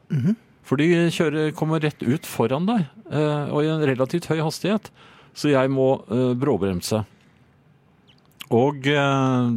For 0.64 0.80
de 0.80 1.10
kjører, 1.12 1.52
kommer 1.58 1.84
rett 1.84 2.06
ut 2.06 2.30
foran 2.30 2.70
deg, 2.70 2.86
uh, 3.12 3.52
og 3.52 3.66
i 3.66 3.72
en 3.74 3.84
relativt 3.90 4.30
høy 4.32 4.40
hastighet. 4.40 4.88
Så 5.34 5.50
jeg 5.50 5.70
må 5.74 5.88
uh, 6.12 6.34
bråbremse. 6.38 7.04
Og 8.54 8.86
uh, 8.86 9.50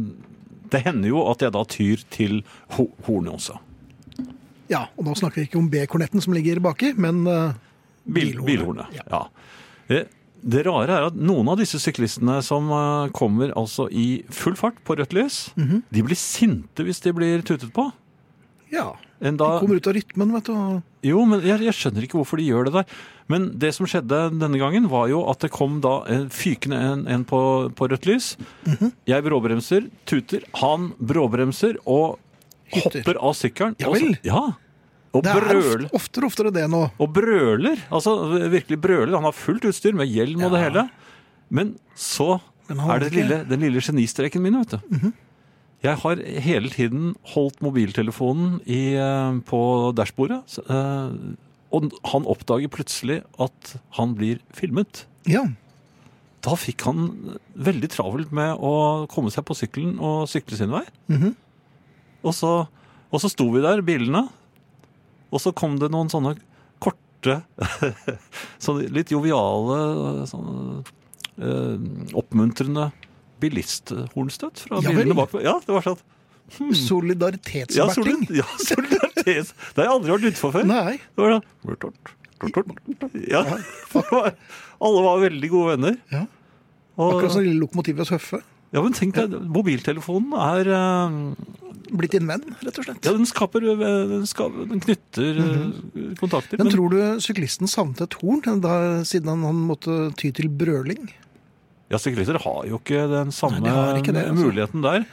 det 0.71 0.81
hender 0.87 1.11
jo 1.11 1.23
at 1.31 1.43
jeg 1.45 1.53
da 1.53 1.63
tyr 1.69 2.03
til 2.13 2.39
ho 2.75 2.87
også. 3.07 3.57
Ja, 4.67 4.87
og 4.97 5.05
da 5.07 5.13
snakker 5.15 5.39
vi 5.41 5.47
ikke 5.47 5.59
om 5.61 5.69
B-kornetten 5.71 6.19
som 6.23 6.33
ligger 6.35 6.59
baki, 6.59 6.89
men 6.99 7.21
Bil, 7.23 8.33
Bilhornet. 8.33 8.45
bilhornet. 8.45 8.97
Ja. 8.97 9.21
Ja. 9.87 10.03
Det 10.47 10.65
rare 10.67 10.91
er 10.97 11.05
at 11.07 11.15
noen 11.15 11.47
av 11.49 11.57
disse 11.61 11.79
syklistene 11.79 12.41
som 12.43 12.67
kommer 13.15 13.53
altså 13.57 13.87
i 13.89 14.23
full 14.29 14.57
fart 14.59 14.75
på 14.85 14.97
rødt 14.99 15.15
lys, 15.15 15.37
Mhm. 15.55 15.83
de 15.89 16.03
blir 16.03 16.19
sinte 16.19 16.83
hvis 16.83 16.99
de 17.01 17.13
blir 17.15 17.41
tutet 17.47 17.71
på. 17.73 17.91
ja. 18.71 18.91
De 19.19 19.37
kommer 19.59 19.75
ut 19.79 19.87
av 19.89 19.95
rytmen, 19.97 20.33
vet 20.35 20.45
du. 20.45 20.81
jo, 21.09 21.23
men 21.25 21.41
jeg, 21.41 21.59
jeg 21.65 21.73
skjønner 21.73 22.03
ikke 22.05 22.19
hvorfor 22.19 22.37
de 22.37 22.45
gjør 22.49 22.67
det 22.67 22.73
der. 22.75 22.85
Men 23.27 23.47
det 23.59 23.73
som 23.75 23.87
skjedde 23.89 24.19
denne 24.39 24.59
gangen, 24.61 24.85
var 24.91 25.07
jo 25.09 25.23
at 25.31 25.41
det 25.43 25.49
kom 25.51 25.79
da 25.83 26.03
en 26.13 26.27
fykende 26.29 26.77
en, 26.77 27.01
en 27.07 27.25
på, 27.27 27.39
på 27.75 27.89
rødt 27.89 28.05
lys. 28.07 28.35
Mhm. 28.67 28.91
Jeg 29.09 29.25
bråbremser, 29.25 29.89
tuter. 30.05 30.45
Han 30.61 30.91
bråbremser 30.99 31.79
og 31.85 32.19
Hytter. 32.71 32.99
hopper 33.01 33.19
av 33.23 33.33
sykkelen. 33.39 33.75
Ja 33.81 33.89
og. 33.89 34.15
Ja. 34.27 34.45
Og 35.15 35.23
Det 35.23 35.31
er 35.31 35.39
brøler. 35.47 35.85
ofte, 35.87 35.95
oftere 35.97 36.25
og 36.27 36.31
oftere 36.33 36.49
det 36.53 36.65
nå. 36.69 36.83
Og 37.01 37.09
brøler. 37.15 37.79
Altså 37.89 38.13
virkelig 38.51 38.77
brøler. 38.83 39.15
Han 39.17 39.25
har 39.25 39.33
fullt 39.33 39.65
utstyr 39.71 39.95
med 39.97 40.11
hjelm 40.11 40.43
og 40.45 40.51
det 40.53 40.61
hele. 40.65 40.83
Men 41.49 41.71
så 41.95 42.35
Men 42.67 42.81
er 42.91 42.99
det 42.99 43.13
lille, 43.15 43.37
den 43.47 43.63
lille 43.63 43.81
genistreken 43.81 44.43
min, 44.43 44.59
vet 44.61 44.75
du. 44.77 45.07
Jeg 45.87 45.99
har 46.03 46.19
hele 46.43 46.69
tiden 46.73 47.11
holdt 47.33 47.61
mobiltelefonen 47.63 48.57
i, 48.67 48.95
eh, 48.99 49.37
på 49.47 49.59
dashbordet. 49.95 50.41
eh, 50.69 51.35
Og 51.71 51.91
han 52.13 52.23
oppdager 52.25 52.69
plutselig 52.71 53.21
at 53.43 53.73
han 53.97 54.13
blir 54.15 54.39
filmet. 54.55 55.05
Ja. 55.27 55.41
Da 56.41 56.53
fikk 56.55 56.85
han 56.87 57.37
veldig 57.59 57.89
travelt 57.91 58.31
med 58.31 58.55
å 58.63 59.05
komme 59.11 59.31
seg 59.33 59.43
på 59.43 59.55
sykkelen 59.57 59.97
og 59.99 60.27
sykle 60.31 60.55
sin 60.59 60.71
vei. 60.71 60.85
Mhm. 61.11 61.35
og, 62.23 62.33
så, 62.33 62.67
og 63.11 63.19
så 63.21 63.29
sto 63.29 63.49
vi 63.51 63.61
der, 63.61 63.81
bilene, 63.81 64.29
og 65.31 65.39
så 65.43 65.51
kom 65.53 65.77
det 65.79 65.91
noen 65.91 66.09
sånne 66.09 66.37
korte, 66.79 67.41
sånne 68.63 68.87
litt 68.95 69.11
joviale, 69.11 70.25
sånne, 70.27 70.83
eh, 71.39 72.15
oppmuntrende 72.15 72.91
bilisthornstøt 73.41 74.63
fra 74.65 74.81
Ja 74.83 74.93
bilene 74.93 75.17
bakpå. 75.17 75.41
Ja, 75.45 75.57
det 75.63 75.75
var 75.75 75.85
sånn. 75.85 76.03
Ja, 76.47 76.69
Solidaritetsberting. 76.79 78.21
solid, 78.27 78.29
ja, 78.39 78.47
solidaritet. 78.63 79.51
Det 79.51 79.81
har 79.81 79.89
jeg 79.89 79.95
aldri 79.97 80.13
vært 80.15 80.29
utfor 80.31 80.53
før. 80.55 80.67
Nei. 80.69 80.95
Det 81.11 81.25
var 81.25 81.35
sånn. 81.35 81.97
Ja, 83.27 83.43
alle 84.85 85.05
var 85.07 85.23
veldig 85.25 85.49
gode 85.51 85.75
venner. 85.75 85.97
Ja. 86.13 86.25
Akkurat 86.97 87.33
som 87.33 87.43
lille 87.45 87.59
lokomotivet 87.61 88.05
hos 88.05 88.13
Høffe. 88.15 88.41
ja, 88.73 88.81
men 88.81 88.95
tenk 88.97 89.17
deg, 89.17 89.33
mobiltelefonen 89.53 90.33
er 90.41 90.69
uh, 90.73 91.65
Blitt 91.87 92.11
din 92.17 92.27
venn, 92.27 92.43
rett 92.65 92.79
og 92.81 92.83
slett. 92.83 93.05
Ja, 93.05 93.13
den 93.15 93.27
skaper 93.29 93.63
eh, 93.63 93.83
Den, 94.11 94.25
skaper, 94.27 94.65
den 94.67 94.81
knytter 94.83 95.37
eh, 95.39 96.09
kontakter. 96.19 96.59
Men 96.59 96.71
tror 96.73 96.91
du 96.91 96.97
syklisten 97.23 97.69
savnet 97.71 98.01
et 98.03 98.17
horn 98.19 98.59
da, 98.59 98.73
siden 99.07 99.31
han, 99.31 99.45
han 99.47 99.61
måtte 99.69 99.95
ty 100.19 100.33
til 100.35 100.49
brøling? 100.51 101.07
Ja, 101.91 101.97
syklister 102.01 102.35
har 102.43 102.65
jo 102.67 102.79
ikke 102.81 103.05
den 103.11 103.29
samme 103.31 103.61
Nei, 103.63 103.71
de 103.95 104.01
ikke 104.01 104.13
det, 104.15 104.25
altså. 104.27 104.43
muligheten 104.49 104.83
der. 104.83 105.05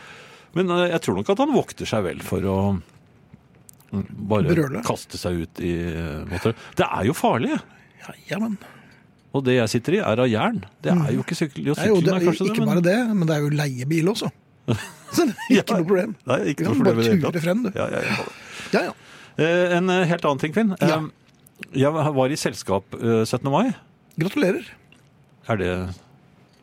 Men 0.59 0.71
eh, 0.75 0.89
jeg 0.95 1.01
tror 1.05 1.19
nok 1.21 1.31
at 1.35 1.43
han 1.45 1.53
vokter 1.55 1.87
seg 1.87 2.03
vel 2.07 2.23
for 2.27 2.47
å 2.51 2.57
mm, 3.93 4.07
bare 4.31 4.55
Brøle. 4.57 4.83
kaste 4.87 5.19
seg 5.21 5.45
ut 5.45 5.63
i 5.63 5.73
eh. 5.93 6.49
Det 6.79 6.87
er 6.89 7.05
jo 7.07 7.15
farlig. 7.15 7.55
Ja, 8.05 8.15
ja 8.33 8.39
men 8.43 8.57
Og 9.35 9.45
det 9.47 9.57
jeg 9.61 9.71
sitter 9.77 9.97
i, 9.99 10.03
er 10.03 10.21
av 10.25 10.29
jern. 10.31 10.61
Det 10.83 10.93
er 10.95 11.15
jo 11.15 11.23
ikke 11.25 11.39
sykkel. 11.39 11.65
Jo, 11.71 11.75
sykkelen 11.79 12.19
er 12.19 12.27
kanskje 12.27 12.51
Ikke 12.53 12.67
bare 12.69 12.83
det, 12.85 12.99
men 13.15 13.27
det 13.31 13.37
er 13.39 13.47
jo 13.47 13.55
leiebil 13.55 14.11
også. 14.13 14.31
Så 15.15 15.27
det 15.29 15.35
er 15.35 15.59
ikke 15.61 15.75
Ja. 15.75 15.79
noe 15.79 15.87
problem. 15.89 16.15
Nei, 16.27 16.39
Du 16.43 16.51
ikke 16.53 16.65
noe 16.67 16.75
kan 16.75 16.79
problem 16.83 16.97
bare 16.97 17.07
i 17.07 17.19
det 17.19 17.27
ture 17.29 17.43
frem, 17.47 17.65
du. 17.67 17.71
Ja, 17.79 17.87
ja, 17.91 18.01
ja. 18.03 18.23
Ja. 18.75 18.95
Eh, 19.39 19.77
En 19.79 19.91
helt 19.91 20.25
annen 20.27 20.43
ting, 20.43 20.55
Finn. 20.55 20.75
Jeg 21.75 21.91
var 21.95 22.33
i 22.35 22.39
selskap 22.39 22.95
eh, 22.99 23.23
17. 23.27 23.47
mai. 23.51 23.75
Gratulerer. 24.19 24.67
Er 25.51 25.59
det 25.61 25.71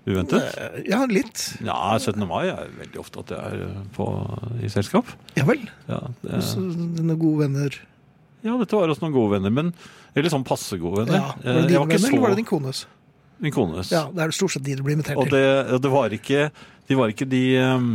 uventet? 0.07 0.43
Eh, 0.57 0.81
Ja, 0.89 1.03
litt. 1.05 1.43
Ja, 1.61 1.97
17. 1.99 2.25
mai 2.27 2.47
er 2.49 2.69
veldig 2.79 2.99
ofte 3.03 3.19
at 3.21 3.33
jeg 3.35 3.61
er 3.61 3.75
på, 3.95 4.07
i 4.63 4.69
selskap. 4.71 5.05
Ja 5.37 5.45
vel. 5.45 5.61
Ja, 5.89 5.99
det, 6.23 6.31
Hos 6.39 6.55
dine 6.55 7.17
gode 7.21 7.45
venner. 7.47 7.77
ja, 8.43 8.55
dette 8.57 8.73
var 8.79 8.89
også 8.89 9.05
noen 9.05 9.13
gode 9.13 9.35
venner, 9.37 9.51
men 9.53 9.73
Eller 10.15 10.29
sånn 10.33 10.43
passe 10.43 10.75
gode 10.81 11.05
venner. 11.05 11.21
Ja. 11.21 11.35
Var 11.37 11.61
det 11.61 11.67
dine 11.69 11.79
venner, 11.85 11.97
så- 11.99 12.07
eller 12.09 12.19
var 12.21 12.29
det 12.33 12.41
din 12.41 12.45
kones? 12.49 12.85
Min 13.41 13.51
kones. 13.55 13.89
Ja, 13.91 14.03
det 14.11 14.19
er 14.21 14.31
stort 14.31 14.51
sett 14.51 14.63
de 14.63 14.75
du 14.75 14.83
blir 14.83 14.93
invitert 14.97 15.17
Og 15.17 15.29
til. 15.29 15.31
det, 15.39 15.81
det 15.81 15.89
var 15.91 16.09
ikke 16.13 16.51
De 16.89 16.95
var 16.95 17.07
ikke 17.09 17.25
de 17.29 17.57
um... 17.63 17.85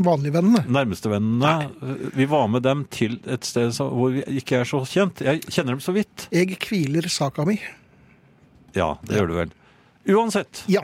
Vanlige 0.00 0.32
vennene. 0.32 0.62
nærmeste 0.66 1.10
vennene. 1.10 1.70
Vi 2.16 2.24
var 2.24 2.46
med 2.48 2.62
dem 2.62 2.86
til 2.90 3.20
et 3.26 3.44
sted 3.44 3.70
hvor 3.76 4.10
vi 4.14 4.22
ikke 4.40 4.60
er 4.62 4.64
så 4.64 4.80
kjent. 4.88 5.20
Jeg 5.20 5.42
kjenner 5.50 5.76
dem 5.76 5.80
så 5.84 5.92
vidt. 5.92 6.28
Jeg 6.32 6.56
hviler 6.56 7.06
saka 7.12 7.44
mi. 7.44 7.60
Ja, 8.74 8.94
det 9.04 9.16
gjør 9.18 9.28
du 9.28 9.34
vel. 9.34 9.52
Uansett, 10.16 10.64
Ja. 10.68 10.80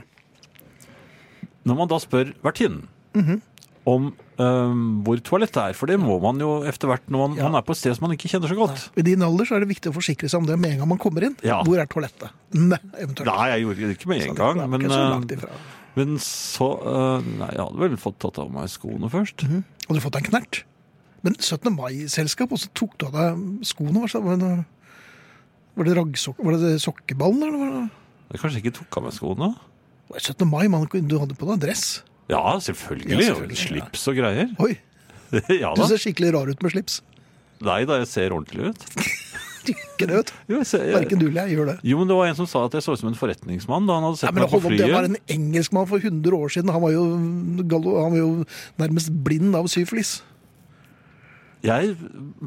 Når 1.69 1.77
man 1.79 1.89
da 1.89 1.99
spør 2.03 2.33
vertinnen 2.43 2.89
Mhm. 3.15 3.41
om 3.87 4.13
um, 4.39 5.03
hvor 5.05 5.19
toalettet 5.21 5.59
er, 5.61 5.73
for 5.77 5.87
det 5.91 5.99
må 6.01 6.15
man 6.23 6.39
jo 6.41 6.63
etter 6.65 6.89
hvert 6.89 7.03
når 7.11 7.19
man, 7.29 7.37
Ja. 7.37 7.49
man 7.51 7.59
er 7.59 7.65
på 7.67 7.75
et 7.75 7.81
sted 7.81 7.95
som 7.97 8.07
man 8.09 8.17
ikke 8.17 8.31
kjenner 8.31 8.49
så 8.49 8.57
godt. 8.57 8.89
I 8.97 9.03
din 9.03 9.23
alder 9.23 9.45
så 9.45 9.57
er 9.57 9.61
det 9.67 9.69
viktig 9.69 9.91
å 9.91 9.95
forsikre 9.97 10.31
seg 10.31 10.41
om 10.41 10.47
det 10.47 10.59
med 10.59 10.73
en 10.73 10.79
gang 10.83 10.89
man 10.89 10.99
kommer 11.03 11.23
inn. 11.27 11.37
Ja. 11.43 11.63
Hvor 11.67 11.79
er 11.83 11.87
toalettet? 11.87 12.31
Nei, 12.55 12.79
eventuelt. 12.99 13.27
Nei, 13.27 13.49
jeg 13.53 13.65
gjorde 13.67 13.77
det 13.89 13.99
ikke 13.99 14.09
med 14.09 14.23
en 14.29 14.35
gang, 14.39 14.63
men, 14.71 14.81
så 14.89 15.01
eh, 15.31 15.49
men 15.95 16.17
så 16.19 16.69
uh, 16.81 17.21
Nei, 17.21 17.51
jeg 17.53 17.61
hadde 17.67 17.79
vel 17.85 17.97
fått 18.01 18.19
tatt 18.23 18.39
av 18.39 18.51
meg 18.55 18.71
skoene 18.73 19.11
først. 19.13 19.43
Mhm. 19.45 19.65
Hadde 19.89 19.99
du 19.99 20.05
fått 20.07 20.13
deg 20.17 20.25
en 20.25 20.31
knert? 20.31 20.63
Men 21.23 21.35
17. 21.39 21.71
mai-selskap, 21.77 22.51
og 22.51 22.59
så 22.59 22.71
tok 22.75 22.97
du 22.99 23.07
av 23.07 23.13
deg 23.13 23.67
skoene? 23.67 24.01
Var 24.03 24.09
det, 24.11 24.23
var 24.25 24.37
det, 24.41 24.65
var 25.77 25.85
det, 25.87 25.97
raggsok 25.99 26.39
var 26.43 26.57
det 26.59 26.73
sokkeballen, 26.83 27.43
eller 27.47 27.59
var 27.59 27.71
det, 27.77 27.91
Jeg 28.33 28.41
kanskje 28.41 28.63
ikke 28.63 28.75
tok 28.81 28.97
av 28.99 29.03
meg 29.05 29.13
skoene. 29.13 29.51
Var 30.13 30.21
det 30.21 30.27
17. 30.35 30.49
mai? 30.49 30.65
Man, 30.73 30.87
du 31.09 31.17
hadde 31.21 31.37
på 31.39 31.49
deg 31.53 31.63
dress. 31.67 31.87
Ja, 32.31 32.43
selvfølgelig. 32.63 33.11
Ja, 33.13 33.19
og 33.19 33.25
selvfølgelig, 33.33 33.61
Slips 33.67 34.05
og 34.13 34.19
greier. 34.21 34.53
Oi, 34.63 34.75
ja 35.63 35.73
du 35.77 35.83
ser 35.89 36.01
skikkelig 36.01 36.31
rar 36.37 36.49
ut 36.53 36.63
med 36.65 36.73
slips. 36.75 37.01
Nei 37.63 37.83
da, 37.89 37.99
jeg 38.03 38.09
ser 38.11 38.35
ordentlig 38.37 38.73
ut. 38.73 38.87
Ikke 39.73 40.09
det, 40.11 40.17
vet 40.17 40.31
du. 40.49 40.57
Verken 40.59 41.21
du 41.21 41.29
eller 41.29 41.47
jeg 41.47 41.55
gjør 41.55 41.69
det. 41.71 41.75
jo, 41.87 41.99
men 42.01 42.09
det 42.11 42.17
var 42.19 42.27
en 42.33 42.35
som 42.41 42.49
sa 42.51 42.65
at 42.67 42.73
jeg 42.75 42.83
så 42.83 42.97
ut 42.97 42.99
som 42.99 43.11
en 43.13 43.15
forretningsmann 43.19 43.85
da 43.87 43.95
han 44.01 44.07
hadde 44.09 44.17
Nei, 44.17 44.23
sett 44.25 44.35
men 44.35 44.43
meg 44.43 44.51
på 44.51 44.59
hold 44.59 44.67
opp, 44.67 44.81
Det 44.81 44.89
var 44.91 45.05
flyet. 45.07 45.21
en 45.23 45.37
engelskmann 45.37 45.87
for 45.93 46.03
100 46.09 46.39
år 46.41 46.51
siden. 46.57 46.73
Han 46.75 46.83
var 46.83 46.95
jo, 46.97 47.05
han 47.15 48.11
var 48.11 48.19
jo 48.19 48.31
nærmest 48.83 49.13
blind 49.23 49.55
av 49.55 49.69
syflis. 49.71 50.17
Jeg 51.63 51.93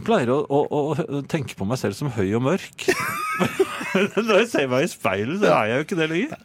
pleier 0.03 0.33
å, 0.33 0.41
å, 0.43 0.81
å 0.99 1.21
tenke 1.31 1.55
på 1.55 1.63
meg 1.69 1.79
selv 1.79 1.95
som 1.95 2.11
høy 2.11 2.33
og 2.35 2.43
mørk. 2.49 2.83
Når 3.95 4.33
jeg 4.41 4.49
ser 4.51 4.67
meg 4.73 4.89
i 4.89 4.91
speilet, 4.91 5.39
så 5.39 5.53
er 5.55 5.71
jeg 5.71 5.79
jo 5.79 5.85
ikke 5.87 5.99
det 6.01 6.09
lenger. 6.11 6.43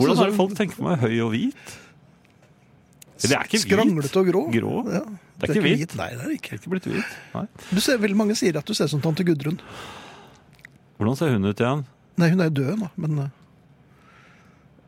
Hvordan 0.00 0.22
er 0.24 0.30
det 0.32 0.36
folk 0.40 0.54
tenker 0.58 0.76
på 0.80 0.86
meg 0.88 0.98
høy 1.04 1.16
og 1.26 1.30
hvit? 1.34 1.76
Det 3.20 3.34
er 3.36 3.44
ikke 3.44 3.58
hvit. 3.60 3.66
Skranglete 3.68 4.16
og 4.22 4.28
grå. 4.30 4.42
Grå. 4.54 4.74
Ja. 4.94 5.02
Det 5.40 5.48
er 5.48 5.54
ikke 5.54 5.64
hvit. 5.66 5.94
Nei, 6.00 6.08
det 6.16 6.22
er 6.24 6.30
det 6.30 6.36
ikke. 6.38 6.52
er 6.54 6.60
ikke 6.60 6.70
blitt 6.72 6.86
hvit. 6.88 7.16
Nei. 7.34 7.42
Du 7.70 7.80
ser, 7.84 7.98
veldig 8.00 8.16
mange 8.16 8.36
sier 8.38 8.56
at 8.60 8.64
du 8.68 8.72
ser 8.76 8.88
ut 8.88 8.94
som 8.94 9.02
tante 9.04 9.24
Gudrun. 9.28 9.58
Hvordan 11.00 11.16
ser 11.20 11.34
hun 11.36 11.44
ut 11.48 11.60
igjen? 11.60 11.84
Nei, 12.20 12.28
hun 12.32 12.40
er 12.44 12.48
jo 12.50 12.56
død 12.60 12.80
nå, 12.80 12.88
men 13.00 13.18
uh, 13.24 13.28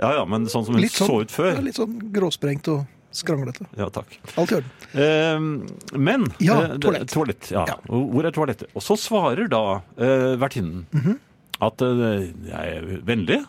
Ja 0.02 0.10
ja, 0.18 0.24
men 0.28 0.48
sånn 0.50 0.64
som 0.66 0.74
hun 0.76 0.84
sånn, 0.88 1.08
så 1.08 1.20
ut 1.22 1.32
før. 1.32 1.52
Ja, 1.56 1.62
litt 1.64 1.78
sånn 1.78 1.94
gråsprengt 2.12 2.68
og 2.72 2.82
skranglete. 3.16 3.66
Ja, 3.78 3.86
takk. 3.92 4.16
Alt 4.40 4.52
i 4.52 4.56
orden. 4.58 4.70
Eh, 4.96 5.98
men 6.00 6.26
Ja, 6.42 6.56
eh, 6.64 6.76
toalett. 6.80 7.10
toalett 7.12 7.50
ja. 7.52 7.64
Ja. 7.68 7.76
Hvor 7.88 8.24
er 8.28 8.32
toalettet? 8.32 8.72
Og 8.76 8.84
så 8.84 8.96
svarer 9.00 9.48
da 9.52 9.60
eh, 10.00 10.32
vertinnen 10.40 10.86
Mhm. 10.96 11.18
at 11.60 11.84
eh, 11.84 12.32
jeg 12.48 12.76
er 12.80 13.02
vennlig. 13.08 13.42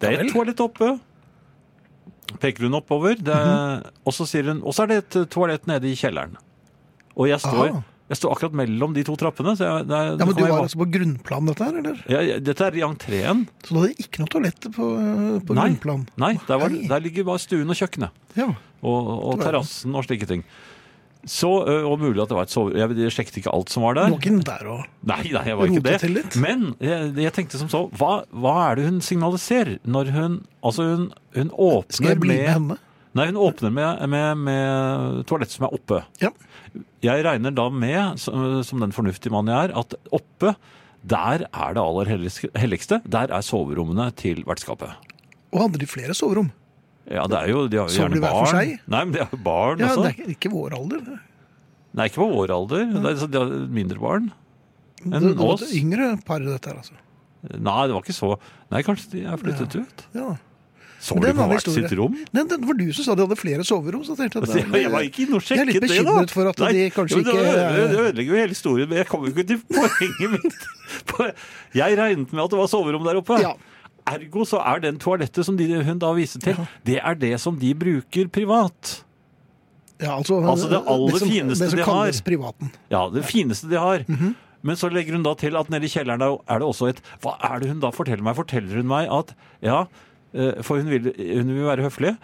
Det 0.00 0.08
er 0.12 0.24
et 0.26 0.32
toalett 0.34 0.60
oppe. 0.60 0.88
Peker 2.42 2.66
hun 2.66 2.74
oppover. 2.74 3.14
Det, 3.16 3.34
Mhm. 3.34 3.84
Og 4.06 4.12
så 4.12 4.26
sier 4.28 4.44
hun 4.50 4.62
Og 4.62 4.74
så 4.74 4.82
er 4.84 4.86
det 4.86 4.96
et 5.16 5.30
toalett 5.30 5.66
nede 5.66 5.84
i 5.88 5.94
kjelleren. 5.94 6.36
Og 7.16 7.28
jeg 7.30 7.38
står, 7.40 7.70
Aha. 7.70 7.82
jeg 8.10 8.16
står 8.18 8.32
akkurat 8.34 8.52
mellom 8.52 8.92
de 8.92 9.02
to 9.04 9.14
trappene. 9.16 9.54
Så 9.56 9.64
jeg, 9.64 9.86
det, 9.88 10.00
Ja, 10.20 10.24
men 10.26 10.34
Du 10.36 10.42
var 10.44 10.60
altså 10.62 10.76
på 10.82 10.90
grunnplan, 10.90 11.46
dette 11.46 11.64
her? 11.64 11.78
eller? 11.78 12.02
ja, 12.08 12.20
ja, 12.20 12.38
Dette 12.38 12.60
er 12.66 12.76
i 12.76 12.82
entreen. 12.84 13.46
Så 13.64 13.72
du 13.74 13.80
hadde 13.80 13.94
ikke 14.04 14.18
noe 14.20 14.28
toalett 14.28 14.60
på, 14.74 14.84
uh, 14.98 15.40
på 15.40 15.54
Nei. 15.54 15.68
grunnplan? 15.70 16.06
Nei, 16.18 16.34
der, 16.46 16.58
var, 16.58 16.68
der 16.68 17.00
ligger 17.00 17.24
bare 17.24 17.38
stuen 17.38 17.70
og 17.70 17.76
kjøkkenet. 17.76 18.10
Ja. 18.36 18.50
Og, 18.82 19.08
og 19.32 19.40
terrassen 19.40 19.94
og 19.96 20.04
slike 20.04 20.26
ting. 20.28 20.44
Så, 21.26 21.48
og 21.90 21.96
mulig 21.98 22.20
at 22.22 22.30
det 22.30 22.36
var 22.38 22.46
et 22.46 22.52
sove... 22.54 22.72
Jeg, 22.78 23.10
sjekket 23.10 23.40
ikke 23.40 23.50
alt 23.50 23.72
som 23.72 23.82
var 23.82 23.96
Du 23.96 24.00
der. 24.00 24.12
var 24.14 24.20
ikke 24.22 24.44
der 24.46 24.68
og 24.70 24.82
Nei, 25.10 25.22
nei, 25.34 25.42
jeg 25.48 25.58
var 25.58 25.72
ikke 25.72 25.82
det. 25.82 26.10
litt? 26.14 26.36
Men 26.38 26.66
jeg, 26.78 27.08
jeg 27.24 27.34
tenkte 27.34 27.58
som 27.58 27.70
så, 27.72 27.80
hva, 27.98 28.12
hva 28.30 28.52
er 28.68 28.78
det 28.78 28.84
hun 28.86 29.00
signaliserer 29.02 29.76
når 29.90 30.12
hun 30.14 30.36
Altså, 30.62 30.86
hun, 30.92 31.08
hun 31.34 31.50
åpner 31.50 31.98
Skal 31.98 32.12
jeg 32.12 32.20
bli 32.22 32.36
med 32.36 32.44
med 32.44 32.52
henne? 32.54 32.78
Nei, 33.16 33.26
hun 33.32 33.38
åpner 33.40 33.72
med, 33.72 34.02
med, 34.12 34.42
med 34.44 35.20
toalett 35.26 35.50
som 35.54 35.64
er 35.66 35.74
oppe. 35.74 36.02
Ja. 36.20 36.28
Jeg 37.00 37.22
regner 37.24 37.54
da 37.56 37.64
med, 37.72 38.18
som, 38.20 38.60
som 38.66 38.82
den 38.84 38.92
fornuftige 38.92 39.32
mann 39.32 39.48
jeg 39.48 39.70
er, 39.70 39.72
at 39.80 39.94
oppe, 40.12 40.52
der 41.06 41.46
er 41.48 41.76
det 41.78 41.80
aller 41.80 42.10
helligste. 42.60 42.98
Der 43.08 43.32
er 43.32 43.46
soverommene 43.46 44.10
til 44.20 44.42
vertskapet. 44.44 44.92
Og 45.54 45.62
hadde 45.64 45.80
de 45.80 45.88
flere 45.88 46.12
soverom? 46.18 46.50
Ja, 47.10 47.26
det 47.30 47.38
er 47.38 47.48
jo, 47.52 47.68
de 47.70 47.78
har 47.78 47.88
jo 47.88 47.94
gjerne 48.00 48.20
barn. 48.20 48.46
for 48.46 48.52
seg? 48.56 48.78
Nei, 48.88 49.04
men 49.04 49.12
de 49.14 49.18
har 49.22 49.36
barn 49.44 49.78
Ja, 49.78 49.86
også. 49.94 50.02
det 50.02 50.26
er 50.26 50.32
ikke- 50.34 50.50
vår 50.52 50.74
alder. 50.74 51.20
Nei, 51.94 52.06
ikke 52.10 52.18
på 52.22 52.30
vår 52.34 52.50
alder. 52.50 52.86
Det 52.92 53.22
er, 53.22 53.26
de 53.26 53.38
har 53.38 53.52
mindre 53.68 53.98
barn. 54.00 54.32
Det, 55.04 55.12
Enn 55.14 55.22
det 55.28 55.36
var 55.38 55.52
oss. 55.54 55.62
et 55.62 55.76
yngre 55.82 56.24
par, 56.24 56.40
dette 56.40 56.66
her, 56.66 56.76
altså. 56.82 56.92
Nei, 57.46 57.86
det 57.86 57.94
var 57.94 58.02
ikke 58.02 58.16
så 58.16 58.38
Nei, 58.72 58.82
kanskje 58.82 59.10
de 59.12 59.20
er 59.24 59.36
flyttet 59.38 59.76
ut. 59.78 60.02
Ja. 60.14 60.36
Så 60.98 61.14
Det 61.20 61.28
er 61.28 61.32
de 61.34 61.38
på 61.38 61.46
hvert 61.52 61.68
sitt 61.70 61.92
rom? 61.98 62.14
Nei, 62.34 62.42
det 62.42 62.58
var 62.66 62.74
du 62.74 62.92
som 62.92 63.04
sa 63.04 63.14
de 63.14 63.22
hadde 63.22 63.36
flere 63.38 63.62
soverom. 63.62 64.02
Så 64.02 64.16
jeg, 64.16 64.30
tenkte 64.32 64.42
at, 64.42 64.48
Altså, 64.48 64.72
Jeg 64.82 64.90
var 64.90 65.02
ikke 65.06 65.20
inne 65.28 65.36
og 65.36 65.42
Jeg 65.46 65.58
er 65.60 65.64
litt 65.66 65.74
sjekket 65.76 65.80
det, 65.80 65.88
da. 66.04 66.10
bekymret 66.10 66.30
for 66.30 66.48
at 66.48 66.56
de 66.56 66.90
kanskje 66.90 67.18
ikke 67.22 67.36
er- 67.36 67.88
Det 67.92 67.98
ødelegger 68.00 68.26
jo 68.32 68.34
hele 68.40 68.48
historien, 68.56 68.88
men 68.88 68.98
jeg 68.98 69.06
kommer 69.06 69.28
jo 69.28 69.34
ikke 69.36 69.46
til 69.46 69.58
poenget 69.70 70.30
mitt. 70.32 71.34
Jeg 71.76 71.98
regnet 71.98 72.32
med 72.32 72.42
at 72.44 72.50
det 72.50 72.58
var 72.58 72.66
soverom 72.66 73.04
der 73.04 73.20
oppe. 73.20 73.38
Ja. 73.40 73.52
Ergo 74.06 74.44
så 74.46 74.60
er 74.62 74.80
den 74.84 74.98
toalettet 75.02 75.46
som 75.46 75.56
de, 75.58 75.66
hun 75.82 75.98
da 76.02 76.12
viser 76.14 76.40
til, 76.44 76.58
det 76.86 77.00
er 77.02 77.14
det 77.18 77.34
som 77.42 77.56
de 77.58 77.72
bruker 77.74 78.28
privat. 78.32 79.02
Ja, 80.00 80.12
altså, 80.18 80.38
Altså 80.44 80.68
det 80.70 80.82
aller 80.92 81.18
som, 81.18 81.28
fineste 81.30 81.64
det 81.64 81.70
som 81.72 81.78
de 81.80 81.84
har. 81.84 81.92
kalles 82.04 82.20
privaten. 82.22 82.70
Ja, 82.92 83.06
det 83.10 83.24
fineste 83.24 83.70
de 83.70 83.78
har. 83.80 84.04
Mhm. 84.08 84.34
Men 84.66 84.76
så 84.76 84.88
legger 84.90 85.14
hun 85.14 85.22
da 85.22 85.32
til 85.38 85.54
at 85.56 85.68
nede 85.70 85.86
i 85.86 85.90
kjelleren 85.92 86.22
er 86.24 86.58
det 86.58 86.66
også 86.66 86.88
et 86.90 87.00
Hva 87.22 87.36
er 87.44 87.60
det 87.62 87.68
hun 87.70 87.78
da 87.80 87.90
forteller 87.94 88.24
meg? 88.26 88.34
Forteller 88.34 88.80
hun 88.80 88.88
meg 88.90 89.06
at 89.12 89.34
Ja, 89.62 89.84
eh, 90.34 90.60
for 90.66 90.80
hun 90.82 90.90
vil, 90.90 91.12
hun 91.16 91.52
vil 91.54 91.64
være 91.68 91.84
høflig. 91.86 92.16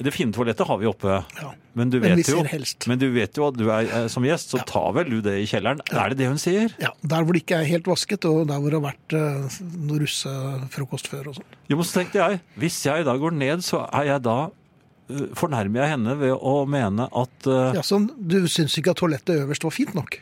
Det 0.00 0.10
fine 0.14 0.32
toalettet 0.32 0.66
har 0.66 0.78
vi 0.80 0.86
oppe. 0.88 1.18
Ja. 1.36 1.50
Men 1.76 1.90
du 1.92 1.98
Men 2.00 2.18
jo, 2.18 2.40
men 2.88 2.98
du 2.98 3.06
vet 3.12 3.36
jo 3.36 3.44
at 3.48 3.56
du 3.56 3.66
er 3.70 3.84
eh, 3.86 4.06
som 4.12 4.24
gjest, 4.24 4.50
så 4.52 4.58
Ja. 4.60 4.64
tar 4.68 4.92
vel 4.96 5.10
du 5.10 5.20
det 5.24 5.34
i 5.42 5.44
kjelleren. 5.46 5.80
Er 5.92 6.08
det 6.10 6.18
det 6.18 6.26
hun 6.28 6.38
sier? 6.40 6.72
Ja, 6.80 6.90
Der 7.04 7.22
hvor 7.24 7.32
det 7.36 7.42
ikke 7.44 7.60
er 7.60 7.68
helt 7.68 7.86
vasket, 7.86 8.24
og 8.24 8.46
der 8.48 8.58
hvor 8.58 8.70
det 8.72 8.80
har 8.80 8.88
vært 8.88 9.16
eh, 9.16 9.60
noe 9.76 10.00
russefrokost 10.02 11.08
før 11.12 11.28
og 11.28 11.36
sånn. 11.36 11.44
Jo, 11.68 11.76
men 11.76 11.84
så 11.84 12.00
tenkte 12.00 12.18
jeg, 12.20 12.40
hvis 12.58 12.80
jeg 12.88 13.04
da 13.08 13.16
går 13.20 13.36
ned, 13.36 13.62
så 13.64 13.84
er 13.92 14.04
jeg 14.14 14.22
da 14.22 14.38
uh, 14.48 15.26
Fornærmer 15.36 15.82
jeg 15.84 15.92
henne 15.94 16.16
ved 16.18 16.34
å 16.40 16.54
mene 16.68 17.08
at 17.12 17.46
uh, 17.48 17.72
Ja, 17.76 17.82
sånn, 17.84 18.08
du 18.16 18.48
syns 18.48 18.76
ikke 18.80 18.92
at 18.96 19.00
toalettet 19.00 19.44
øverst 19.44 19.64
var 19.64 19.76
fint 19.76 19.94
nok? 19.94 20.18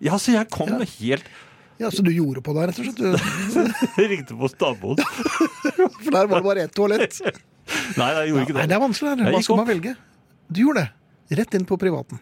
Ja, 0.00 0.14
så 0.18 0.32
jeg 0.38 0.48
kom 0.54 0.68
Ja. 0.70 0.78
helt 1.00 1.24
Ja, 1.78 1.90
Så 1.90 2.02
du 2.02 2.10
gjorde 2.10 2.42
på 2.42 2.54
deg, 2.54 2.70
rett 2.70 2.78
og 2.78 2.86
slett? 2.86 2.98
Du, 2.98 4.02
ringte 4.10 4.34
på 4.38 4.50
naboen. 4.62 4.98
for 6.02 6.10
der 6.10 6.26
var 6.26 6.34
det 6.40 6.44
bare 6.48 6.62
ett 6.66 6.74
toalett. 6.74 7.20
Nei, 7.98 8.08
jeg 8.14 8.30
gjorde 8.32 8.42
ikke 8.46 8.54
det. 8.54 8.58
Nei, 8.62 8.66
det. 8.70 8.76
er 8.76 8.82
vanskelig. 8.82 9.14
her. 9.18 9.32
Hva 9.36 9.42
skal 9.44 9.60
man 9.62 9.68
velge? 9.68 9.94
Du 10.48 10.60
gjorde 10.64 10.84
det. 10.84 11.38
Rett 11.38 11.54
inn 11.58 11.64
på 11.68 11.76
privaten. 11.80 12.20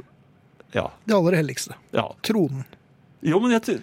Ja, 0.75 0.89
Det 1.07 1.15
aller 1.15 1.37
helligste. 1.39 1.77
ja. 1.95 2.09
Tronen. 2.27 2.65
Jo, 3.27 3.39
men 3.41 3.55
jeg, 3.57 3.79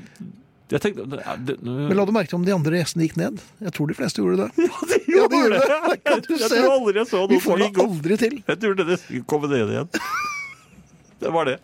jeg 0.71 0.81
tenkte 0.83 1.05
det, 1.09 1.21
det, 1.47 1.55
Men 1.63 1.95
la 1.97 2.03
du 2.05 2.11
merke 2.15 2.29
til 2.31 2.37
om 2.37 2.43
de 2.45 2.53
andre 2.53 2.77
gjestene 2.77 3.07
gikk 3.07 3.15
ned? 3.19 3.39
Jeg 3.63 3.73
tror 3.75 3.87
de 3.89 3.95
fleste 3.97 4.21
gjorde 4.21 4.45
det. 4.45 4.67
Ja, 4.67 4.83
de 4.91 4.99
Ja, 5.13 5.27
de 5.27 5.39
gjorde 5.39 5.39
gjorde 5.39 5.57
det! 5.57 5.63
det. 5.63 5.79
Jeg, 5.89 5.99
Jeg 6.03 6.49
tror 6.51 6.71
aldri 6.75 6.99
jeg 7.01 7.07
så 7.09 7.23
Vi 7.27 7.33
noen 7.33 7.41
som 7.41 7.49
får 7.49 7.57
det 7.63 7.83
aldri 7.87 8.17
til. 8.21 8.35
Jeg 8.47 8.59
tror 8.61 8.77
det 8.79 8.99
skulle 9.01 9.25
komme 9.33 9.49
ned 9.51 9.73
igjen. 9.73 9.89
Det 11.23 11.31
var 11.33 11.45
det. 11.49 11.57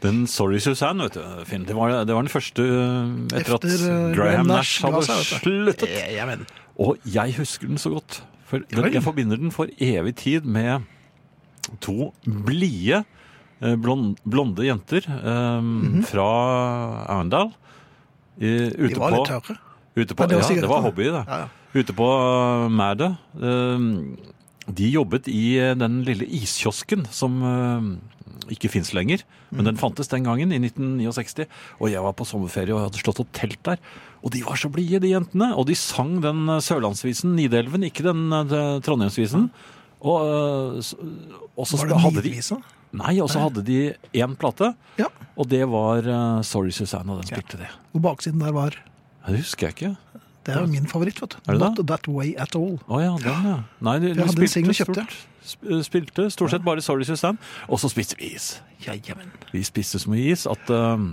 Den 0.00 0.22
Sorry 0.26 0.58
Susanne, 0.64 1.04
vet 1.08 1.18
du, 1.18 1.44
Finn, 1.44 1.66
det 1.68 1.74
var, 1.76 1.92
det 2.08 2.14
var 2.16 2.24
den 2.24 2.32
første 2.32 2.64
uh, 2.64 3.36
etter, 3.36 3.56
at 3.58 3.66
uh, 3.68 4.14
Graham 4.16 4.48
Nash 4.48 4.80
hadde 4.84 5.02
seg, 5.04 5.26
sluttet. 5.42 5.88
Eh, 5.90 6.14
Jeg. 6.16 6.38
Og 6.80 6.96
jeg 7.04 7.34
husker 7.36 7.68
den 7.68 7.76
så 7.80 7.92
godt. 7.92 8.22
For 8.48 8.64
den, 8.64 8.94
jeg 8.96 9.04
forbinder 9.04 9.36
den 9.38 9.52
for 9.54 9.68
evig 9.78 10.14
tid 10.22 10.48
med 10.48 10.86
to 11.84 12.10
blide, 12.24 13.04
blonde, 13.60 14.16
blonde 14.24 14.64
jenter 14.64 15.04
eh, 15.06 15.68
fra 16.08 16.28
Arendal. 17.12 17.52
eh, 18.40 18.72
De 18.72 18.96
var 18.96 19.12
på, 19.12 19.16
litt 19.20 19.28
tørre. 19.28 19.58
ute 20.00 20.16
på 20.16 20.26
det 20.30 20.40
var 20.40 20.48
Ja, 20.50 20.60
det 20.64 20.70
var 20.72 20.80
hobby, 20.88 21.04
det. 21.12 21.24
Ja, 21.28 21.38
ja. 21.44 21.48
Ute 21.76 21.94
på 21.94 22.08
eh, 23.38 23.84
de 24.74 24.88
jobbet 24.90 25.28
i 25.30 25.58
eh, 25.60 25.74
den 25.78 26.00
lille 26.06 26.26
iskiosken 26.26 27.06
som 27.14 27.38
eh, 27.44 27.86
ikke 28.48 28.70
fins 28.72 28.92
lenger. 28.96 29.24
Men 29.50 29.68
den 29.68 29.80
fantes 29.80 30.10
den 30.12 30.24
gangen, 30.26 30.52
i 30.54 30.60
1969. 30.62 31.46
Og 31.80 31.90
jeg 31.92 32.04
var 32.04 32.14
på 32.16 32.26
sommerferie 32.28 32.74
og 32.76 32.86
hadde 32.86 33.02
slått 33.02 33.20
opp 33.22 33.32
telt 33.36 33.60
der. 33.66 33.82
Og 34.24 34.32
de 34.34 34.42
var 34.46 34.60
så 34.60 34.70
blide, 34.72 35.00
de 35.02 35.12
jentene. 35.14 35.52
Og 35.56 35.68
de 35.70 35.76
sang 35.78 36.18
den 36.24 36.46
eh, 36.48 36.62
sørlandsvisen, 36.64 37.34
Nidelven, 37.38 37.86
ikke 37.88 38.06
den 38.06 38.28
eh, 38.36 38.76
trondheimsvisen. 38.84 39.48
Og, 40.00 40.18
eh, 40.26 40.92
og 41.54 41.68
så 41.68 41.80
Var 41.80 41.92
det 41.92 42.02
hadde 42.04 42.26
de? 42.26 42.36
Nei, 43.00 43.16
og 43.22 43.30
så 43.30 43.44
hadde 43.44 43.62
de 43.66 43.80
én 44.18 44.36
plate. 44.38 44.72
Ja. 44.98 45.06
Og 45.38 45.46
det 45.50 45.62
var 45.70 46.06
Sorry 46.42 46.72
Susanne, 46.74 47.12
og 47.14 47.20
den 47.20 47.30
spilte 47.30 47.60
det. 47.60 47.68
Og 47.94 48.02
baksiden 48.02 48.42
der 48.42 48.56
var 48.56 48.74
Det 49.28 49.36
husker 49.36 49.68
jeg 49.68 49.76
ikke. 49.76 49.92
Det 50.50 50.58
er 50.58 50.66
jo 50.66 50.72
min 50.72 50.90
favoritt, 50.90 51.20
vet 51.22 51.34
du. 51.34 51.38
Er 51.46 51.56
det 51.56 51.62
Not 51.62 51.78
det? 51.78 51.86
that 51.90 52.08
way 52.10 52.34
at 52.38 52.56
all. 52.58 52.76
Å 52.90 53.00
ja, 53.02 53.14
den 53.22 53.48
ja. 53.48 53.56
Nei, 53.86 53.96
du, 54.02 54.08
du 54.12 54.20
singel, 54.20 54.74
spilte, 54.74 54.76
kjøpte 54.80 55.04
stort, 55.06 55.16
sp- 55.46 55.80
spilte 55.86 56.28
stort 56.34 56.54
sett 56.54 56.66
bare 56.66 56.84
Sorry 56.84 57.06
System, 57.08 57.40
Og 57.68 57.80
så 57.82 57.90
spiste 57.92 58.18
vi 58.20 58.32
is. 58.36 58.52
Ja, 58.86 58.94
jamen. 58.94 59.32
Vi 59.54 59.62
spiste 59.66 60.00
så 60.02 60.10
mye 60.12 60.32
is 60.34 60.46
at 60.50 60.72
um, 60.74 61.12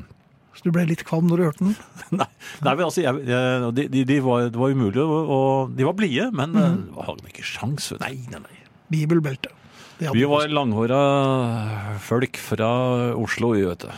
Så 0.57 0.67
du 0.67 0.71
ble 0.75 0.87
litt 0.89 1.05
kvalm 1.07 1.29
når 1.29 1.37
du 1.37 1.45
hørte 1.49 1.65
den? 1.65 1.77
Nei, 2.21 2.29
nei 2.65 2.73
men 2.73 2.87
altså, 2.87 3.03
jeg, 3.05 3.27
jeg, 3.27 3.71
de, 3.77 3.87
de, 3.93 4.03
de 4.09 4.19
var, 4.25 4.49
det 4.49 4.61
var 4.61 4.73
umulig, 4.73 5.03
og, 5.03 5.75
de 5.77 5.85
var 5.85 5.97
blide, 5.99 6.31
men 6.35 6.55
mm. 6.57 6.81
hadde 6.97 7.31
ikke 7.31 7.45
sjans. 7.45 7.91
Nei, 8.01 8.15
nei, 8.31 8.41
nei. 8.41 8.63
Bibelbelte. 8.93 9.53
Vi 9.97 10.25
var 10.29 10.47
langhåra 10.53 10.97
folk 12.05 12.37
fra 12.37 12.69
Oslo, 13.17 13.55
vi, 13.55 13.65
vet 13.65 13.87
du. 13.87 13.89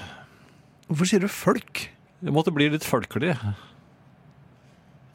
Hvorfor 0.90 1.10
sier 1.10 1.22
du 1.22 1.30
folk? 1.30 1.90
Det 2.24 2.34
måtte 2.36 2.54
bli 2.56 2.70
litt 2.72 2.88
folkelig. 2.88 3.36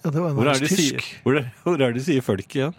Ja, 0.04 0.10
det 0.12 0.20
var 0.20 0.30
en 0.30 0.36
Hvor 0.36 0.50
er 0.50 0.58
det 0.60 0.68
de 0.68 0.74
sier, 0.76 0.98
tysk. 1.00 1.14
hvor 1.24 1.38
er, 1.40 1.46
hvor 1.64 1.80
er 1.80 1.92
det 1.94 2.00
de 2.02 2.04
sier 2.04 2.24
folk 2.26 2.54
igjen? 2.58 2.74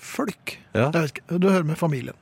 Folk? 0.00 0.56
Ja. 0.74 0.88
Du 1.30 1.46
hører 1.50 1.64
med 1.68 1.78
familien. 1.78 2.16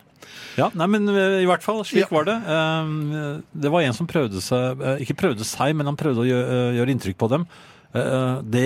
Ja, 0.59 0.67
nei, 0.77 0.87
men 0.91 1.07
eh, 1.09 1.39
i 1.45 1.47
hvert 1.49 1.63
fall, 1.65 1.81
slik 1.87 2.03
Ja. 2.05 2.09
var 2.11 2.27
det. 2.27 2.35
Eh, 2.43 3.41
Det 3.65 3.71
var 3.73 3.81
en 3.87 3.95
som 3.97 4.07
prøvde 4.11 4.43
seg, 4.45 4.81
eh, 4.83 5.01
ikke 5.07 5.17
prøvde 5.17 5.47
seg, 5.47 5.75
men 5.79 5.87
han 5.87 5.97
prøvde 5.97 6.25
å 6.25 6.27
gjøre, 6.29 6.49
eh, 6.59 6.77
gjøre 6.81 6.95
inntrykk 6.97 7.19
på 7.23 7.29
dem. 7.33 7.47
Det 8.53 8.65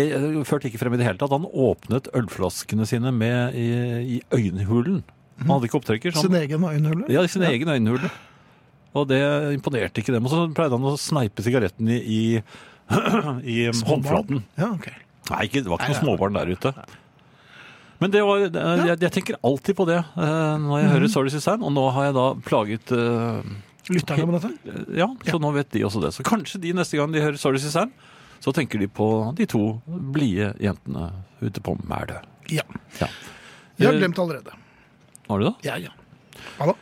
førte 0.49 0.67
ikke 0.67 0.81
frem 0.81 0.97
i 0.97 0.99
det 0.99 1.07
hele 1.07 1.21
tatt. 1.21 1.31
Han 1.31 1.45
åpnet 1.47 2.09
ølflaskene 2.19 2.83
sine 2.91 3.13
med 3.15 3.55
i, 3.55 3.69
i 4.17 4.23
øyenhulen. 4.35 5.05
Han 5.39 5.53
hadde 5.55 5.69
ikke 5.69 5.79
opptrekker. 5.79 6.11
Sånn. 6.17 6.27
Sin 6.27 6.41
egen 6.41 6.67
øyenhule? 6.67 7.07
Ja, 7.09 7.23
sin 7.31 7.45
egen 7.47 7.71
øyenhule. 7.71 8.11
Og 8.99 9.07
det 9.09 9.21
imponerte 9.55 10.03
ikke 10.03 10.13
dem. 10.13 10.27
Og 10.27 10.33
så 10.35 10.43
pleide 10.53 10.75
han 10.75 10.91
å 10.91 10.97
sneipe 11.01 11.41
sigaretten 11.47 11.87
i, 11.95 12.01
i, 12.03 12.43
i 13.55 13.57
håndflaten. 13.71 14.43
Ja, 14.59 14.73
ok. 14.75 14.91
Nei, 15.31 15.45
ikke, 15.47 15.62
det 15.62 15.70
var 15.70 15.79
ikke 15.79 15.93
noen 15.95 16.01
småbarn 16.03 16.35
der 16.41 16.51
ute. 16.57 16.73
Men 18.03 18.11
det 18.11 18.23
var, 18.27 18.41
jeg, 18.43 18.97
jeg 19.05 19.12
tenker 19.14 19.37
alltid 19.47 19.77
på 19.79 19.85
det 19.87 20.01
eh, 20.01 20.55
når 20.59 20.81
jeg 20.83 20.89
hører 20.97 21.11
Sorry 21.12 21.31
Susanne, 21.31 21.62
og 21.62 21.70
nå 21.77 21.85
har 21.95 22.09
jeg 22.09 22.16
da 22.16 22.25
plaget 22.49 22.91
eh, 22.97 23.53
Lytterne 23.93 24.27
med 24.31 24.41
dette? 24.43 24.75
Ja, 24.99 25.07
så 25.27 25.39
nå 25.43 25.53
vet 25.55 25.70
de 25.75 25.85
også 25.87 26.03
det. 26.03 26.11
Så 26.14 26.23
kanskje 26.27 26.59
de 26.62 26.73
neste 26.75 26.99
gang 26.99 27.14
de 27.14 27.23
hører 27.23 27.39
Sorry 27.39 27.59
Susanne, 27.62 27.95
så 28.43 28.51
tenker 28.55 28.83
de 28.83 28.89
på 28.91 29.07
de 29.39 29.47
to 29.47 29.62
blide 29.87 30.53
jentene 30.62 31.12
ute 31.43 31.62
på 31.62 31.77
Mæle. 31.87 32.20
Ja. 32.51 32.66
Ja. 32.99 33.09
Jeg 33.79 33.87
har 33.89 33.95
Eh, 33.95 34.01
glemt 34.03 34.18
allerede. 34.18 34.55
Har 35.29 35.39
du 35.39 35.47
det? 35.47 35.55
Ja, 35.66 35.77
ja. 35.79 35.95
Da. 36.59 36.75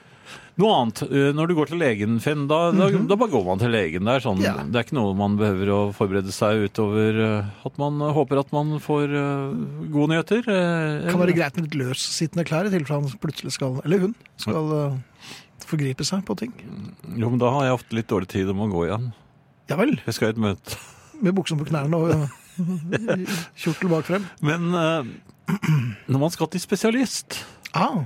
Noe 0.61 0.75
annet. 0.77 1.01
eh, 1.09 1.31
Når 1.37 1.49
du 1.49 1.55
går 1.57 1.71
til 1.71 1.79
legen, 1.81 2.19
Finn, 2.21 2.45
da, 2.51 2.59
da, 2.77 2.89
da 2.91 3.17
bare 3.17 3.33
går 3.33 3.45
man 3.47 3.59
til 3.63 3.73
legen. 3.73 4.05
Det 4.05 4.15
er, 4.19 4.25
sånn, 4.27 4.39
Mhm. 4.41 4.45
Ja. 4.45 4.55
det 4.67 4.77
er 4.77 4.85
ikke 4.87 4.99
noe 4.99 5.15
man 5.17 5.37
behøver 5.41 5.73
å 5.73 5.79
forberede 5.97 6.33
seg 6.37 6.67
utover 6.69 7.21
eh, 7.25 7.51
at 7.67 7.79
man 7.81 7.99
håper 8.01 8.41
at 8.43 8.53
man 8.53 8.75
får 8.83 9.15
uh, 9.15 9.55
gode 9.91 10.11
nyheter. 10.13 10.45
Uh, 10.45 11.07
Det 11.07 11.15
kan 11.15 11.23
være 11.25 11.37
greit 11.39 11.57
med 11.57 11.69
litt 11.71 11.79
løssittende 11.81 12.45
klær 12.47 12.67
i 12.69 12.75
tilfelle 12.75 13.01
han 13.09 13.19
plutselig 13.23 13.53
skal, 13.57 13.81
eller 13.85 13.99
hun, 14.05 14.15
skal 14.37 14.71
uh, 14.75 14.99
forgripe 15.71 16.05
seg 16.05 16.25
på 16.27 16.37
ting. 16.37 16.53
Jo, 17.17 17.31
men 17.31 17.39
da 17.39 17.51
har 17.55 17.65
jeg 17.69 17.79
ofte 17.79 17.95
litt 17.99 18.09
dårlig 18.11 18.29
tid 18.33 18.49
om 18.53 18.65
å 18.67 18.71
gå 18.73 18.85
igjen. 18.89 19.11
Ja 19.71 19.77
vel, 19.79 19.97
Jeg 20.05 20.15
skal 20.17 20.29
i 20.29 20.35
et 20.35 20.41
møte. 20.43 20.77
med 21.23 21.35
buksene 21.37 21.61
på 21.63 21.69
knærne 21.71 21.95
og 21.95 22.11
eh, 22.11 23.27
kjortel 23.63 23.89
bak 23.93 24.05
frem. 24.09 24.25
Men 24.43 24.75
eh, 24.75 25.11
når 26.11 26.19
man 26.27 26.31
skal 26.35 26.49
til 26.51 26.61
spesialist 26.63 27.39
Ah, 27.75 28.03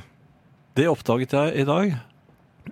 Det 0.76 0.84
oppdaget 0.90 1.32
jeg 1.32 1.62
i 1.62 1.64
dag. 1.64 1.94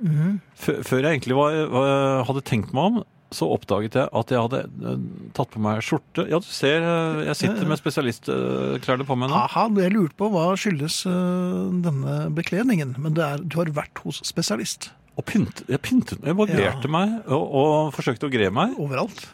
Mhm. 0.00 0.38
Før 0.56 1.02
jeg 1.02 1.18
egentlig 1.18 1.36
var, 1.36 1.56
var, 1.72 2.24
hadde 2.28 2.42
tenkt 2.48 2.72
meg 2.72 2.84
om, 2.84 3.02
så 3.32 3.48
oppdaget 3.48 3.94
jeg 3.96 4.08
at 4.12 4.32
jeg 4.32 4.40
hadde 4.44 4.58
eh, 4.92 5.04
tatt 5.36 5.50
på 5.54 5.60
meg 5.64 5.80
skjorte. 5.84 6.26
Ja, 6.28 6.38
du 6.42 6.48
ser, 6.52 6.84
eh, 6.84 7.22
jeg 7.30 7.36
sitter 7.40 7.68
med 7.68 7.80
spesialistklærne 7.80 9.06
på 9.08 9.16
meg 9.16 9.30
nå. 9.32 9.38
aha, 9.46 9.66
jeg 9.80 9.94
lurte 9.94 10.16
på 10.20 10.28
hva 10.32 10.50
skyldes 10.60 11.02
eh, 11.08 11.60
denne 11.84 12.16
bekledningen, 12.36 12.96
men 13.00 13.16
det 13.16 13.24
er, 13.24 13.44
du 13.44 13.56
har 13.60 13.72
vært 13.72 14.02
hos 14.04 14.20
spesialist 14.28 14.90
Og 15.16 15.24
pynt, 15.28 15.62
jeg 15.68 15.80
pyntet 15.84 16.20
jeg 16.24 16.36
barberte 16.36 16.88
Ja. 16.88 16.92
meg 16.92 17.22
og, 17.26 17.46
og 17.62 17.94
forsøkte 17.96 18.28
å 18.28 18.32
gre 18.32 18.50
meg. 18.52 18.76
overalt. 18.80 19.24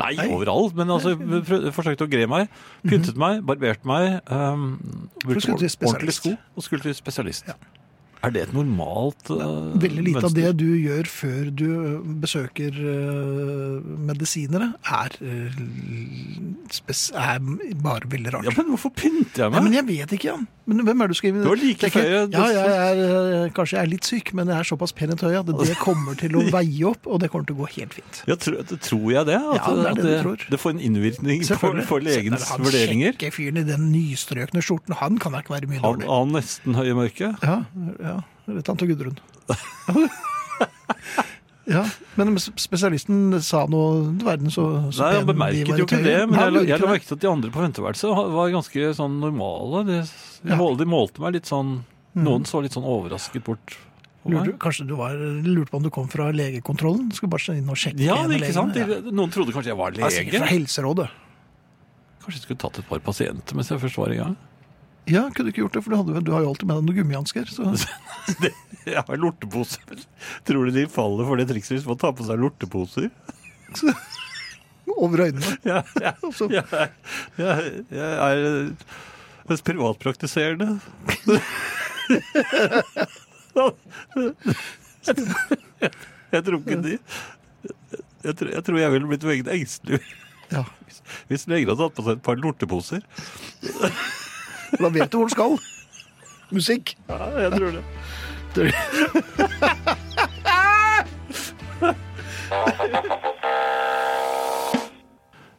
Nei, 0.00 0.14
Nei. 0.16 0.30
overalt. 0.32 0.72
Men 0.76 0.88
altså, 0.88 1.12
forsøkte 1.76 2.06
å 2.06 2.08
gre 2.08 2.24
meg. 2.28 2.48
Pyntet 2.88 3.16
meg, 3.20 3.42
barberte 3.44 3.84
meg. 3.84 4.22
Um, 4.32 4.78
brukte 5.20 5.52
ordentlige 5.52 6.14
sko 6.16 6.32
og 6.56 6.64
skulle 6.64 6.86
til 6.86 6.96
spesialist. 6.96 7.52
Er 8.22 8.30
det 8.30 8.42
et 8.46 8.52
normalt 8.54 9.30
uh, 9.34 9.72
Veldig 9.82 10.02
lite 10.06 10.22
av 10.28 10.34
det 10.36 10.52
du 10.60 10.68
gjør 10.78 11.08
før 11.10 11.48
du 11.58 11.66
besøker 12.22 12.70
uh, 12.70 13.80
medisinere, 14.06 14.68
er, 14.86 15.16
uh, 15.18 15.50
er 17.18 17.38
bare 17.82 18.06
veldig 18.12 18.34
rart. 18.36 18.46
Ja, 18.46 18.54
men 18.56 18.70
hvorfor 18.74 18.92
pynter 18.94 19.46
jeg 19.46 19.50
meg? 19.50 19.58
Nei, 19.58 19.64
men 19.68 19.78
jeg 19.80 19.86
vet 19.90 20.14
ikke, 20.18 20.28
Jan. 20.30 20.46
Men 20.70 20.84
hvem 20.86 21.00
er 21.02 21.10
du 21.10 21.14
skriver? 21.18 21.42
Det 21.42 21.50
var 21.50 21.58
like 21.58 21.88
før 21.90 22.04
jeg- 22.06 22.30
Ja, 22.30 22.44
jeg 22.54 22.70
er, 22.70 23.00
eh, 23.46 23.50
kanskje 23.50 23.74
jeg 23.78 23.82
er 23.82 23.90
litt 23.90 24.04
syk, 24.06 24.32
men 24.32 24.46
jeg 24.46 24.58
er 24.60 24.62
såpass 24.62 24.92
pen 24.94 25.10
i 25.10 25.14
tøyet 25.18 25.40
at 25.42 25.46
det 25.66 25.76
kommer 25.78 26.14
til 26.14 26.36
å 26.38 26.44
veie 26.54 26.84
opp, 26.86 27.06
og 27.10 27.18
det 27.20 27.30
kommer 27.32 27.46
til 27.46 27.56
å 27.56 27.64
gå 27.64 27.68
helt 27.80 27.94
fint. 27.98 28.22
Ja, 28.30 28.36
tro, 28.36 28.62
tror 28.62 29.08
jeg 29.10 29.26
det? 29.26 29.34
At, 29.42 29.58
Ja, 29.58 29.74
det 29.74 29.82
er 29.82 29.90
at 29.90 29.96
det 29.96 30.04
du 30.04 30.22
tror. 30.22 30.44
det 30.54 30.60
får 30.62 30.70
en 30.76 30.82
innvirkning 30.86 31.42
på, 31.42 31.72
på 31.90 31.98
legens 32.06 32.46
han 32.52 32.62
vurderinger? 32.62 33.10
Han 33.10 33.18
kjekke 33.18 33.32
fyren 33.34 33.58
i 33.58 33.66
den 33.66 33.90
nystrøkne 33.90 34.62
skjorten, 34.62 34.94
han 35.02 35.18
kan 35.18 35.32
da 35.34 35.42
ikke 35.42 35.56
være 35.56 35.66
mye 35.72 35.82
Han, 35.82 35.98
dårlig. 35.98 36.08
han 36.14 36.32
nesten 36.38 36.78
høye 36.78 36.94
mørke? 36.94 37.32
Ja, 37.42 37.58
ja. 37.98 38.11
Eller 38.48 38.64
tante 38.66 38.86
Gudrun. 38.90 39.18
Ja, 41.64 41.84
men 42.18 42.34
spesialisten 42.38 43.36
sa 43.42 43.62
noe 43.70 44.08
verden 44.24 44.50
så, 44.50 44.64
så 44.90 45.04
Nei, 45.06 45.12
Han 45.20 45.28
bemerket 45.30 45.70
jo 45.78 45.86
ikke 45.86 46.00
det, 46.02 46.16
men 46.26 46.34
Nei, 46.34 46.48
jeg, 46.64 46.72
jeg 46.72 46.82
la 46.82 46.90
merke 46.90 47.06
til 47.06 47.14
at 47.18 47.22
de 47.22 47.30
andre 47.30 47.52
på 47.54 47.62
venteværelset 47.62 48.18
var 48.34 48.50
ganske 48.50 48.88
sånn 48.98 49.20
normale. 49.22 49.84
De, 49.86 50.00
de, 50.02 50.50
Ja. 50.50 50.58
mål- 50.58 50.76
de 50.80 50.88
målte 50.90 51.22
meg 51.22 51.36
litt 51.38 51.46
sånn 51.50 51.80
Noen 52.18 52.42
så 52.44 52.60
litt 52.60 52.74
sånn 52.74 52.84
overrasket 52.84 53.44
bort 53.46 53.78
Lurte, 54.28 54.52
kanskje 54.62 54.84
du 54.86 54.92
var, 54.98 55.16
lurte 55.18 55.72
på 55.72 55.78
om 55.80 55.86
du 55.86 55.90
kom 55.90 56.04
fra 56.10 56.28
legekontrollen? 56.30 57.08
Skulle 57.14 57.32
bare 57.32 57.56
inn 57.58 57.70
og 57.72 57.78
sjekke 57.80 58.04
Ja, 58.06 58.20
det 58.30 58.36
er 58.36 58.44
ikke 58.44 58.54
sant? 58.54 58.76
Ja. 58.78 59.00
Noen 59.10 59.32
trodde 59.34 59.50
kanskje 59.54 59.72
jeg 59.72 59.78
var 59.80 59.90
lege. 59.96 60.10
Sikkert 60.14 60.44
fra. 60.44 60.50
Helserådet. 60.52 61.06
Kanskje 62.22 62.36
jeg 62.38 62.44
skulle 62.44 62.60
tatt 62.62 62.78
et 62.82 62.86
par 62.90 63.00
pasienter 63.02 63.58
mens 63.58 63.72
jeg 63.72 63.80
først 63.82 63.98
var 63.98 64.14
i 64.14 64.18
gang. 64.20 64.36
Ja, 65.10 65.24
kunne 65.34 65.48
du 65.48 65.50
ikke 65.50 65.64
gjort 65.64 65.74
det, 65.74 65.82
for 65.82 65.90
du, 65.90 65.96
hadde, 65.98 66.20
du 66.22 66.30
har 66.34 66.44
jo 66.44 66.52
alltid 66.52 66.68
med 66.68 66.78
deg 66.78 66.86
noen 66.86 66.98
gummihansker. 67.00 67.48
Jeg 68.86 69.02
har 69.08 69.18
lorteposer. 69.18 70.02
Tror 70.46 70.68
du 70.68 70.76
de 70.76 70.84
faller 70.90 71.26
for 71.26 71.40
det 71.40 71.48
trikset 71.50 71.76
hvis 71.78 71.88
man 71.88 71.98
tar 71.98 72.14
på 72.14 72.26
seg 72.28 72.38
lorteposer? 72.42 73.08
Over 75.02 75.26
øynene. 75.26 75.56
Ja, 75.66 75.82
ja, 76.02 76.12
ja, 76.52 76.62
jeg, 77.38 77.84
jeg, 77.90 78.72
er 79.50 79.62
privatpraktiserende. 79.66 80.76
Jeg 86.32 86.44
tror 86.46 86.58
ikke 86.58 86.82
de 86.82 86.98
jeg 88.22 88.36
tror, 88.38 88.50
jeg 88.54 88.82
jeg 88.84 88.92
ville 88.94 89.08
blitt 89.10 89.24
meget 89.26 89.48
engstelig 89.50 89.98
Ja. 90.52 90.62
hvis 91.26 91.48
leger 91.50 91.72
hadde 91.72 91.88
tatt 91.88 91.96
på 91.96 92.04
seg 92.06 92.18
et 92.18 92.26
par 92.26 92.38
lorteposer. 92.38 93.02
Da 94.78 94.88
vet 94.88 95.10
du 95.12 95.16
hvor 95.18 95.26
den 95.28 95.34
skal. 95.34 95.58
Musikk. 96.52 96.94
Ja, 97.08 97.26
jeg 97.46 97.50
tror 97.56 97.70
det. 97.76 97.82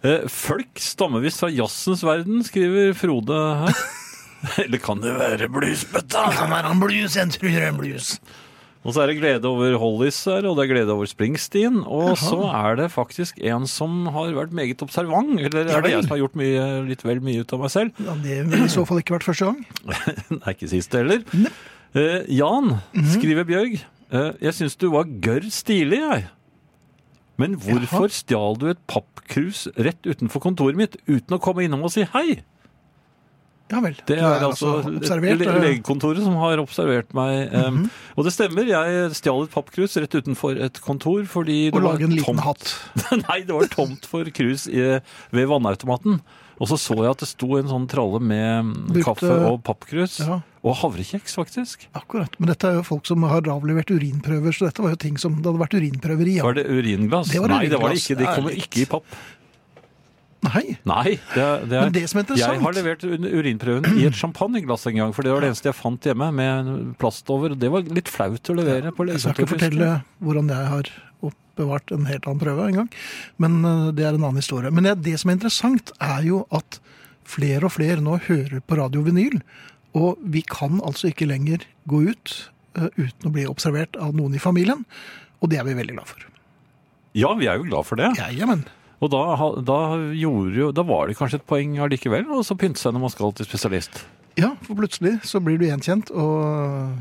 Eh, 0.03 0.25
Folk 0.27 0.79
stammer 0.83 1.23
visst 1.23 1.39
fra 1.39 1.47
jazzens 1.53 2.01
verden, 2.03 2.41
skriver 2.43 2.91
Frode 2.97 3.37
her. 3.63 3.77
Eller 4.65 4.81
kan 4.83 4.99
det 4.99 5.13
være 5.15 5.47
bluesbøtta? 5.51 6.25
Kan 6.35 6.51
være 6.51 6.73
en 6.73 6.81
blues, 6.83 7.15
jeg 7.15 7.31
tror 7.31 7.47
det 7.53 7.61
er 7.63 7.69
en 7.71 7.79
blues. 7.79 8.09
Og 8.83 8.91
så 8.91 8.99
er 9.03 9.07
det 9.13 9.15
glede 9.21 9.47
over 9.47 9.77
Hollis 9.79 10.17
her, 10.27 10.43
og 10.49 10.57
det 10.57 10.65
er 10.65 10.71
glede 10.73 10.91
over 10.91 11.07
Springsteen. 11.07 11.77
Og 11.87 12.17
så 12.19 12.41
er 12.51 12.75
det 12.81 12.89
faktisk 12.91 13.37
en 13.39 13.63
som 13.71 14.09
har 14.11 14.33
vært 14.35 14.51
meget 14.51 14.81
observant. 14.83 15.37
Eller 15.39 15.69
er 15.71 15.81
det 15.85 15.93
jeg 15.93 16.03
som 16.03 16.11
har 16.17 16.19
gjort 16.25 16.35
mye, 16.35 16.65
litt 16.89 17.05
vel 17.07 17.21
mye 17.23 17.45
ut 17.45 17.53
av 17.55 17.63
meg 17.63 17.71
selv? 17.71 17.93
Ja, 18.03 18.15
det 18.25 18.41
ville 18.49 18.67
i 18.67 18.73
så 18.73 18.83
fall 18.89 18.99
ikke 18.99 19.15
vært 19.15 19.27
første 19.29 19.47
gang. 19.47 19.63
Nei, 20.41 20.51
ikke 20.57 20.67
sist 20.73 20.91
heller. 20.99 21.23
Eh, 21.95 22.25
Jan, 22.35 22.73
Mhm. 22.91 23.09
skriver 23.15 23.47
Bjørg. 23.47 23.79
eh, 24.11 24.31
jeg 24.41 24.53
syns 24.59 24.75
du 24.77 24.89
var 24.91 25.07
gørr 25.07 25.47
stilig, 25.49 26.01
jeg. 26.03 26.27
Men 27.39 27.55
hvorfor 27.57 28.11
stjal 28.13 28.59
du 28.61 28.67
et 28.69 28.83
pappkrus 28.87 29.63
rett 29.79 30.03
utenfor 30.05 30.43
kontoret 30.43 30.75
mitt 30.77 30.99
uten 31.07 31.33
å 31.37 31.41
komme 31.41 31.63
innom 31.65 31.81
og 31.87 31.89
si 31.95 32.03
hei? 32.03 32.43
Ja 33.71 33.79
vel. 33.81 33.95
Det 34.05 34.17
er, 34.19 34.23
er 34.27 34.43
altså 34.45 34.83
le- 34.85 35.31
eh, 35.31 35.61
legekontoret 35.63 36.21
som 36.21 36.35
har 36.37 36.57
observert 36.61 37.13
meg. 37.15 37.47
eh, 37.53 37.79
Og 38.17 38.25
det 38.27 38.33
stemmer, 38.35 38.67
jeg 38.67 39.11
stjal 39.17 39.43
et 39.47 39.51
pappkrus 39.55 39.95
rett 39.97 40.13
utenfor 40.13 40.59
et 40.61 40.79
kontor 40.83 41.23
fordi 41.25 41.71
Og 41.71 41.79
var 41.81 41.93
lage 41.93 42.03
en 42.03 42.11
liten 42.11 42.25
tomt. 42.37 42.43
hatt. 42.45 42.75
Nei, 43.29 43.39
det 43.47 43.55
var 43.55 43.65
tomt 43.71 44.05
for 44.05 44.23
krus 44.25 44.67
i, 44.67 44.99
ved 45.31 45.47
vannautomaten. 45.49 46.19
Og 46.61 46.67
så 46.69 46.77
så 46.77 46.93
jeg 47.01 47.09
at 47.09 47.17
det 47.23 47.27
sto 47.31 47.57
en 47.57 47.65
sånn 47.71 47.87
tralle 47.89 48.19
med 48.21 48.69
Brukte- 48.93 49.03
kaffe 49.09 49.31
og 49.49 49.63
pappkrus. 49.65 50.19
Ja. 50.21 50.41
Og 50.63 50.75
havrekjeks, 50.79 51.33
faktisk. 51.35 51.87
Akkurat. 51.97 52.29
Men 52.39 52.47
dette 52.53 52.69
er 52.69 52.77
jo 52.77 52.83
folk 52.85 53.07
som 53.09 53.23
har 53.27 53.41
avlevert 53.41 53.89
urinprøver, 53.91 54.53
så 54.53 54.69
dette 54.69 54.83
var 54.85 54.93
jo 54.93 54.99
ting 55.01 55.17
som 55.19 55.33
det 55.41 55.49
hadde 55.49 55.59
vært 55.59 55.73
urinprøver 55.79 56.29
i. 56.29 56.35
Ja. 56.37 56.43
Var 56.45 56.53
det 56.61 56.67
uringlass? 56.69 57.33
Det 57.33 57.41
var 57.41 57.49
Nei, 57.57 57.65
det 57.73 57.79
var 57.81 57.89
det 57.91 57.99
ikke. 58.03 58.19
De 58.21 58.25
kommer 58.29 58.53
ikke 58.61 58.83
i 58.85 58.85
papp. 58.93 59.03
Nei. 60.43 60.63
Nei, 60.89 61.15
det, 61.33 61.45
det 61.71 61.77
er 61.77 61.85
Men 61.87 61.95
det 61.95 62.03
som 62.11 62.19
er 62.19 62.25
interessant- 62.25 62.57
Jeg 62.57 62.63
har 62.65 62.75
levert 62.75 63.03
urinprøven 63.07 63.97
i 64.01 64.05
et 64.09 64.17
champagneglass 64.19 64.85
en 64.91 64.99
gang, 64.99 65.13
for 65.15 65.25
det 65.25 65.31
var 65.33 65.45
det 65.45 65.53
eneste 65.53 65.69
jeg 65.69 65.77
fant 65.77 66.07
hjemme 66.09 66.29
med 66.35 66.71
plast 67.01 67.29
over. 67.31 67.55
Det 67.55 67.71
var 67.71 67.87
litt 67.95 68.11
flaut 68.11 68.51
å 68.51 68.57
levere 68.57 68.91
på 68.95 69.07
Jeg 69.07 69.23
skal 69.23 69.37
ikke 69.37 69.53
fortelle 69.55 69.91
hvordan 70.23 70.51
jeg 70.51 70.71
har 70.73 70.91
oppbevart 71.23 71.93
en 71.95 72.09
helt 72.09 72.27
annen 72.27 72.41
prøve 72.41 72.67
en 72.67 72.79
gang, 72.81 72.89
men 73.39 73.59
eh, 73.69 73.91
det 73.95 74.07
er 74.07 74.17
en 74.17 74.23
annen 74.25 74.41
historie. 74.41 74.71
Men 74.73 74.89
det, 74.89 74.97
det 75.05 75.15
som 75.21 75.31
er 75.31 75.37
interessant, 75.39 75.93
er 76.03 76.25
jo 76.27 76.43
at 76.51 76.79
flere 77.29 77.69
og 77.69 77.75
flere 77.77 78.01
nå 78.03 78.17
hører 78.27 78.59
på 78.59 78.77
radio 78.79 79.05
vinyl, 79.05 79.39
og 79.95 80.19
vi 80.33 80.41
kan 80.49 80.81
altså 80.83 81.11
ikke 81.11 81.29
lenger 81.29 81.63
gå 81.87 82.01
ut 82.09 82.35
uh, 82.79 82.89
uten 82.97 83.29
å 83.29 83.33
bli 83.35 83.45
observert 83.47 83.95
av 84.01 84.15
noen 84.17 84.33
i 84.35 84.41
familien, 84.41 84.81
og 85.39 85.51
det 85.53 85.59
er 85.61 85.67
vi 85.67 85.75
veldig 85.77 85.95
glad 85.99 86.09
for. 86.09 86.25
Ja, 87.13 87.29
vi 87.37 87.45
er 87.47 87.59
jo 87.61 87.67
glad 87.69 87.85
for 87.85 88.01
det. 88.01 88.09
Ja, 88.17 88.31
jamen. 88.33 88.65
Og 89.03 89.09
da, 89.11 89.21
da, 89.67 89.77
jo, 90.15 90.31
da 90.71 90.83
var 90.87 91.09
det 91.11 91.17
kanskje 91.19 91.41
et 91.41 91.47
poeng 91.49 91.73
allikevel, 91.83 92.23
og 92.31 92.45
så 92.47 92.55
pynte 92.59 92.79
seg 92.79 92.93
når 92.95 93.03
man 93.03 93.11
skal 93.11 93.33
til 93.35 93.47
spesialist. 93.49 94.03
Ja, 94.39 94.53
for 94.65 94.77
plutselig 94.79 95.17
så 95.27 95.41
blir 95.43 95.59
du 95.59 95.65
gjenkjent, 95.67 96.09
og 96.15 96.93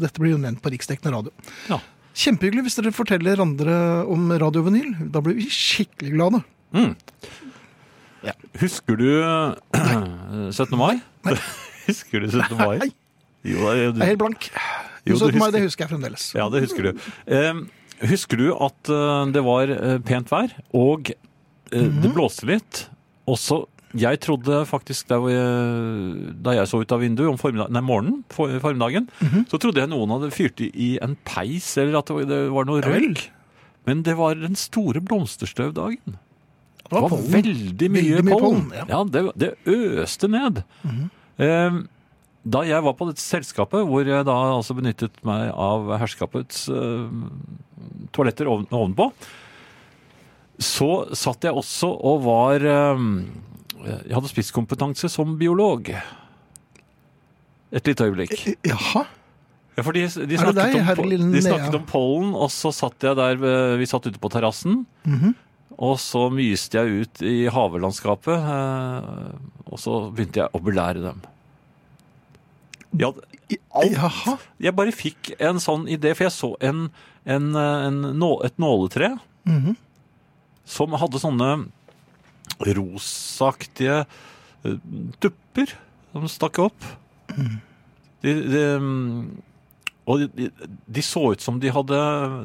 dette 0.00 0.18
blir 0.22 0.32
jo 0.34 0.40
nevnt 0.42 0.62
på 0.64 0.72
riksdekkende 0.72 1.12
radio. 1.14 1.34
Ja. 1.68 1.78
Kjempehyggelig 2.14 2.64
hvis 2.68 2.78
dere 2.78 2.92
forteller 2.94 3.42
andre 3.42 3.76
om 4.10 4.28
radiovenyl. 4.40 4.92
Da 5.12 5.20
blir 5.22 5.36
vi 5.38 5.48
skikkelig 5.52 6.12
glade. 6.16 6.40
Mm. 6.74 6.92
Ja. 8.24 8.32
Husker 8.62 8.96
du 8.98 9.08
eh, 9.20 10.50
17. 10.54 10.78
mai? 10.80 10.96
Husker 11.88 12.24
du 12.24 12.30
17. 12.30 12.56
mai? 12.58 12.78
Nei. 12.86 12.90
Jo, 13.44 13.58
det- 13.68 13.80
Jeg 13.82 14.00
er 14.06 14.12
helt 14.14 14.22
blank. 14.22 14.46
Jo, 15.04 15.18
17. 15.20 15.36
mai, 15.42 15.50
det 15.52 15.60
husker 15.66 15.84
jeg 15.84 15.90
fremdeles. 15.92 16.30
Ja, 16.38 16.46
det 16.48 16.62
husker 16.64 16.86
du. 16.86 17.02
Eh, 17.28 17.58
husker 18.08 18.40
du 18.40 18.46
at 18.56 18.88
eh, 18.94 19.26
det 19.34 19.42
var 19.44 19.68
eh, 19.74 19.98
pent 20.06 20.30
vær, 20.32 20.54
og 20.72 21.10
Mhm. 21.82 22.02
det 22.02 22.10
blåste 22.14 22.46
litt? 22.46 22.88
Og 23.26 23.36
så 23.40 23.64
Jeg 23.96 24.18
trodde 24.20 24.66
faktisk 24.66 25.06
da 25.06 25.20
jeg, 25.30 26.42
da 26.42 26.50
jeg 26.56 26.66
så 26.66 26.80
ut 26.82 26.90
av 26.92 26.98
vinduet 27.00 27.30
om 27.30 27.68
nei, 27.70 27.80
morgenen, 27.80 28.24
for, 28.28 28.48
formiddagen, 28.58 29.08
Mhm. 29.22 29.44
så 29.46 29.56
trodde 29.62 29.78
jeg 29.78 29.88
noen 29.88 30.10
hadde 30.10 30.32
fyrt 30.34 30.58
i, 30.60 30.98
en 31.00 31.14
peis, 31.24 31.76
eller 31.78 31.98
at 31.98 32.06
det 32.06 32.50
var, 32.50 32.64
noe 32.64 32.80
røyk. 32.82 33.28
Men 33.86 34.02
det 34.02 34.16
var 34.16 34.34
den 34.34 34.56
store 34.56 35.00
blomsterstøvdagen. 35.00 36.00
Det 36.06 36.90
Det 36.90 37.00
var 37.00 37.08
veldig 37.08 37.88
mye, 37.90 38.02
Veldig 38.18 38.24
mye 38.24 38.40
pollen. 38.40 38.72
ja. 38.74 38.84
Mhm. 38.84 38.88
Ja, 38.90 39.04
det, 39.04 39.38
det 39.38 39.54
øste 39.64 40.28
ned. 40.28 40.64
Eh, 41.38 41.70
da 42.46 42.60
jeg 42.62 42.82
var 42.82 42.92
på 42.94 43.06
dette 43.06 43.22
selskapet, 43.22 43.86
hvor 43.86 44.04
jeg 44.04 44.24
da 44.26 44.32
altså 44.58 44.74
benyttet 44.74 45.12
meg 45.24 45.52
av 45.54 45.86
herskapets 46.00 46.68
eh, 46.68 47.08
toaletter 48.12 48.46
oven, 48.50 48.66
ovenpå, 48.72 49.12
så 50.62 50.90
satt 51.16 51.44
jeg 51.44 51.56
også 51.56 51.88
og 51.90 52.22
var 52.24 52.62
eh, 52.62 53.04
Jeg 54.06 54.14
hadde 54.14 54.30
spisskompetanse 54.30 55.10
som 55.12 55.34
biolog. 55.40 55.90
Et 57.74 57.86
lite 57.90 58.06
øyeblikk. 58.06 58.36
Jaha. 58.64 59.04
Ja, 59.74 59.82
for 59.82 59.96
de, 59.96 60.04
de, 60.06 60.26
det 60.30 60.38
snakket 60.38 60.76
deg, 60.86 61.00
om, 61.02 61.32
de 61.34 61.40
snakket 61.42 61.74
om 61.80 61.86
pollen, 61.88 62.34
og 62.38 62.52
så 62.54 62.70
satt 62.74 63.02
jeg 63.02 63.18
der 63.18 63.34
eh, 63.42 63.74
Vi 63.80 63.88
satt 63.90 64.06
ute 64.06 64.20
på 64.22 64.30
terrassen. 64.32 64.84
Mhm. 65.08 65.34
Og 65.74 65.96
så 65.98 66.28
myste 66.30 66.78
jeg 66.78 67.02
ut 67.02 67.22
i 67.26 67.48
havelandskapet, 67.50 68.44
eh, 68.46 69.30
og 69.66 69.80
så 69.82 69.96
begynte 70.14 70.44
jeg 70.44 70.54
å 70.54 70.60
belære 70.62 71.02
dem. 71.02 71.24
Ja, 73.02 73.10
alt. 73.74 74.44
Jeg 74.62 74.76
bare 74.78 74.94
fikk 74.94 75.32
en 75.42 75.58
sånn 75.58 75.88
idé, 75.90 76.12
for 76.14 76.28
jeg 76.28 76.34
så 76.36 76.52
en, 76.62 76.84
en, 77.26 77.48
eh, 77.58 77.86
en, 77.88 78.04
et 78.46 78.62
nåletre 78.62 79.16
Mhm. 79.44 79.74
Som 80.64 80.94
hadde 81.00 81.20
sånne 81.22 81.50
rosaaktige 82.74 84.04
eh, 84.64 84.76
tupper 85.22 85.72
som 86.14 86.28
stakk 86.30 86.60
opp. 86.62 86.86
De, 88.24 88.32
de, 88.32 88.62
mm, 88.80 89.42
Og 90.08 90.20
de, 90.36 90.50
de 90.86 91.02
så 91.04 91.22
ut 91.34 91.40
som 91.42 91.56
de 91.60 91.70
hadde 91.72 91.96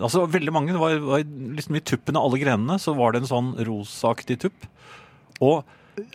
Altså 0.01 0.23
veldig 0.31 0.53
mange. 0.55 0.71
Det 0.73 0.79
var, 0.81 0.95
var 1.03 1.23
liksom 1.55 1.75
I 1.77 1.83
tuppen 1.85 2.17
av 2.17 2.25
alle 2.29 2.39
grenene 2.41 2.79
så 2.81 2.95
var 2.97 3.13
det 3.13 3.21
en 3.23 3.29
sånn 3.29 3.51
rosaktig 3.67 4.39
tupp. 4.45 4.67
Og 5.43 5.61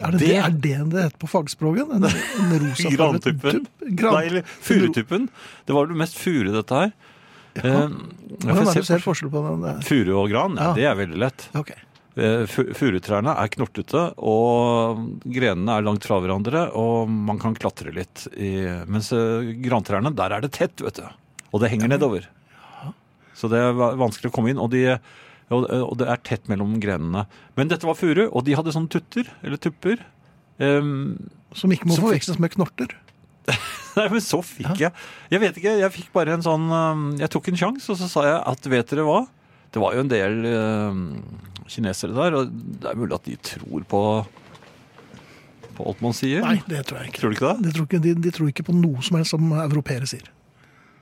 Er 0.00 0.16
det 0.16 0.20
det, 0.24 0.34
er 0.40 0.50
det 0.50 0.74
det 0.92 1.05
heter 1.07 1.20
på 1.22 1.28
fagspråket? 1.30 1.94
En, 1.96 2.09
en 2.09 2.55
rosa 2.66 2.92
Grantuppen. 2.96 3.62
tupp? 3.64 3.88
Gran- 4.00 4.18
Nei, 4.18 4.26
eller 4.32 4.46
furutuppen. 4.64 5.28
Det 5.68 5.76
var 5.76 5.86
vel 5.90 6.00
mest 6.02 6.18
furu, 6.20 6.50
dette 6.57 6.82
her. 6.82 6.92
Eh, 7.55 7.64
Hvordan 8.42 8.64
er 8.64 8.70
det 8.74 8.80
du 8.82 8.88
ser 8.88 9.02
forskjell- 9.05 9.30
på 9.32 9.44
den? 9.46 9.61
der? 9.68 9.82
Furu 9.86 10.14
og 10.24 10.30
gran, 10.32 10.57
ja. 10.59 10.72
Ja. 10.72 10.76
det 10.80 10.88
er 10.90 10.96
veldig 11.05 11.20
lett. 11.22 11.44
Ok. 11.61 11.70
Eh, 12.14 12.44
fu- 12.46 12.68
Furutrærne 12.78 13.32
er 13.42 13.48
knortete, 13.50 14.04
og 14.22 15.00
grenene 15.26 15.74
er 15.80 15.82
langt 15.86 16.04
fra 16.06 16.20
hverandre, 16.22 16.68
og 16.78 17.10
man 17.10 17.40
kan 17.42 17.56
klatre 17.58 17.90
litt. 17.96 18.28
I, 18.38 18.52
mens 18.86 19.08
eh, 19.16 19.48
grantrærne, 19.64 20.12
der 20.14 20.36
er 20.36 20.44
det 20.44 20.52
tett, 20.54 20.78
vet 20.84 21.00
du. 21.00 21.08
Og 21.50 21.62
det 21.62 21.72
henger 21.72 21.90
nedover. 21.90 22.28
Så 23.34 23.50
det 23.50 23.58
er 23.58 23.74
vanskelig 23.74 24.30
å 24.30 24.34
komme 24.36 24.52
inn, 24.52 24.60
og, 24.62 24.70
de, 24.70 24.84
og, 25.50 25.94
det 25.98 26.06
er 26.06 26.22
tett 26.22 26.46
mellom 26.50 26.76
grenene. 26.82 27.24
Men 27.58 27.70
dette 27.72 27.86
var 27.88 27.98
furu, 27.98 28.28
og 28.30 28.44
de 28.46 28.54
hadde 28.54 28.74
sånne 28.76 28.92
tutter, 28.94 29.26
eller 29.42 29.58
tupper. 29.58 30.04
Um, 30.62 31.16
Som 31.58 31.74
ikke 31.74 31.90
må 31.90 31.98
forveksles 31.98 32.38
med 32.42 32.54
knorter. 32.54 32.94
Nei, 33.98 34.06
men 34.08 34.22
så 34.24 34.38
fikk 34.40 34.78
jeg 34.80 34.88
Jeg 35.34 35.40
vet 35.42 35.58
ikke, 35.60 35.72
jeg 35.76 35.92
fikk 35.92 36.06
bare 36.14 36.32
en 36.32 36.42
sånn 36.46 36.62
Jeg 37.20 37.28
tok 37.34 37.50
en 37.50 37.58
sjanse, 37.60 37.90
og 37.92 37.98
så 38.00 38.06
sa 38.08 38.22
jeg 38.24 38.38
at 38.54 38.68
vet 38.72 38.88
dere 38.94 39.04
hva? 39.04 39.18
Det 39.74 39.82
var 39.82 39.92
jo 39.98 40.00
en 40.04 40.08
del 40.08 40.38
øhm, 40.48 41.02
kinesere 41.70 42.14
der, 42.16 42.36
og 42.38 42.50
det 42.82 42.90
er 42.90 42.98
mulig 43.00 43.14
at 43.16 43.24
de 43.28 43.36
tror 43.50 43.84
på 43.88 44.02
på 45.74 45.82
alt 45.90 46.02
man 46.04 46.12
sier. 46.14 46.44
Nei, 46.44 46.60
det 46.70 46.84
tror 46.86 47.00
jeg 47.02 47.10
ikke. 47.10 47.18
Tror 47.20 47.32
du 47.32 47.34
ikke 47.34 47.48
det? 47.50 47.64
De 47.66 47.70
tror 47.74 47.86
ikke, 47.88 47.98
de, 48.04 48.10
de 48.22 48.30
tror 48.30 48.50
ikke 48.52 48.62
på 48.68 48.74
noe 48.78 49.00
som 49.02 49.16
helst 49.18 49.32
som 49.34 49.48
europeere 49.58 50.06
sier. 50.06 50.28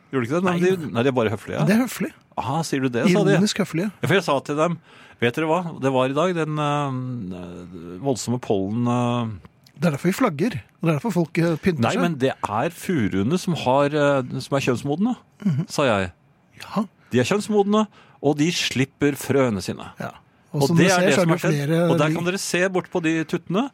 Gjorde 0.09 0.23
du 0.23 0.29
ikke 0.31 0.39
det? 0.39 0.47
Nei, 0.49 0.55
de, 0.63 0.89
nei, 0.95 1.03
de 1.05 1.11
er 1.11 1.17
bare 1.19 1.33
høflige. 1.35 1.65
Det 1.69 1.75
er 1.77 1.83
høflige. 1.83 2.15
Aha, 2.41 2.63
sier 2.65 2.81
du 2.81 2.89
det, 2.89 3.03
sa 3.05 3.21
de. 3.27 3.35
Ironisk 3.35 3.61
høflige. 3.61 3.91
Ja, 4.01 4.07
For 4.09 4.17
jeg 4.17 4.25
sa 4.25 4.37
til 4.49 4.57
dem 4.57 4.79
Vet 5.21 5.37
dere 5.37 5.47
hva? 5.51 5.59
Det 5.85 5.91
var 5.95 6.11
i 6.11 6.17
dag 6.17 6.33
den 6.35 6.57
øh, 6.59 7.99
voldsomme 8.03 8.41
pollen 8.43 8.89
øh, 8.91 9.35
Det 9.77 9.85
er 9.91 9.95
derfor 9.95 10.09
vi 10.09 10.15
flagger. 10.17 10.57
Og 10.81 10.89
det 10.89 10.91
er 10.91 10.97
derfor 10.97 11.15
folk 11.19 11.31
pynter 11.37 11.61
pynter 11.63 11.85
Nei, 11.85 11.93
seg. 11.95 12.03
men 12.07 12.17
det 12.25 12.33
er 12.33 12.73
furuene 12.75 13.39
som, 13.39 13.55
har, 13.67 13.95
som 14.41 14.57
er 14.59 14.65
kjønnsmodne, 14.71 15.13
sa 15.71 15.85
jeg. 15.91 16.09
Ja, 16.65 16.87
De 17.13 17.21
er 17.21 17.29
kjønnsmodne, 17.29 17.85
og 18.25 18.41
de 18.41 18.49
slipper 18.57 19.21
frøene 19.21 19.61
sine. 19.65 19.93
ja. 20.01 20.15
Og, 20.53 20.63
Og 20.69 20.77
det 20.77 20.87
er 20.87 20.91
ser, 20.95 21.01
det 21.07 21.13
er 21.13 21.19
som 21.21 21.31
har 21.33 21.39
skjedd. 21.41 21.55
flere 21.59 21.83
Og 21.91 21.99
der 22.01 22.15
kan 22.17 22.25
dere 22.29 22.39
se 22.39 22.63
bort 22.69 22.91
på 22.93 23.01
de 23.05 23.13
tuttene. 23.25 23.71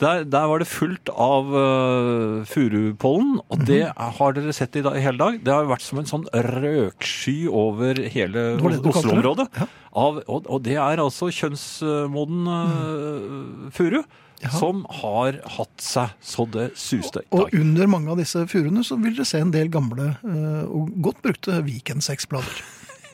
Der, 0.00 0.22
der 0.24 0.46
var 0.48 0.62
det 0.62 0.66
fullt 0.70 1.10
av 1.12 1.50
uh, 1.52 2.44
furupollen, 2.48 3.34
Mhm. 3.34 3.42
og 3.52 3.66
det 3.68 3.82
har 3.92 4.32
dere 4.32 4.52
sett 4.56 4.76
i, 4.76 4.80
dag, 4.86 4.96
i 4.96 5.02
hele 5.04 5.18
dag. 5.20 5.36
Det 5.44 5.52
har 5.52 5.66
vært 5.68 5.82
som 5.84 5.98
en 6.00 6.08
sånn 6.08 6.24
røksky 6.32 7.44
over 7.52 8.00
hele? 8.08 8.46
Oslo-området. 8.62 9.48
Ja. 9.60 9.66
Og, 10.00 10.22
og 10.30 10.62
det 10.64 10.78
er 10.78 11.02
altså 11.02 11.28
kjønnsmoden 11.28 12.48
uh, 12.48 13.70
furu. 13.76 14.00
Ja. 14.40 14.48
Som 14.56 14.86
har 15.02 15.36
hatt 15.58 15.82
seg 15.84 16.14
så 16.24 16.46
det 16.48 16.70
suste 16.80 17.20
Og 17.36 17.50
under 17.52 17.84
mange 17.92 18.08
av 18.08 18.16
disse 18.22 18.40
furuene 18.48 18.80
så 18.88 18.96
vil 18.96 19.12
dere 19.18 19.26
se 19.28 19.36
en 19.44 19.50
del 19.52 19.68
gamle 19.68 20.14
eh, 20.24 20.62
og 20.64 20.94
godt 21.04 21.18
brukte 21.26 21.58
Weekend-sexblader. 21.66 22.62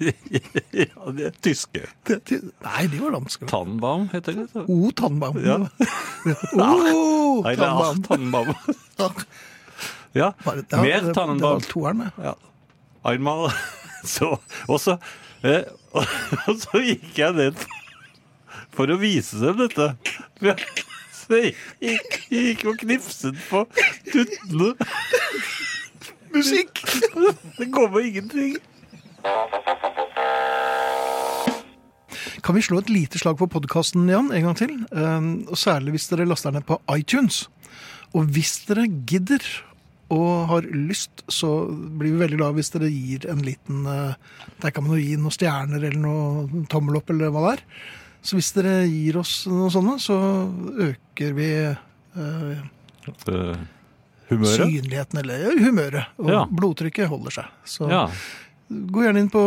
Ja, 0.01 1.11
det 1.17 1.27
er 1.27 1.35
tyske. 1.43 1.83
Det- 2.07 2.21
det- 2.29 2.41
Nei, 2.65 2.87
de 2.93 2.99
var 3.01 3.11
danske. 3.17 3.47
Tannbaum 3.51 4.09
heter 4.13 4.33
det. 4.43 4.65
O, 4.69 4.91
Tannbaum. 4.97 5.39
Ja. 5.45 5.57
O, 6.53 7.43
Nei, 7.43 7.55
det 7.57 7.65
er 7.65 8.03
Tannbaum. 8.03 8.03
Tannbaum. 8.03 8.55
Ja, 10.17 10.33
mer 10.47 10.61
det- 11.01 11.15
Det 11.15 11.41
var 11.43 11.61
toeren, 11.69 11.99
det. 12.07 12.13
Ja. 12.25 12.35
Einmal. 13.05 13.51
Så, 14.07 14.37
og, 14.69 14.79
så, 14.81 14.99
eh, 15.43 15.65
og 16.47 16.59
så 16.63 16.79
gikk 16.79 17.17
jeg 17.19 17.35
ned 17.35 17.57
for 18.77 18.87
å 18.87 18.97
vise 19.01 19.41
dem 19.41 19.57
dette. 19.65 19.89
Så 21.17 21.41
jeg 21.41 21.55
gikk, 21.83 22.19
gikk 22.31 22.63
og 22.71 22.79
knipset 22.85 23.35
på 23.51 23.65
tuttene. 24.13 24.75
Musikk! 26.37 26.79
Det 27.59 27.67
kommer 27.75 28.05
ingenting. 28.07 28.57
Kan 32.47 32.55
vi 32.55 32.63
slå 32.63 32.79
et 32.79 32.91
lite 32.95 33.19
slag 33.19 33.41
på 33.41 33.49
podkasten, 33.51 34.05
Jan, 34.07 34.29
en 34.31 34.45
gang 34.47 34.55
til? 34.59 34.75
Eh, 34.95 35.25
og 35.51 35.59
særlig 35.59 35.97
hvis 35.97 36.05
dere 36.13 36.29
laster 36.31 36.55
ned 36.55 36.63
på 36.69 36.77
iTunes. 36.95 37.49
Og 38.15 38.29
hvis 38.31 38.61
dere 38.69 38.85
gidder 38.87 39.43
og 40.15 40.47
har 40.53 40.69
lyst, 40.71 41.25
så 41.27 41.67
blir 41.67 42.15
vi 42.15 42.21
veldig 42.23 42.39
glad 42.39 42.55
hvis 42.55 42.71
dere 42.71 42.93
gir 42.93 43.27
en 43.33 43.43
liten 43.43 43.83
eh, 43.91 44.15
Der 44.63 44.71
kan 44.71 44.87
man 44.87 44.95
jo 44.95 45.03
gi 45.03 45.17
noen 45.19 45.35
stjerner 45.35 45.83
eller 45.89 45.99
noe 45.99 46.63
tommel 46.71 47.01
opp 47.01 47.11
eller 47.11 47.35
hva 47.35 47.49
det 47.49 47.57
er. 47.57 47.65
Så 48.23 48.39
hvis 48.39 48.53
dere 48.55 48.77
gir 48.87 49.19
oss 49.19 49.35
noe 49.51 49.67
sånne, 49.75 49.99
så 50.03 50.15
øker 50.87 51.35
vi 51.35 51.51
eh, 51.67 51.83
uh, 52.15 53.67
humøret? 54.31 54.55
synligheten 54.55 55.25
eller 55.25 55.49
ja, 55.49 55.53
humøret. 55.67 56.15
Og 56.23 56.31
Ja. 56.31 56.47
blodtrykket 56.47 57.11
holder 57.11 57.41
seg. 57.41 57.53
Så 57.67 57.91
Ja. 57.91 58.07
gå 58.71 59.03
gjerne 59.03 59.27
inn 59.27 59.31
på, 59.35 59.45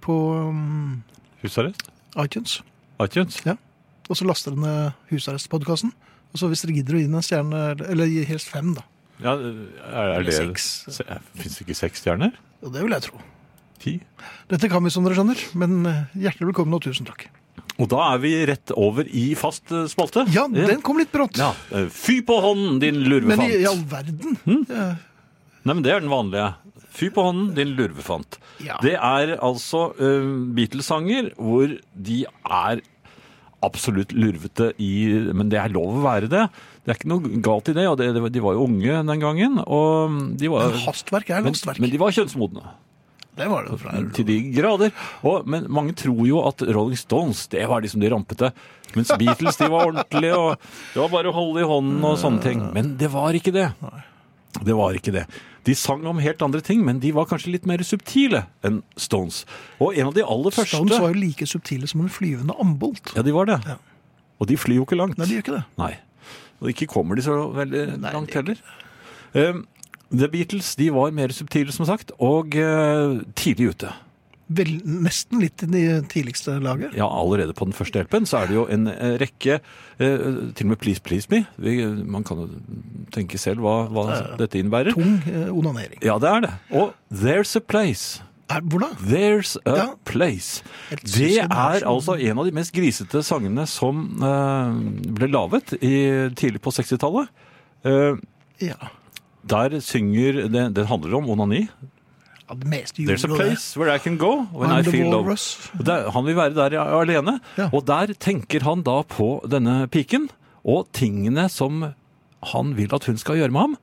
på 0.00 0.16
um, 0.48 1.02
Husarrest? 1.42 1.82
iTunes. 2.22 2.60
iTunes? 3.02 3.40
Ja. 3.46 3.56
Og 4.10 4.18
så 4.18 4.26
laster 4.28 4.54
dere 4.54 4.62
ned 4.62 5.12
Husarrest-podkasten. 5.12 5.92
Og 6.32 6.40
så 6.40 6.48
hvis 6.50 6.62
dere 6.64 6.76
gidder 6.78 6.96
å 6.96 7.02
gi 7.02 7.08
den 7.08 7.18
en 7.18 7.24
stjerne, 7.26 7.60
eller 7.92 8.12
helst 8.28 8.50
fem, 8.52 8.72
da. 8.76 8.84
Ja, 9.22 9.34
er, 9.36 10.16
er 10.18 10.24
det 10.26 10.34
seks. 10.34 10.66
Fins 11.38 11.58
det 11.58 11.66
ikke 11.66 11.76
seks 11.78 12.02
stjerner? 12.02 12.32
Ja, 12.62 12.72
det 12.72 12.82
vil 12.86 12.94
jeg 12.96 13.06
tro. 13.06 13.20
Ti? 13.82 13.94
Dette 14.50 14.70
kan 14.72 14.84
vi, 14.86 14.92
som 14.94 15.04
dere 15.06 15.18
skjønner, 15.18 15.40
men 15.58 15.78
eh, 15.90 16.02
hjertelig 16.24 16.52
velkommen 16.52 16.78
og 16.78 16.84
tusen 16.86 17.06
takk. 17.08 17.26
Og 17.80 17.88
da 17.90 18.00
er 18.12 18.20
vi 18.22 18.32
rett 18.48 18.72
over 18.78 19.06
i 19.08 19.32
fast 19.38 19.72
eh, 19.74 19.86
spalte. 19.90 20.24
Ja, 20.34 20.44
den 20.52 20.82
kom 20.84 21.00
litt 21.00 21.12
brått. 21.14 21.38
Ja, 21.40 21.52
eh, 21.74 21.88
Fy 21.92 22.20
på 22.26 22.36
hånden, 22.44 22.78
din 22.82 23.00
Men 23.02 23.10
lurvefant. 23.16 23.48
i, 23.48 23.62
i 23.62 23.68
all 23.70 23.82
verden. 23.90 24.38
Ja, 24.68 24.92
Nei, 25.62 25.76
men 25.76 25.84
det 25.84 25.92
er 25.94 26.00
den 26.02 26.10
vanlige. 26.10 26.48
Fy 26.92 27.10
på 27.14 27.24
hånden, 27.28 27.52
din 27.56 27.74
lurvefant. 27.78 28.38
Ja. 28.64 28.78
Det 28.84 28.96
er 28.98 29.36
altså 29.38 29.90
uh, 29.96 30.32
Beatles-sanger 30.56 31.32
hvor 31.38 31.76
de 31.94 32.18
er 32.26 32.82
absolutt 33.62 34.10
lurvete 34.16 34.72
i 34.82 34.92
Men 35.30 35.50
det 35.52 35.60
er 35.62 35.72
lov 35.72 36.00
å 36.00 36.04
være 36.04 36.30
det. 36.30 36.46
Det 36.82 36.90
er 36.90 36.98
ikke 36.98 37.12
noe 37.12 37.42
galt 37.46 37.70
i 37.70 37.76
det. 37.76 37.86
og 37.86 38.00
det, 38.00 38.10
De 38.34 38.42
var 38.42 38.56
jo 38.58 38.66
unge 38.66 39.02
den 39.06 39.22
gangen. 39.22 39.60
Og 39.62 40.16
de 40.38 40.50
var, 40.50 40.72
men 40.72 40.86
hastverk 40.86 41.30
er 41.30 41.44
men, 41.46 41.54
men 41.78 41.92
de 41.92 42.00
var 42.02 42.14
kjønnsmodne. 42.16 42.74
Det 43.32 43.46
var 43.48 43.64
det. 43.64 43.78
Fra, 43.80 43.94
Til 44.12 44.26
de 44.28 44.38
grader. 44.52 44.90
Og, 45.24 45.46
men 45.48 45.68
mange 45.72 45.94
tror 45.96 46.20
jo 46.28 46.42
at 46.44 46.64
Rolling 46.68 46.98
Stones 47.00 47.46
det 47.52 47.64
var 47.70 47.84
liksom 47.84 48.02
de 48.02 48.10
rampete. 48.12 48.50
Mens 48.92 49.12
Beatles 49.16 49.56
de 49.56 49.68
var 49.72 49.88
ordentlige, 49.88 50.36
og 50.36 50.58
det 50.92 51.00
var 51.00 51.12
bare 51.14 51.30
å 51.30 51.36
holde 51.36 51.62
i 51.62 51.68
hånden 51.68 52.04
og 52.04 52.18
sånne 52.20 52.44
ting. 52.44 52.60
Men 52.74 52.92
det 53.00 53.08
var 53.14 53.32
ikke 53.38 53.54
det. 53.54 53.70
Det 54.60 54.76
var 54.76 54.98
ikke 54.98 55.14
det. 55.14 55.24
De 55.66 55.74
sang 55.78 56.02
om 56.10 56.18
helt 56.18 56.42
andre 56.42 56.60
ting, 56.64 56.82
men 56.84 56.98
de 57.02 57.12
var 57.14 57.28
kanskje 57.30 57.52
litt 57.54 57.66
mer 57.70 57.82
subtile 57.86 58.46
enn 58.66 58.80
Stones. 58.98 59.44
Og 59.78 59.94
en 59.94 60.10
av 60.10 60.16
de 60.16 60.24
aller 60.26 60.54
første 60.54 60.78
Stones 60.78 60.98
var 60.98 61.12
jo 61.14 61.20
like 61.20 61.46
subtile 61.46 61.90
som 61.90 62.02
en 62.02 62.10
flyvende 62.10 62.56
ambolt. 62.60 63.12
Ja, 63.14 63.22
de 63.22 63.34
var 63.34 63.46
det. 63.50 63.60
Ja. 63.68 63.78
Og 64.42 64.48
de 64.50 64.56
flyr 64.58 64.80
jo 64.80 64.86
ikke 64.88 64.98
langt. 64.98 65.20
Nei, 65.20 65.28
de 65.30 65.38
gjør 65.38 65.44
ikke 65.46 65.58
det. 65.60 65.64
Nei. 65.78 65.92
Og 66.62 66.72
ikke 66.72 66.88
kommer 66.90 67.18
de 67.18 67.26
så 67.26 67.36
veldig 67.54 67.84
Nei, 68.02 68.14
langt 68.14 68.34
heller. 68.34 68.58
Um, 69.34 69.66
The 70.10 70.28
Beatles 70.28 70.74
de 70.76 70.90
var 70.94 71.14
mer 71.14 71.32
subtile, 71.34 71.72
som 71.72 71.86
sagt, 71.88 72.10
og 72.18 72.56
uh, 72.58 73.22
tidlig 73.38 73.72
ute. 73.76 73.92
Vel, 74.52 74.72
nesten 74.84 75.40
litt 75.40 75.62
i 75.62 75.66
det 75.70 76.08
tidligste 76.12 76.58
laget. 76.60 76.92
Ja, 76.98 77.06
allerede 77.08 77.54
på 77.56 77.64
den 77.64 77.72
første 77.76 78.02
LP-en 78.02 78.26
så 78.28 78.42
er 78.42 78.50
det 78.50 78.56
jo 78.58 78.64
en 78.68 78.88
eh, 78.90 79.14
rekke 79.22 79.60
eh, 79.60 80.24
Til 80.52 80.66
og 80.66 80.72
med 80.74 80.80
Please 80.82 81.00
Please 81.00 81.28
Me. 81.32 81.44
Man 82.04 82.24
kan 82.26 82.42
jo 82.42 82.48
tenke 83.14 83.38
selv 83.40 83.62
hva, 83.64 83.86
hva 83.88 84.04
dette 84.40 84.58
innebærer. 84.60 84.92
Tung 84.98 85.22
eh, 85.30 85.48
onanering. 85.54 86.02
Ja, 86.04 86.18
det 86.20 86.28
er 86.28 86.44
det. 86.44 86.52
Og 86.74 86.92
There's 87.14 87.54
a 87.56 87.62
Place. 87.64 88.20
Hvordan? 88.52 88.90
There's 89.00 89.54
a 89.64 89.76
Ja. 89.78 89.86
Place. 90.04 90.60
Det 90.90 91.38
er 91.40 91.86
altså 91.88 92.18
en 92.20 92.38
av 92.42 92.44
de 92.44 92.52
mest 92.52 92.74
grisete 92.76 93.22
sangene 93.24 93.64
som 93.70 94.02
ble 95.16 95.30
laget 95.32 95.72
i, 95.80 95.94
tidlig 96.36 96.60
på 96.60 96.74
60-tallet. 96.76 97.30
Eh, 97.88 98.20
Ja. 98.60 98.76
der 99.48 99.80
synger 99.80 100.42
det, 100.52 100.84
handler 100.86 101.16
om 101.16 101.30
onani. 101.32 101.62
There's 102.52 103.24
a 103.24 103.28
place 103.28 103.76
where 103.76 103.90
I 103.94 103.98
can 103.98 104.16
go 104.18 104.46
when 104.52 104.70
I'm 104.70 104.80
I 104.80 104.82
feel 104.90 105.10
low. 105.10 105.24
der, 105.84 106.10
han 106.10 106.24
vil 106.26 106.36
være 106.36 106.54
der 106.54 106.80
alene, 106.80 107.40
Ja. 107.58 107.68
og 107.72 107.86
der 107.86 108.12
tenker 108.20 108.62
han 108.62 108.82
da 108.82 109.02
på 109.02 109.40
denne 109.50 109.86
piken 109.88 110.28
og 110.64 110.88
tingene 110.92 111.48
som 111.50 111.94
han 112.52 112.76
vil 112.76 112.92
at 112.94 113.04
hun 113.04 113.16
skal 113.18 113.36
gjøre 113.36 113.50
med 113.50 113.60
ham. 113.60 113.76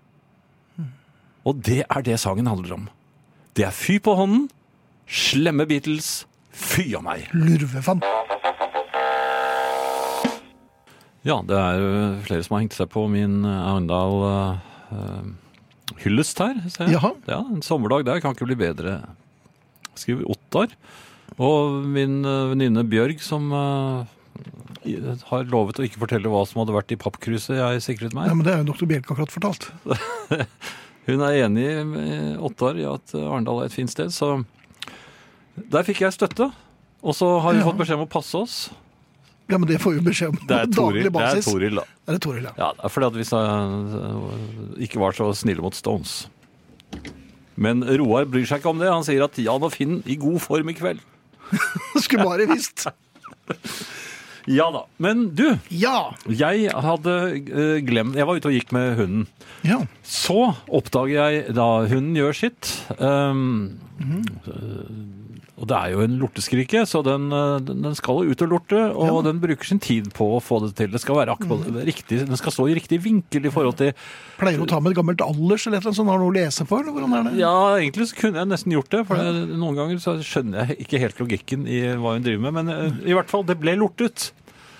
Og 1.45 1.61
det 1.65 1.84
er 1.89 2.01
det 2.01 2.20
sangen 2.20 2.47
handler 2.47 2.74
om. 2.74 2.89
Det 3.55 3.65
er 3.65 3.72
fy 3.72 3.97
på 3.99 4.13
hånden, 4.15 4.49
slemme 5.07 5.65
Beatles, 5.65 6.26
fy 6.51 6.93
av 6.95 7.03
meg. 7.03 7.28
Lurvefant. 7.34 8.03
Ja, 11.28 11.41
det 11.43 11.57
er 11.57 11.80
jo 11.82 11.89
flere 12.24 12.43
som 12.45 12.55
har 12.55 12.61
hengt 12.63 12.76
seg 12.78 12.88
på 12.93 13.03
min 13.11 13.41
Arendal 13.45 14.13
eh, 14.30 15.24
hyllest 16.03 16.39
her. 16.39 16.55
Ja, 16.89 17.39
En 17.41 17.61
sommerdag 17.65 18.05
der 18.07 18.21
kan 18.23 18.35
ikke 18.35 18.47
bli 18.49 18.55
bedre. 18.59 18.99
Skriver 19.99 20.23
Ottar. 20.31 20.73
Og 21.39 21.83
min 21.85 22.21
eh, 22.25 22.45
venninne 22.53 22.83
Bjørg, 22.89 23.19
som 23.23 23.51
eh, 23.53 24.15
har 25.29 25.43
lovet 25.51 25.79
å 25.79 25.85
ikke 25.85 25.99
fortelle 26.01 26.31
hva 26.31 26.41
som 26.47 26.61
hadde 26.63 26.75
vært 26.75 26.91
i 26.95 26.99
pappkruset 26.99 27.57
jeg 27.59 27.83
sikret 27.85 28.15
meg. 28.17 28.29
Ja, 28.31 28.35
men 28.37 28.45
Det 28.47 28.53
er 28.53 28.61
jo 28.63 28.69
doktor 28.71 28.89
Bjelke 28.89 29.13
akkurat 29.13 29.33
fortalt. 29.33 29.69
Hun 31.09 31.23
er 31.25 31.39
enig 31.45 31.67
med 31.89 32.39
Ottar 32.45 32.77
i 32.79 32.85
at 32.87 33.13
Arendal 33.17 33.63
er 33.63 33.69
et 33.69 33.75
fint 33.75 33.89
sted, 33.91 34.11
så 34.13 34.39
der 35.69 35.83
fikk 35.87 36.03
jeg 36.05 36.13
støtte. 36.15 36.51
Og 37.01 37.15
så 37.15 37.27
har 37.41 37.55
vi 37.55 37.61
Ja. 37.63 37.65
fått 37.69 37.79
beskjed 37.79 37.97
om 37.99 38.05
å 38.07 38.11
passe 38.11 38.35
oss. 38.37 38.57
Ja, 39.49 39.57
men 39.57 39.67
det 39.69 39.79
får 39.81 39.95
vi 39.97 40.01
beskjed 40.09 40.29
om 40.29 40.37
er 40.37 40.65
på 40.67 40.75
Toril, 40.75 40.75
daglig 40.75 41.03
det 41.09 41.23
er. 41.29 41.41
Toril 41.47 41.79
da. 41.79 41.85
Er 42.07 42.17
det 42.17 42.21
Toril, 42.25 42.43
ja. 42.45 42.53
Ja, 42.59 42.67
er 42.85 42.89
fordi 42.93 43.07
at 43.09 43.15
vi 43.17 43.23
sa- 43.25 44.79
ikke 44.85 44.99
var 45.01 45.11
så 45.17 45.31
snille 45.35 45.61
mot 45.65 45.73
Stones. 45.77 46.27
Men 47.59 47.81
Roar 47.83 48.25
bryr 48.29 48.45
seg 48.47 48.61
ikke 48.61 48.69
om 48.71 48.79
det. 48.79 48.87
Han 48.93 49.03
sier 49.03 49.23
at 49.25 49.35
Jan 49.41 49.63
og 49.65 49.73
Finn 49.73 50.01
i 50.05 50.15
god 50.21 50.39
form 50.41 50.69
i 50.71 50.75
kveld. 50.77 51.01
Skulle 52.03 52.23
bare 52.29 52.45
visst. 52.53 52.87
Ja 54.49 54.65
da. 54.73 54.79
Men 54.97 55.27
du, 55.35 55.43
Ja. 55.69 56.11
jeg 56.25 56.71
hadde 56.73 57.11
eh, 57.37 57.81
glemt 57.85 58.15
Jeg 58.17 58.25
var 58.25 58.39
ute 58.39 58.47
og 58.49 58.55
gikk 58.55 58.71
med 58.73 58.95
hunden. 58.97 59.27
ja. 59.67 59.81
Så 60.01 60.55
oppdager 60.73 61.11
jeg 61.35 61.53
da 61.53 61.65
hunden 61.91 62.15
gjør 62.17 62.33
sitt 62.33 62.71
um, 62.97 63.77
eh, 63.99 64.89
Og 65.60 65.68
det 65.68 65.76
er 65.76 65.93
jo 65.93 66.03
en 66.05 66.18
lorteskrike, 66.22 66.86
så 66.88 67.01
den, 67.03 67.28
eh, 67.36 67.60
den 67.68 67.84
den 67.84 67.95
skal 67.97 68.24
jo 68.24 68.34
ut 68.34 68.43
og 68.45 68.51
lorte. 68.53 68.80
Og 68.95 69.24
den 69.28 69.41
bruker 69.43 69.68
sin 69.68 69.82
tid 69.84 70.12
på 70.16 70.28
å 70.38 70.41
få 70.43 70.62
det 70.64 70.76
til. 70.80 70.91
Det 70.93 71.01
skal 71.03 71.20
være 71.20 71.36
akkurat 71.36 71.68
riktig, 71.88 72.22
Den 72.30 72.39
skal 72.39 72.55
stå 72.55 72.68
i 72.70 72.78
riktig 72.78 73.01
vinkel 73.03 73.45
i 73.45 73.51
forhold 73.53 73.78
til 73.80 73.93
Pleier 74.39 74.57
du 74.60 74.64
å 74.64 74.70
ta 74.70 74.80
med 74.80 74.93
et 74.93 74.99
gammelt 74.99 75.22
alders 75.24 75.68
eller 75.68 75.82
annet 75.82 75.97
sånt, 75.97 76.10
har 76.10 76.22
noe 76.22 76.32
å 76.32 76.36
lese 76.36 76.66
for? 76.68 76.80
eller 76.80 76.95
hvordan 76.95 77.16
er 77.18 77.28
det? 77.28 77.39
Ja, 77.41 77.55
egentlig 77.76 78.07
så 78.10 78.20
kunne 78.22 78.39
jeg 78.39 78.51
nesten 78.53 78.76
gjort 78.76 78.91
det. 78.93 79.03
For 79.10 79.20
ja. 79.20 79.34
noen 79.34 79.76
ganger 79.76 79.99
så 80.03 80.16
skjønner 80.24 80.70
jeg 80.70 80.86
ikke 80.86 81.01
helt 81.03 81.20
logikken 81.20 81.68
i 81.68 81.82
hva 81.99 82.16
hun 82.16 82.24
driver 82.24 82.45
med. 82.47 82.55
Men 82.60 82.74
eh, 82.76 83.01
i 83.12 83.18
hvert 83.18 83.32
fall, 83.32 83.43
det 83.47 83.60
ble 83.60 83.76
lortet. 83.80 84.30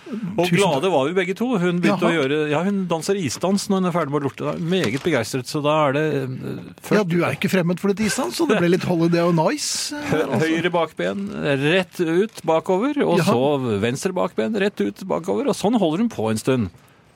Og 0.10 0.44
Tusen 0.48 0.58
glade 0.58 0.92
var 0.94 1.08
vi 1.10 1.16
begge 1.18 1.36
to. 1.38 1.48
Hun 1.60 1.80
begynte 1.84 2.08
Jaha. 2.08 2.10
å 2.10 2.18
gjøre, 2.18 2.40
ja, 2.52 2.64
hun 2.66 2.82
danser 2.90 3.20
isdans 3.20 3.68
når 3.70 3.82
hun 3.82 3.90
er 3.90 3.96
ferdig 3.96 4.14
med 4.16 4.22
å 4.22 4.26
lorte. 4.28 4.56
Meget 4.74 5.06
begeistret. 5.06 5.50
Så 5.50 5.62
da 5.66 5.76
er 5.88 5.96
det 5.98 6.06
først. 6.82 6.98
Ja, 6.98 7.06
du 7.08 7.18
er 7.22 7.38
ikke 7.38 7.52
fremmed 7.52 7.82
for 7.82 7.94
litt 7.94 8.04
isdans, 8.08 8.38
så 8.40 8.48
det 8.50 8.60
ble 8.62 8.74
litt 8.74 8.88
holiday 8.90 9.26
og 9.28 9.36
nice. 9.38 9.96
eh, 9.96 10.26
altså. 10.26 10.42
høyre 10.46 10.74
bakben 10.74 11.26
rett 11.66 12.04
ut 12.04 12.44
bakover, 12.48 13.02
og 13.06 13.22
Jaha. 13.22 13.34
så 13.34 13.80
venstre 13.86 14.16
bakben 14.16 14.60
rett 14.60 14.86
ut 14.86 15.04
bakover. 15.10 15.50
Og 15.52 15.58
sånn 15.58 15.78
holder 15.80 16.06
hun 16.06 16.14
på 16.14 16.30
en 16.34 16.42
stund. 16.42 16.70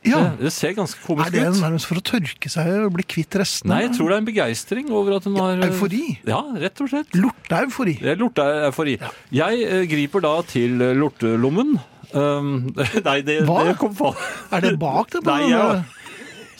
Ja. 0.03 0.19
Det, 0.19 0.49
det 0.49 0.51
ser 0.51 0.73
ganske 0.75 0.99
komisk 1.05 1.31
ut. 1.31 1.37
Er 1.39 1.45
det 1.53 1.61
nærmest 1.61 1.87
for 1.87 1.99
å 1.99 2.03
tørke 2.03 2.51
seg 2.51 2.69
og 2.83 2.91
bli 2.97 3.05
kvitt 3.07 3.37
restene? 3.39 3.71
Nei, 3.71 3.85
jeg 3.85 3.93
tror 3.95 4.11
det 4.11 4.17
er 4.17 4.23
en 4.23 4.27
begeistring 4.27 4.91
over 4.91 5.17
at 5.17 5.27
hun 5.29 5.39
har 5.39 5.55
ja, 5.55 5.69
Eufori? 5.69 6.03
Ja, 6.27 6.41
rett 6.59 6.83
og 6.83 6.91
slett. 6.91 7.15
Lorteeufori. 7.15 7.95
Lorteeufori. 8.03 8.97
lorteeufori. 8.97 8.97
Jeg 9.39 9.63
eh, 9.69 9.85
griper 9.89 10.25
da 10.25 10.35
til 10.49 10.83
eh, 10.83 10.95
lortelommen. 10.99 11.77
Um, 12.13 12.69
nei, 13.07 13.17
det, 13.25 13.39
Hva? 13.47 13.63
det 13.67 13.77
kom 13.81 13.93
faen. 13.97 14.17
Er 14.53 14.61
det 14.67 14.73
bak 14.81 15.09
det? 15.13 15.23
på 15.25 15.31
Nei, 15.31 15.47
den 15.47 15.53
ja. 15.55 15.83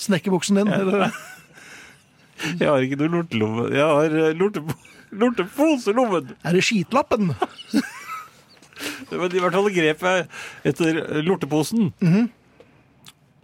Snekkerbuksen 0.02 0.58
din? 0.58 0.72
Eller? 0.74 1.12
Jeg 2.60 2.68
har 2.68 2.82
ikke 2.84 2.98
noe 3.00 3.12
lortelomme. 3.20 3.68
Jeg 3.72 3.86
har 3.86 4.16
eh, 4.20 4.32
lorte, 4.36 4.64
lorteposelommen. 5.14 6.32
Er 6.44 6.58
det 6.58 6.64
skitlappen? 6.66 7.30
Men 9.14 9.36
i 9.38 9.42
hvert 9.44 9.54
fall 9.56 9.70
grep 9.76 10.02
jeg 10.10 10.26
etter 10.74 11.02
lorteposen. 11.24 11.92
Mhm. 12.04 12.32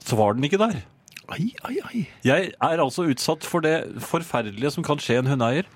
Så 0.09 0.17
var 0.17 0.33
den 0.33 0.47
ikke 0.47 0.57
der. 0.57 0.79
Ai, 1.29 1.51
ai, 1.69 1.75
ai. 1.85 1.99
Jeg 2.25 2.51
er 2.57 2.81
altså 2.81 3.05
utsatt 3.11 3.45
for 3.45 3.61
det 3.61 3.75
forferdelige 4.01 4.71
som 4.73 4.85
kan 4.85 4.97
skje 4.97 5.19
en 5.21 5.29
hundeeier. 5.29 5.67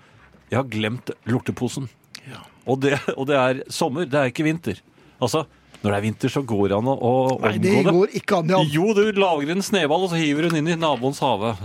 Jeg 0.49 0.57
har 0.57 0.69
glemt 0.73 1.11
lorteposen. 1.29 1.85
Ja. 2.25 2.41
Og 2.65 2.79
det, 2.81 2.97
og 3.19 3.27
det 3.29 3.37
er 3.37 3.61
sommer, 3.71 4.07
det 4.09 4.17
er 4.17 4.31
ikke 4.31 4.47
vinter. 4.47 4.81
Altså, 5.21 5.43
når 5.83 5.89
det 5.91 5.97
er 5.97 6.05
vinter, 6.07 6.29
så 6.31 6.41
går 6.47 6.69
det 6.71 6.77
an 6.77 6.87
å, 6.93 6.97
omgå 7.35 7.41
det 7.41 7.59
Nei, 7.61 7.81
det. 7.83 7.91
går 7.91 8.13
ikke 8.21 8.37
an, 8.39 8.47
Jan. 8.55 8.69
Jo, 8.71 8.93
du 8.95 9.03
lager 9.19 9.51
en 9.51 9.61
sneball, 9.61 10.05
og 10.07 10.09
så 10.13 10.21
hiver 10.21 10.47
hun 10.49 10.55
inn 10.61 10.67
i 10.71 10.79
naboens 10.79 11.19
hage. 11.19 11.57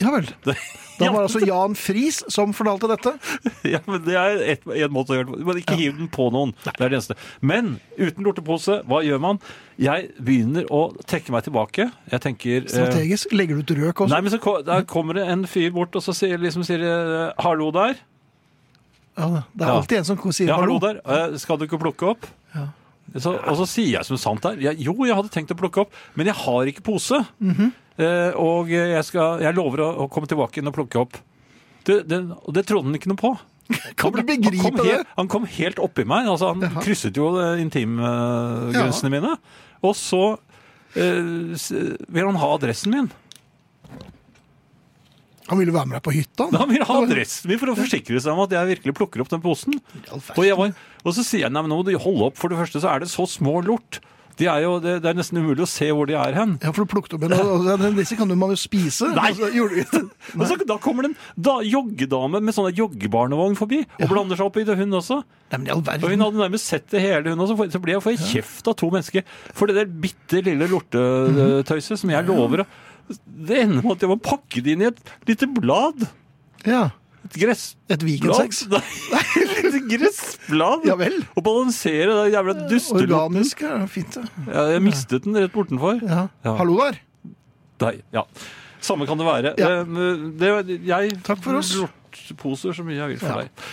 Ja 0.00 0.10
vel. 0.10 0.26
Det- 0.44 0.56
Da 0.94 1.08
var 1.10 1.24
det 1.24 1.34
altså 1.34 1.40
Jan 1.46 1.72
Friis 1.74 2.20
som 2.30 2.52
fortalte 2.54 2.86
dette. 2.86 3.12
Ja, 3.74 3.80
men 3.86 4.04
Det 4.04 4.14
er 4.14 4.36
et, 4.52 4.60
en 4.64 4.92
måte 4.94 5.10
å 5.10 5.16
gjøre 5.18 5.26
det 5.26 5.42
på. 5.44 5.54
Ikke 5.58 5.72
ikke 5.74 5.78
hiv 5.80 5.96
den 5.98 6.08
på 6.08 6.28
noen. 6.30 6.52
Det 6.62 6.76
er 6.78 6.88
det 6.92 6.98
eneste. 7.00 7.16
Men 7.42 7.80
uten 7.98 8.22
lortepose, 8.22 8.76
hva 8.86 9.00
gjør 9.02 9.18
man? 9.24 9.40
Jeg 9.76 10.12
begynner 10.22 10.68
å 10.70 10.84
trekke 11.02 11.34
meg 11.34 11.42
tilbake. 11.48 11.88
Jeg 12.12 12.20
tenker 12.22 12.60
eh, 12.62 12.68
Strategisk. 12.70 13.34
Legger 13.34 13.58
du 13.58 13.64
ut 13.66 13.74
røk 13.80 14.04
også? 14.04 14.12
Nei, 14.14 14.20
men 14.22 14.30
så 14.36 14.54
Der 14.70 14.86
kommer 14.86 15.18
det 15.18 15.26
en 15.34 15.42
fyr 15.50 15.72
bort 15.74 15.98
og 15.98 16.02
så 16.06 16.14
sier, 16.14 16.38
liksom, 16.38 16.62
sier 16.62 16.78
eh, 16.86 17.32
'hallo 17.42 17.72
der'. 17.74 17.98
Ja, 19.18 19.26
det 19.50 19.62
er 19.66 19.66
Ja. 19.66 19.74
alltid 19.80 19.98
en 19.98 20.04
som 20.04 20.16
sier 20.30 20.46
Ja, 20.48 20.56
hallo 20.62 20.78
hallo. 20.78 20.94
der. 20.94 21.02
Eh, 21.32 21.36
Skal 21.38 21.58
du 21.58 21.66
ikke 21.66 21.78
plukke 21.82 22.06
opp? 22.14 22.26
Ja. 22.54 22.68
Så, 23.14 23.30
og 23.38 23.56
så 23.60 23.66
sier 23.70 23.92
jeg 24.00 24.06
som 24.08 24.18
sant 24.18 24.46
er 24.48 24.56
jeg, 24.58 24.80
Jo, 24.82 24.94
jeg 25.06 25.14
hadde 25.14 25.30
tenkt 25.30 25.52
å 25.54 25.58
plukke 25.58 25.84
opp, 25.84 25.92
men 26.18 26.26
jeg 26.30 26.34
har 26.40 26.70
ikke 26.70 26.82
pose. 26.86 27.20
Mhm. 27.38 27.72
eh, 28.02 28.32
og 28.40 28.72
jeg, 28.74 29.04
skal, 29.06 29.40
jeg 29.44 29.54
lover 29.54 29.84
å, 29.86 29.90
å 30.04 30.08
komme 30.10 30.26
tilbake 30.30 30.58
inn 30.60 30.70
og 30.70 30.74
plukke 30.74 30.98
opp. 31.04 31.18
Det, 31.84 32.00
det, 32.08 32.22
og 32.34 32.54
det 32.56 32.64
trodde 32.66 32.88
han 32.90 32.96
ikke 32.98 33.12
noe 33.12 33.20
på. 33.20 33.34
Kan 34.00 34.12
du 34.12 34.18
Han 34.20 34.26
kom, 34.26 34.26
begripe 34.28 34.84
helt, 34.84 35.12
han 35.16 35.28
kom 35.32 35.46
helt 35.48 35.78
oppi 35.80 36.04
meg. 36.08 36.26
Altså, 36.28 36.50
han 36.52 36.64
Jaha. 36.66 36.82
krysset 36.84 37.16
jo 37.16 37.30
eh, 37.40 37.62
intimgrensene 37.62 39.12
mine. 39.14 39.36
Og 39.84 39.94
så 39.96 40.22
eh, 40.96 41.54
vil 42.08 42.26
han 42.28 42.40
ha 42.40 42.50
adressen 42.56 42.92
min. 42.94 43.08
Han 45.50 45.60
ville 45.60 45.74
være 45.74 45.90
med 45.90 45.98
deg 45.98 46.04
på 46.06 46.14
hytta. 46.14 46.48
Han 46.56 46.72
vil 46.72 46.86
ha 46.88 46.96
adressen 47.02 47.50
min 47.50 47.60
for 47.60 47.74
å 47.74 47.76
forsikre 47.76 48.20
seg 48.22 48.32
om 48.32 48.44
at 48.46 48.54
jeg 48.56 48.70
virkelig 48.76 48.96
plukker 48.96 49.24
opp 49.24 49.32
den 49.32 49.44
posen. 49.44 49.76
Og, 50.14 50.24
var, 50.40 50.72
og 51.04 51.16
så 51.16 51.24
sier 51.26 51.46
jeg 51.46 51.52
nei, 51.52 51.64
men 51.64 51.72
nå 51.74 51.82
må 51.82 51.86
du 51.86 51.92
holde 52.00 52.30
opp. 52.30 52.40
For 52.40 52.52
det 52.52 52.60
første 52.62 52.80
så 52.80 52.94
er 52.94 53.04
det 53.04 53.12
så 53.12 53.28
små 53.28 53.58
lort. 53.66 54.00
De 54.38 54.46
er 54.50 54.64
jo, 54.64 54.72
det, 54.82 54.96
er 55.06 55.14
nesten 55.14 55.38
umulig 55.38 55.62
å 55.62 55.68
se 55.70 55.86
hvor 55.94 56.08
de 56.10 56.16
er 56.18 56.34
hen. 56.34 56.56
Ja, 56.62 56.72
for 56.74 56.82
du 56.82 56.90
plukket 56.90 57.14
opp 57.14 57.26
en, 57.26 57.34
og 57.38 57.84
disse 57.94 58.16
kan 58.18 58.30
man 58.34 58.50
jo 58.50 58.58
spise. 58.58 59.12
Nei. 59.14 59.30
Og 60.40 60.46
så, 60.48 60.56
da 60.66 60.78
kommer 60.82 61.06
det 61.06 61.12
en 61.12 61.18
da, 61.46 61.58
joggedame 61.62 62.40
med 62.42 62.56
sånn 62.56 62.72
joggebarnevogn 62.74 63.54
forbi 63.58 63.84
og 63.84 64.08
blander 64.10 64.38
seg 64.38 64.48
opp 64.48 64.58
i 64.58 64.64
det, 64.66 64.74
hun 64.80 64.98
også. 64.98 65.20
Nei, 65.52 65.60
men 65.60 65.70
all 65.76 65.84
Og 65.84 66.08
hun 66.08 66.24
hadde 66.26 66.40
nærmest 66.40 66.72
sett 66.72 66.88
det 66.90 67.04
hele, 67.04 67.34
hun 67.34 67.44
også. 67.44 67.68
Så 67.70 67.82
blir 67.84 67.94
jeg 67.94 68.16
jeg 68.16 68.30
kjeft 68.32 68.70
av 68.70 68.78
to 68.80 68.90
mennesker 68.90 69.22
for 69.54 69.70
det 69.70 69.78
der 69.78 69.94
bitte 70.02 70.42
lille 70.42 70.68
lortetøyset 70.72 72.00
som 72.00 72.10
jeg 72.10 72.26
lover 72.26 72.64
å 72.64 72.68
Det 73.08 73.58
ender 73.62 73.82
med 73.84 73.96
at 73.96 74.04
jeg 74.06 74.10
må 74.10 74.16
pakke 74.22 74.62
det 74.64 74.74
inn 74.76 74.84
i 74.84 74.90
et 74.90 75.00
lite 75.28 75.48
blad. 75.58 76.06
Ja. 76.64 76.90
Et 77.24 77.36
gressblad. 77.40 77.94
Et 77.96 78.02
Vikensex? 78.04 78.62
Nei, 78.72 78.82
et 79.42 79.54
lite 79.64 79.80
gressblad. 79.94 80.84
Ja 80.88 80.96
vel. 81.00 81.16
Og 81.36 81.44
balansere 81.46 82.10
det 82.22 82.34
jævla 82.34 82.54
dustelorten. 82.70 83.14
Organisk 83.18 83.62
er 83.68 83.86
fint, 83.92 84.18
det. 84.18 84.24
Ja, 84.48 84.66
jeg 84.74 84.84
mistet 84.84 85.24
den 85.28 85.36
rett 85.40 85.52
bortenfor. 85.54 86.00
Ja. 86.04 86.26
Ja. 86.46 86.54
Hallo 86.60 86.76
der. 86.82 87.00
Nei, 87.84 87.94
ja. 88.14 88.24
Samme 88.84 89.06
kan 89.08 89.16
det 89.20 89.26
være. 89.28 89.54
Ja. 89.60 89.82
Det, 89.88 90.52
Det, 90.68 90.78
jeg 90.88 91.16
Takk 91.24 91.40
for 91.44 91.56
oss. 91.60 91.72
lortposer 91.80 92.76
så 92.76 92.84
mye 92.84 93.00
jeg 93.00 93.14
vil 93.14 93.20
for 93.24 93.32
Ja. 93.32 93.44
deg. 93.44 93.66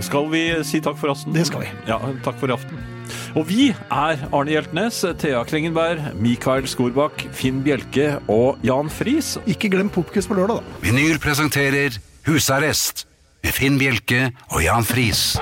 Skal 0.00 0.30
vi 0.32 0.42
si 0.64 0.80
takk 0.82 0.96
for 1.00 1.12
aften? 1.12 1.34
Det 1.36 1.44
skal 1.48 1.64
vi. 1.66 1.70
Ja, 1.88 1.98
takk 2.24 2.38
for 2.40 2.50
i 2.50 2.54
aften. 2.56 2.80
Og 3.36 3.46
vi 3.50 3.68
er 3.74 4.22
Arne 4.30 4.54
Hjeltnes, 4.54 5.02
Thea 5.20 5.42
Klengenberg, 5.48 6.12
Mikael 6.18 6.66
Skorbakk, 6.70 7.26
Finn 7.36 7.60
Bjelke 7.66 8.14
og 8.30 8.62
Jan 8.66 8.90
Friis. 8.92 9.36
Ikke 9.50 9.70
glem 9.72 9.92
Popkus 9.92 10.30
på 10.30 10.38
lørdag, 10.38 10.62
da. 10.62 10.80
Vinyl 10.86 11.20
presenterer 11.22 12.00
Husarrest 12.26 13.06
med 13.44 13.56
Finn 13.56 13.78
Bjelke 13.80 14.30
og 14.50 14.64
Jan 14.64 14.86
Friis. 14.88 15.34